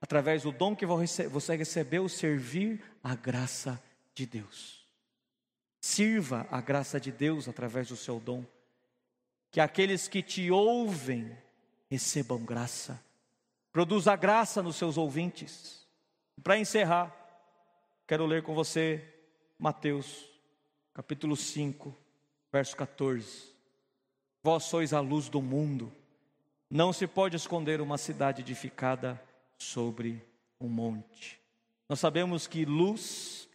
Através 0.00 0.42
do 0.42 0.52
dom 0.52 0.76
que 0.76 0.86
você 0.86 1.56
recebeu, 1.56 2.08
servir 2.08 2.82
a 3.02 3.14
graça 3.14 3.82
de 4.14 4.26
Deus. 4.26 4.86
Sirva 5.80 6.46
a 6.50 6.60
graça 6.60 7.00
de 7.00 7.10
Deus 7.10 7.48
através 7.48 7.88
do 7.88 7.96
seu 7.96 8.20
dom. 8.20 8.44
Que 9.50 9.60
aqueles 9.60 10.06
que 10.06 10.22
te 10.22 10.50
ouvem 10.50 11.36
recebam 11.90 12.44
graça. 12.44 13.02
Produza 13.72 14.14
graça 14.14 14.62
nos 14.62 14.76
seus 14.76 14.96
ouvintes. 14.96 15.86
Para 16.42 16.58
encerrar, 16.58 17.14
quero 18.06 18.26
ler 18.26 18.42
com 18.42 18.54
você 18.54 19.04
Mateus, 19.58 20.28
capítulo 20.94 21.36
5, 21.36 21.96
verso 22.52 22.76
14. 22.76 23.52
Vós 24.42 24.64
sois 24.64 24.92
a 24.92 25.00
luz 25.00 25.28
do 25.28 25.42
mundo. 25.42 25.92
Não 26.70 26.92
se 26.92 27.06
pode 27.06 27.36
esconder 27.36 27.80
uma 27.80 27.98
cidade 27.98 28.42
edificada 28.42 29.20
sobre 29.58 30.24
um 30.60 30.68
monte. 30.68 31.40
Nós 31.88 32.00
sabemos 32.00 32.46
que 32.46 32.64
luz, 32.64 33.48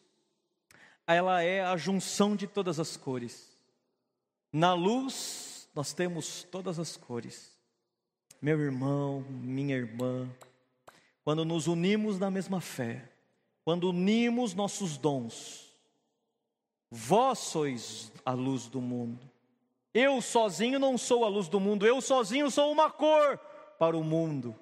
ela 1.08 1.42
é 1.42 1.62
a 1.62 1.78
junção 1.78 2.36
de 2.36 2.46
todas 2.46 2.80
as 2.80 2.98
cores. 2.98 3.58
Na 4.52 4.74
luz, 4.74 5.68
nós 5.74 5.94
temos 5.94 6.44
todas 6.44 6.78
as 6.78 6.98
cores. 6.98 7.58
Meu 8.42 8.60
irmão, 8.60 9.22
minha 9.30 9.76
irmã, 9.76 10.30
quando 11.24 11.46
nos 11.46 11.68
unimos 11.68 12.20
na 12.20 12.30
mesma 12.30 12.60
fé, 12.60 13.10
quando 13.64 13.90
unimos 13.90 14.54
nossos 14.54 14.98
dons, 14.98 15.74
vós 16.92 17.40
sois 17.40 18.12
a 18.26 18.34
luz 18.34 18.68
do 18.68 18.82
mundo. 18.82 19.32
Eu 19.94 20.22
sozinho 20.22 20.80
não 20.80 20.98
sou 20.98 21.24
a 21.24 21.30
luz 21.30 21.48
do 21.48 21.60
mundo, 21.60 21.86
eu 21.86 22.02
sozinho 22.02 22.52
sou 22.52 22.72
uma 22.72 22.90
cor 22.92 23.38
para 23.80 23.96
o 23.96 24.04
mundo. 24.04 24.56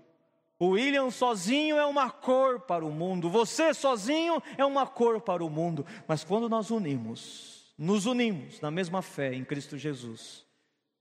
O 0.62 0.74
William 0.74 1.10
sozinho 1.10 1.76
é 1.76 1.86
uma 1.88 2.12
cor 2.12 2.60
para 2.60 2.86
o 2.86 2.92
mundo, 2.92 3.32
você 3.32 3.74
sozinho 3.74 4.40
é 4.56 4.64
uma 4.64 4.86
cor 4.86 5.20
para 5.20 5.44
o 5.44 5.50
mundo, 5.50 5.84
mas 6.08 6.24
quando 6.24 6.48
nós 6.48 6.70
unimos, 6.70 7.74
nos 7.76 8.06
unimos 8.06 8.62
na 8.62 8.70
mesma 8.70 9.02
fé 9.02 9.34
em 9.34 9.44
Cristo 9.44 9.76
Jesus, 9.76 10.46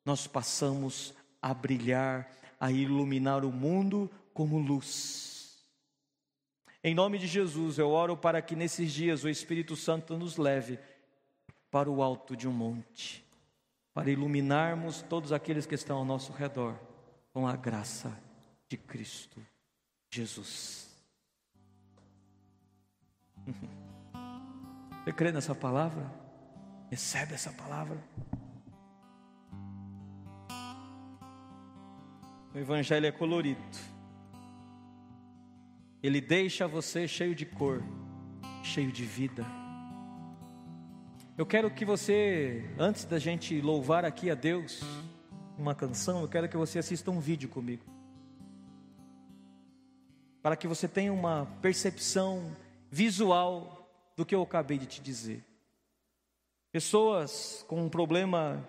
nós 0.03 0.27
passamos 0.27 1.13
a 1.43 1.53
brilhar, 1.53 2.27
a 2.59 2.73
iluminar 2.73 3.45
o 3.45 3.53
mundo 3.53 4.11
como 4.33 4.59
luz. 4.59 5.63
Em 6.83 6.95
nome 6.95 7.19
de 7.19 7.27
Jesus, 7.27 7.77
eu 7.77 7.91
oro 7.91 8.17
para 8.17 8.41
que 8.41 8.57
nesses 8.57 8.91
dias 8.91 9.25
o 9.25 9.29
Espírito 9.29 9.77
Santo 9.77 10.17
nos 10.17 10.39
leve 10.39 10.79
para 11.71 11.91
o 11.91 12.03
alto 12.03 12.35
de 12.35 12.49
um 12.49 12.53
monte 12.53 13.23
para 13.93 14.11
iluminarmos 14.11 15.03
todos 15.03 15.33
aqueles 15.33 15.67
que 15.67 15.75
estão 15.75 15.99
ao 15.99 16.05
nosso 16.07 16.33
redor 16.33 16.81
com 17.31 17.47
a 17.47 17.55
graça 17.55 18.19
de 18.67 18.79
Cristo 18.79 19.50
Jesus. 20.11 20.91
Você 25.05 25.13
crê 25.13 25.33
nessa 25.33 25.55
palavra? 25.55 26.11
Recebe 26.91 27.35
essa 27.35 27.53
palavra? 27.53 27.97
O 32.53 32.59
Evangelho 32.59 33.07
é 33.07 33.13
colorido. 33.13 33.61
Ele 36.03 36.21
deixa 36.21 36.67
você 36.67 37.07
cheio 37.07 37.35
de 37.35 37.47
cor, 37.47 37.83
cheio 38.65 38.91
de 38.91 39.05
vida. 39.05 39.47
Eu 41.39 41.47
quero 41.47 41.71
que 41.71 41.85
você, 41.85 42.69
antes 42.79 43.05
da 43.05 43.19
gente 43.19 43.61
louvar 43.61 44.05
aqui 44.05 44.31
a 44.31 44.35
Deus, 44.35 44.83
uma 45.57 45.75
canção, 45.75 46.23
eu 46.23 46.29
quero 46.29 46.49
que 46.49 46.57
você 46.57 46.79
assista 46.81 47.11
um 47.11 47.21
vídeo 47.21 47.49
comigo. 47.49 48.00
Para 50.43 50.57
que 50.57 50.67
você 50.67 50.89
tenha 50.89 51.13
uma 51.13 51.47
percepção 51.61 52.57
visual 52.91 53.89
do 54.17 54.25
que 54.25 54.35
eu 54.35 54.43
acabei 54.43 54.79
de 54.79 54.87
te 54.87 55.01
dizer. 55.01 55.45
Pessoas 56.73 57.65
com 57.69 57.85
um 57.85 57.89
problema 57.89 58.67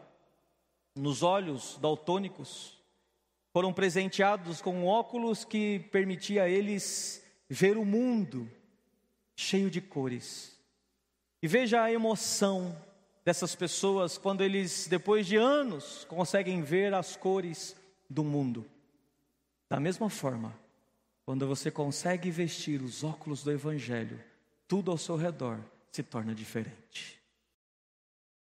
nos 0.95 1.23
olhos 1.23 1.77
daltônicos 1.81 2.77
foram 3.53 3.73
presenteados 3.73 4.61
com 4.61 4.85
óculos 4.85 5.43
que 5.43 5.79
permitia 5.91 6.43
a 6.43 6.49
eles 6.49 7.23
ver 7.49 7.77
o 7.77 7.85
mundo 7.85 8.49
cheio 9.35 9.69
de 9.69 9.81
cores. 9.81 10.57
E 11.41 11.47
veja 11.47 11.81
a 11.81 11.91
emoção 11.91 12.75
dessas 13.25 13.55
pessoas 13.55 14.17
quando 14.17 14.41
eles, 14.41 14.87
depois 14.87 15.27
de 15.27 15.35
anos, 15.35 16.05
conseguem 16.05 16.61
ver 16.61 16.93
as 16.93 17.15
cores 17.15 17.75
do 18.09 18.23
mundo. 18.23 18.65
Da 19.69 19.79
mesma 19.79 20.09
forma, 20.09 20.57
quando 21.31 21.47
você 21.47 21.71
consegue 21.71 22.29
vestir 22.29 22.81
os 22.81 23.05
óculos 23.05 23.41
do 23.41 23.53
Evangelho, 23.53 24.19
tudo 24.67 24.91
ao 24.91 24.97
seu 24.97 25.15
redor 25.15 25.59
se 25.89 26.03
torna 26.03 26.35
diferente. 26.35 27.20